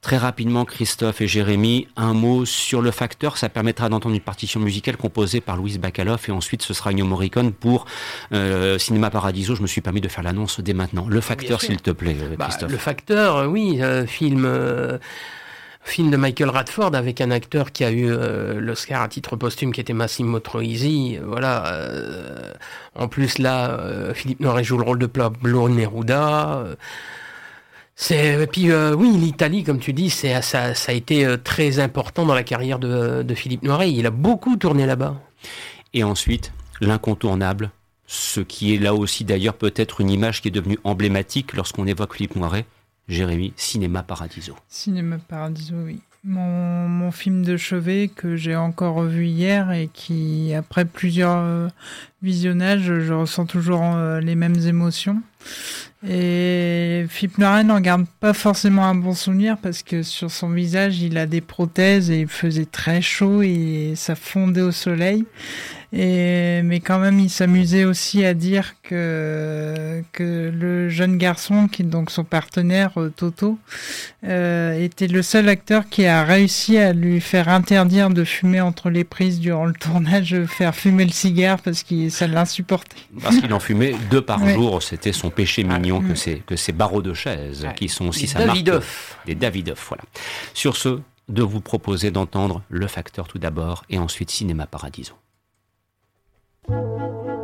très 0.00 0.16
rapidement, 0.16 0.64
Christophe 0.64 1.20
et 1.20 1.28
Jérémy, 1.28 1.88
un 1.96 2.14
mot 2.14 2.46
sur 2.46 2.80
le 2.80 2.90
facteur. 2.90 3.36
Ça 3.36 3.48
permettra 3.48 3.88
d'entendre 3.88 4.14
une 4.14 4.20
partition 4.20 4.58
musicale 4.58 4.96
composée 4.96 5.40
par 5.40 5.56
Louise 5.56 5.78
Bacaloff 5.78 6.28
et 6.28 6.32
ensuite 6.32 6.62
ce 6.62 6.74
sera 6.74 6.90
Ennio 6.90 7.04
Morricone 7.04 7.52
pour 7.52 7.84
euh, 8.32 8.78
Cinéma 8.78 9.10
Paradiso. 9.10 9.54
Je 9.54 9.62
me 9.62 9.66
suis 9.66 9.82
permis 9.82 10.00
de 10.00 10.08
faire 10.08 10.24
l'annonce 10.24 10.60
dès 10.60 10.74
maintenant. 10.74 11.06
Le 11.08 11.20
facteur, 11.20 11.60
s'il 11.60 11.80
te 11.80 11.90
plaît, 11.90 12.16
euh, 12.20 12.36
bah, 12.36 12.46
Christophe. 12.46 12.72
le 12.72 12.78
facteur, 12.78 13.48
oui, 13.50 13.80
film 14.06 14.48
film 15.84 16.10
de 16.10 16.16
Michael 16.16 16.50
Radford 16.50 16.94
avec 16.94 17.20
un 17.20 17.30
acteur 17.30 17.70
qui 17.70 17.84
a 17.84 17.90
eu 17.90 18.10
euh, 18.10 18.58
l'Oscar 18.58 19.02
à 19.02 19.08
titre 19.08 19.36
posthume 19.36 19.72
qui 19.72 19.80
était 19.80 19.92
Massimo 19.92 20.40
Troisi. 20.40 21.18
Voilà. 21.22 21.66
Euh, 21.66 22.52
en 22.94 23.06
plus 23.06 23.38
là, 23.38 23.70
euh, 23.70 24.14
Philippe 24.14 24.40
Noiret 24.40 24.64
joue 24.64 24.78
le 24.78 24.84
rôle 24.84 24.98
de 24.98 25.06
Pablo 25.06 25.68
Neruda. 25.68 26.64
C'est 27.96 28.42
et 28.42 28.46
puis 28.48 28.72
oui, 28.74 29.12
l'Italie, 29.16 29.62
comme 29.62 29.78
tu 29.78 29.92
dis, 29.92 30.10
c'est 30.10 30.42
ça, 30.42 30.74
ça, 30.74 30.90
a 30.90 30.94
été 30.94 31.36
très 31.44 31.78
important 31.78 32.26
dans 32.26 32.34
la 32.34 32.42
carrière 32.42 32.80
de, 32.80 33.22
de 33.22 33.34
Philippe 33.34 33.62
Noiret. 33.62 33.92
Il 33.92 34.06
a 34.06 34.10
beaucoup 34.10 34.56
tourné 34.56 34.84
là-bas. 34.84 35.20
Et 35.92 36.02
ensuite, 36.02 36.52
l'incontournable, 36.80 37.70
ce 38.06 38.40
qui 38.40 38.74
est 38.74 38.78
là 38.78 38.94
aussi 38.94 39.22
d'ailleurs 39.24 39.54
peut-être 39.54 40.00
une 40.00 40.10
image 40.10 40.42
qui 40.42 40.48
est 40.48 40.50
devenue 40.50 40.78
emblématique 40.82 41.52
lorsqu'on 41.54 41.86
évoque 41.86 42.14
Philippe 42.14 42.34
Noiret, 42.34 42.66
Jérémy, 43.08 43.52
Cinéma 43.56 44.02
Paradiso. 44.02 44.56
Cinéma 44.68 45.18
Paradiso, 45.18 45.74
oui. 45.84 46.00
Mon, 46.26 46.88
mon 46.88 47.10
film 47.10 47.44
de 47.44 47.58
chevet 47.58 48.08
que 48.08 48.34
j'ai 48.34 48.56
encore 48.56 48.94
revu 48.94 49.26
hier 49.26 49.72
et 49.72 49.90
qui, 49.92 50.54
après 50.54 50.86
plusieurs 50.86 51.36
euh, 51.36 51.68
visionnages, 52.22 52.80
je 53.00 53.12
ressens 53.12 53.44
toujours 53.44 53.82
euh, 53.82 54.20
les 54.20 54.34
mêmes 54.34 54.56
émotions. 54.66 55.20
Et 56.06 57.04
Philippe 57.10 57.38
Noiret 57.38 57.64
n'en 57.64 57.80
garde 57.80 58.06
pas 58.20 58.32
forcément 58.32 58.86
un 58.86 58.94
bon 58.94 59.14
souvenir 59.14 59.58
parce 59.58 59.82
que 59.82 60.02
sur 60.02 60.30
son 60.30 60.50
visage, 60.50 61.00
il 61.00 61.18
a 61.18 61.26
des 61.26 61.42
prothèses 61.42 62.10
et 62.10 62.20
il 62.20 62.28
faisait 62.28 62.64
très 62.64 63.02
chaud 63.02 63.42
et 63.42 63.92
ça 63.94 64.14
fondait 64.14 64.62
au 64.62 64.72
soleil. 64.72 65.24
Et, 65.96 66.62
mais 66.64 66.80
quand 66.80 66.98
même, 66.98 67.20
il 67.20 67.30
s'amusait 67.30 67.84
aussi 67.84 68.24
à 68.24 68.34
dire 68.34 68.74
que, 68.82 70.02
que 70.12 70.50
le 70.52 70.88
jeune 70.88 71.18
garçon, 71.18 71.68
qui 71.68 71.82
est 71.82 71.84
donc 71.84 72.10
son 72.10 72.24
partenaire 72.24 72.90
euh, 72.96 73.12
Toto, 73.14 73.58
euh, 74.24 74.72
était 74.72 75.06
le 75.06 75.22
seul 75.22 75.48
acteur 75.48 75.88
qui 75.88 76.04
a 76.06 76.24
réussi 76.24 76.78
à 76.78 76.92
lui 76.92 77.20
faire 77.20 77.48
interdire 77.48 78.10
de 78.10 78.24
fumer 78.24 78.60
entre 78.60 78.90
les 78.90 79.04
prises 79.04 79.38
durant 79.38 79.66
le 79.66 79.74
tournage, 79.74 80.44
faire 80.48 80.74
fumer 80.74 81.04
le 81.04 81.12
cigare 81.12 81.60
parce 81.62 81.84
que 81.84 82.08
ça 82.08 82.26
l'insupportait. 82.26 82.96
Parce 83.22 83.36
qu'il 83.36 83.52
en 83.54 83.60
fumait 83.60 83.94
deux 84.10 84.22
par 84.22 84.44
jour, 84.48 84.82
c'était 84.82 85.12
son 85.12 85.30
péché 85.30 85.62
mignon 85.62 86.00
que 86.00 86.16
ces, 86.16 86.42
que 86.44 86.56
ces 86.56 86.72
barreaux 86.72 87.02
de 87.02 87.14
chaises, 87.14 87.68
qui 87.76 87.88
sont 87.88 88.08
aussi 88.08 88.26
sa 88.26 88.44
marque. 88.44 88.64
Des 89.26 89.36
Davidoff, 89.36 89.86
voilà. 89.88 90.02
Sur 90.54 90.76
ce, 90.76 90.98
de 91.28 91.42
vous 91.42 91.60
proposer 91.60 92.10
d'entendre 92.10 92.62
Le 92.68 92.88
Facteur 92.88 93.28
tout 93.28 93.38
d'abord 93.38 93.84
et 93.88 93.98
ensuite 93.98 94.30
Cinéma 94.30 94.66
Paradiso. 94.66 95.14
Thank 96.66 97.26
you. 97.26 97.43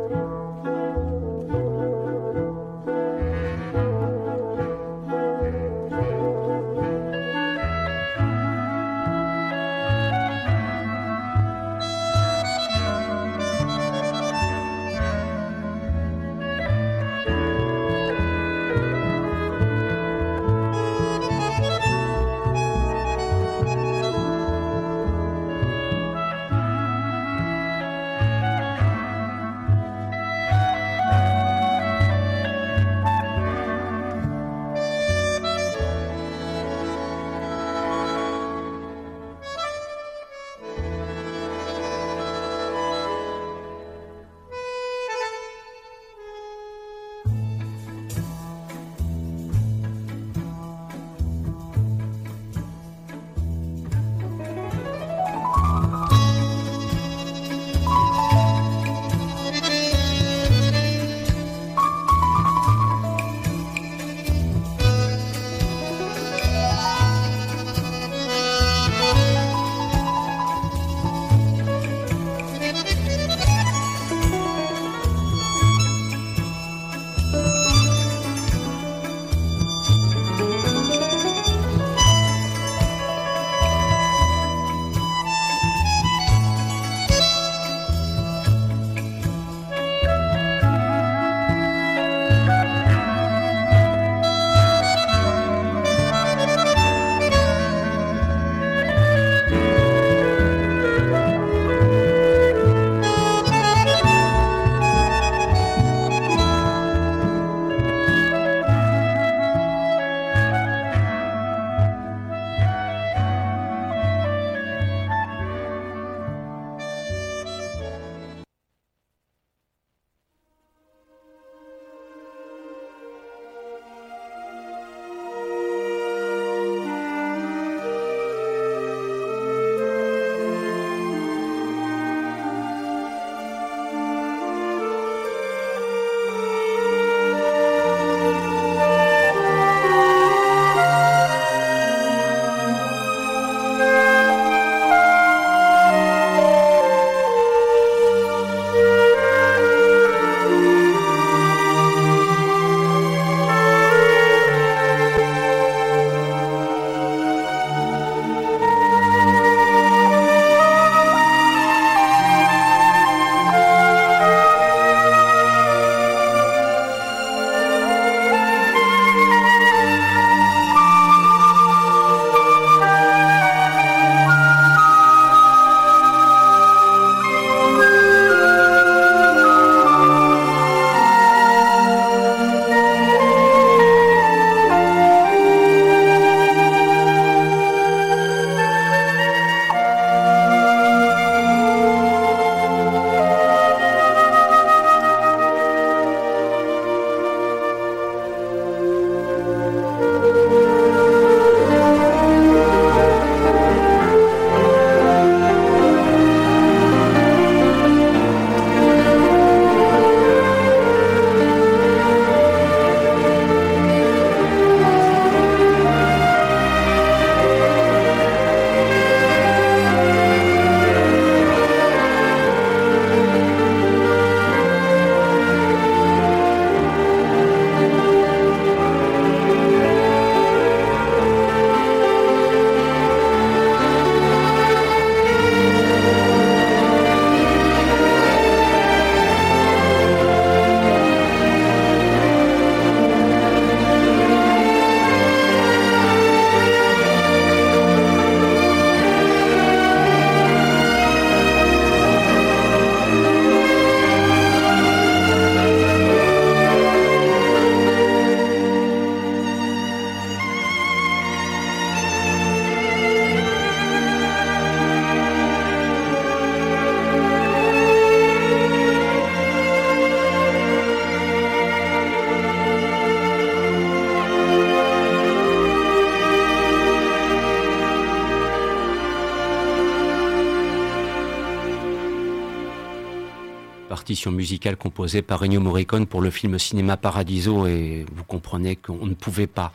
Musicale 284.31 284.77
composée 284.77 285.21
par 285.21 285.43
Ennio 285.43 285.61
Morricone 285.61 286.05
pour 286.05 286.21
le 286.21 286.29
film 286.29 286.59
Cinéma 286.59 286.97
Paradiso 286.97 287.67
et 287.67 288.05
vous 288.13 288.23
comprenez 288.23 288.75
qu'on 288.75 289.05
ne 289.05 289.13
pouvait 289.13 289.47
pas 289.47 289.71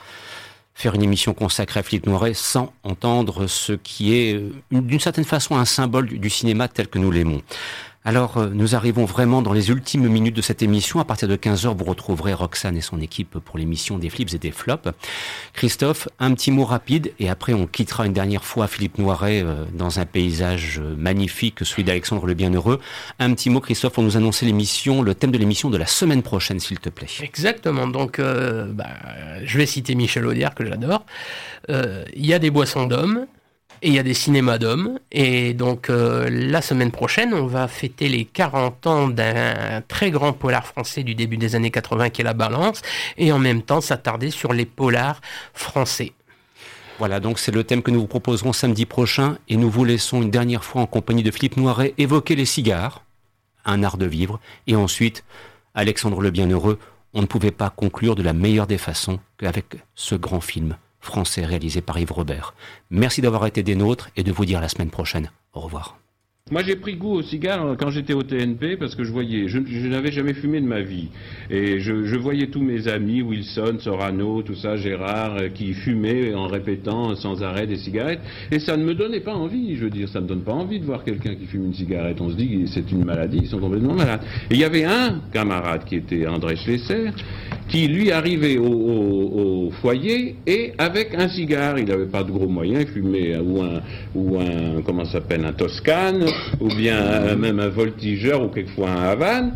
faire 0.74 0.94
une 0.94 1.02
émission 1.02 1.32
consacrée 1.32 1.80
à 1.80 1.82
Philippe 1.82 2.06
Noiret 2.06 2.34
sans 2.34 2.72
entendre 2.84 3.46
ce 3.46 3.72
qui 3.72 4.14
est 4.14 4.34
euh, 4.34 4.52
d'une 4.70 5.00
certaine 5.00 5.24
façon 5.24 5.56
un 5.56 5.64
symbole 5.64 6.06
du 6.06 6.28
cinéma 6.28 6.68
tel 6.68 6.88
que 6.88 6.98
nous 6.98 7.10
l'aimons. 7.10 7.40
Alors, 8.06 8.36
euh, 8.36 8.50
nous 8.52 8.76
arrivons 8.76 9.04
vraiment 9.04 9.42
dans 9.42 9.52
les 9.52 9.70
ultimes 9.70 10.06
minutes 10.06 10.36
de 10.36 10.40
cette 10.40 10.62
émission. 10.62 11.00
À 11.00 11.04
partir 11.04 11.26
de 11.26 11.34
15h, 11.34 11.76
vous 11.76 11.84
retrouverez 11.84 12.34
Roxane 12.34 12.76
et 12.76 12.80
son 12.80 13.00
équipe 13.00 13.40
pour 13.40 13.58
l'émission 13.58 13.98
des 13.98 14.10
flips 14.10 14.32
et 14.32 14.38
des 14.38 14.52
flops. 14.52 14.90
Christophe, 15.54 16.06
un 16.20 16.32
petit 16.32 16.52
mot 16.52 16.64
rapide 16.64 17.12
et 17.18 17.28
après 17.28 17.52
on 17.52 17.66
quittera 17.66 18.06
une 18.06 18.12
dernière 18.12 18.44
fois 18.44 18.68
Philippe 18.68 18.98
Noiret 18.98 19.42
euh, 19.42 19.64
dans 19.74 19.98
un 19.98 20.06
paysage 20.06 20.78
euh, 20.80 20.94
magnifique, 20.96 21.64
celui 21.64 21.82
d'Alexandre 21.82 22.26
le 22.26 22.34
Bienheureux. 22.34 22.78
Un 23.18 23.34
petit 23.34 23.50
mot, 23.50 23.58
Christophe, 23.58 23.94
pour 23.94 24.04
nous 24.04 24.16
annoncer 24.16 24.46
l'émission, 24.46 25.02
le 25.02 25.16
thème 25.16 25.32
de 25.32 25.38
l'émission 25.38 25.68
de 25.68 25.76
la 25.76 25.86
semaine 25.86 26.22
prochaine, 26.22 26.60
s'il 26.60 26.78
te 26.78 26.90
plaît. 26.90 27.08
Exactement. 27.24 27.88
Donc, 27.88 28.20
bah, 28.20 28.86
je 29.42 29.58
vais 29.58 29.66
citer 29.66 29.96
Michel 29.96 30.26
Audiard, 30.26 30.54
que 30.54 30.64
j'adore. 30.64 31.04
Il 31.68 32.24
y 32.24 32.32
a 32.34 32.38
des 32.38 32.50
boissons 32.50 32.86
d'hommes, 32.86 33.26
et 33.86 33.90
il 33.90 33.94
y 33.94 34.00
a 34.00 34.02
des 34.02 34.14
cinémas 34.14 34.58
d'hommes. 34.58 34.98
Et 35.12 35.54
donc 35.54 35.90
euh, 35.90 36.28
la 36.28 36.60
semaine 36.60 36.90
prochaine, 36.90 37.32
on 37.32 37.46
va 37.46 37.68
fêter 37.68 38.08
les 38.08 38.24
40 38.24 38.86
ans 38.88 39.08
d'un 39.08 39.80
très 39.86 40.10
grand 40.10 40.32
polar 40.32 40.66
français 40.66 41.04
du 41.04 41.14
début 41.14 41.36
des 41.36 41.54
années 41.54 41.70
80 41.70 42.10
qui 42.10 42.22
est 42.22 42.24
La 42.24 42.34
Balance, 42.34 42.82
et 43.16 43.30
en 43.30 43.38
même 43.38 43.62
temps 43.62 43.80
s'attarder 43.80 44.32
sur 44.32 44.52
les 44.52 44.66
polars 44.66 45.20
français. 45.54 46.12
Voilà, 46.98 47.20
donc 47.20 47.38
c'est 47.38 47.52
le 47.52 47.62
thème 47.62 47.82
que 47.82 47.92
nous 47.92 48.00
vous 48.00 48.06
proposerons 48.08 48.52
samedi 48.52 48.86
prochain, 48.86 49.38
et 49.48 49.56
nous 49.56 49.70
vous 49.70 49.84
laissons 49.84 50.20
une 50.20 50.30
dernière 50.30 50.64
fois 50.64 50.82
en 50.82 50.86
compagnie 50.86 51.22
de 51.22 51.30
Philippe 51.30 51.56
Noiret 51.56 51.94
évoquer 51.96 52.34
les 52.34 52.46
cigares, 52.46 53.04
un 53.64 53.84
art 53.84 53.98
de 53.98 54.06
vivre, 54.06 54.40
et 54.66 54.74
ensuite, 54.74 55.22
Alexandre 55.74 56.20
le 56.20 56.32
Bienheureux, 56.32 56.80
on 57.14 57.20
ne 57.20 57.26
pouvait 57.26 57.52
pas 57.52 57.70
conclure 57.70 58.16
de 58.16 58.22
la 58.24 58.32
meilleure 58.32 58.66
des 58.66 58.78
façons 58.78 59.20
qu'avec 59.38 59.76
ce 59.94 60.16
grand 60.16 60.40
film 60.40 60.76
français 61.06 61.44
réalisé 61.44 61.80
par 61.80 61.98
Yves 61.98 62.12
Robert. 62.12 62.54
Merci 62.90 63.22
d'avoir 63.22 63.46
été 63.46 63.62
des 63.62 63.74
nôtres 63.74 64.10
et 64.16 64.22
de 64.22 64.32
vous 64.32 64.44
dire 64.44 64.60
la 64.60 64.68
semaine 64.68 64.90
prochaine. 64.90 65.30
Au 65.54 65.60
revoir. 65.60 65.98
Moi, 66.52 66.62
j'ai 66.62 66.76
pris 66.76 66.94
goût 66.94 67.14
au 67.14 67.22
cigare 67.22 67.76
quand 67.76 67.90
j'étais 67.90 68.12
au 68.12 68.22
TNP 68.22 68.76
parce 68.76 68.94
que 68.94 69.02
je 69.02 69.10
voyais, 69.10 69.48
je, 69.48 69.58
n'avais 69.88 70.12
jamais 70.12 70.32
fumé 70.32 70.60
de 70.60 70.66
ma 70.66 70.80
vie. 70.80 71.08
Et 71.50 71.80
je, 71.80 72.16
voyais 72.16 72.46
tous 72.46 72.62
mes 72.62 72.86
amis, 72.86 73.20
Wilson, 73.20 73.78
Sorano, 73.80 74.42
tout 74.42 74.54
ça, 74.54 74.76
Gérard, 74.76 75.38
euh, 75.38 75.48
qui 75.48 75.74
fumaient 75.74 76.34
en 76.34 76.46
répétant 76.46 77.16
sans 77.16 77.42
arrêt 77.42 77.66
des 77.66 77.78
cigarettes. 77.78 78.20
Et 78.52 78.60
ça 78.60 78.76
ne 78.76 78.84
me 78.84 78.94
donnait 78.94 79.18
pas 79.18 79.34
envie, 79.34 79.74
je 79.74 79.82
veux 79.82 79.90
dire, 79.90 80.08
ça 80.08 80.20
ne 80.20 80.28
donne 80.28 80.42
pas 80.42 80.52
envie 80.52 80.78
de 80.78 80.84
voir 80.84 81.02
quelqu'un 81.02 81.34
qui 81.34 81.46
fume 81.46 81.64
une 81.64 81.74
cigarette. 81.74 82.20
On 82.20 82.30
se 82.30 82.36
dit, 82.36 82.70
c'est 82.72 82.92
une 82.92 83.04
maladie, 83.04 83.40
ils 83.42 83.48
sont 83.48 83.58
complètement 83.58 83.94
malades. 83.94 84.22
Et 84.48 84.54
il 84.54 84.60
y 84.60 84.64
avait 84.64 84.84
un 84.84 85.20
camarade 85.32 85.84
qui 85.84 85.96
était 85.96 86.28
André 86.28 86.54
Schlesser, 86.54 87.10
qui 87.68 87.88
lui 87.88 88.12
arrivait 88.12 88.58
au, 88.58 89.70
foyer 89.80 90.36
et 90.46 90.72
avec 90.78 91.14
un 91.14 91.28
cigare, 91.28 91.78
il 91.78 91.86
n'avait 91.86 92.06
pas 92.06 92.22
de 92.22 92.30
gros 92.30 92.48
moyens, 92.48 92.84
il 92.86 92.92
fumait 92.92 93.36
ou 93.38 93.62
un, 93.62 93.80
ou 94.14 94.38
un 94.38 94.80
comment 94.82 95.04
s'appelle, 95.04 95.44
un 95.44 95.52
Toscane, 95.52 96.24
ou 96.60 96.68
bien 96.68 97.34
même 97.36 97.60
un 97.60 97.68
voltigeur, 97.68 98.44
ou 98.44 98.48
quelquefois 98.48 98.90
un 98.90 99.02
Havane. 99.02 99.54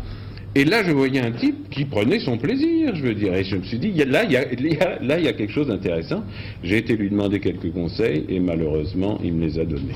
Et 0.53 0.65
là, 0.65 0.83
je 0.83 0.91
voyais 0.91 1.21
un 1.21 1.31
type 1.31 1.69
qui 1.69 1.85
prenait 1.85 2.19
son 2.19 2.37
plaisir, 2.37 2.93
je 2.93 3.03
veux 3.03 3.13
dire. 3.13 3.33
Et 3.33 3.45
je 3.45 3.55
me 3.55 3.63
suis 3.63 3.79
dit, 3.79 3.93
là, 4.05 4.25
il 4.25 4.31
y 4.31 4.35
a, 4.35 4.99
là, 5.01 5.17
il 5.17 5.23
y 5.23 5.27
a 5.29 5.33
quelque 5.33 5.53
chose 5.53 5.67
d'intéressant. 5.67 6.23
J'ai 6.61 6.77
été 6.77 6.97
lui 6.97 7.09
demander 7.09 7.39
quelques 7.39 7.71
conseils, 7.71 8.25
et 8.27 8.39
malheureusement, 8.39 9.17
il 9.23 9.33
me 9.33 9.45
les 9.45 9.59
a 9.59 9.63
donnés. 9.63 9.95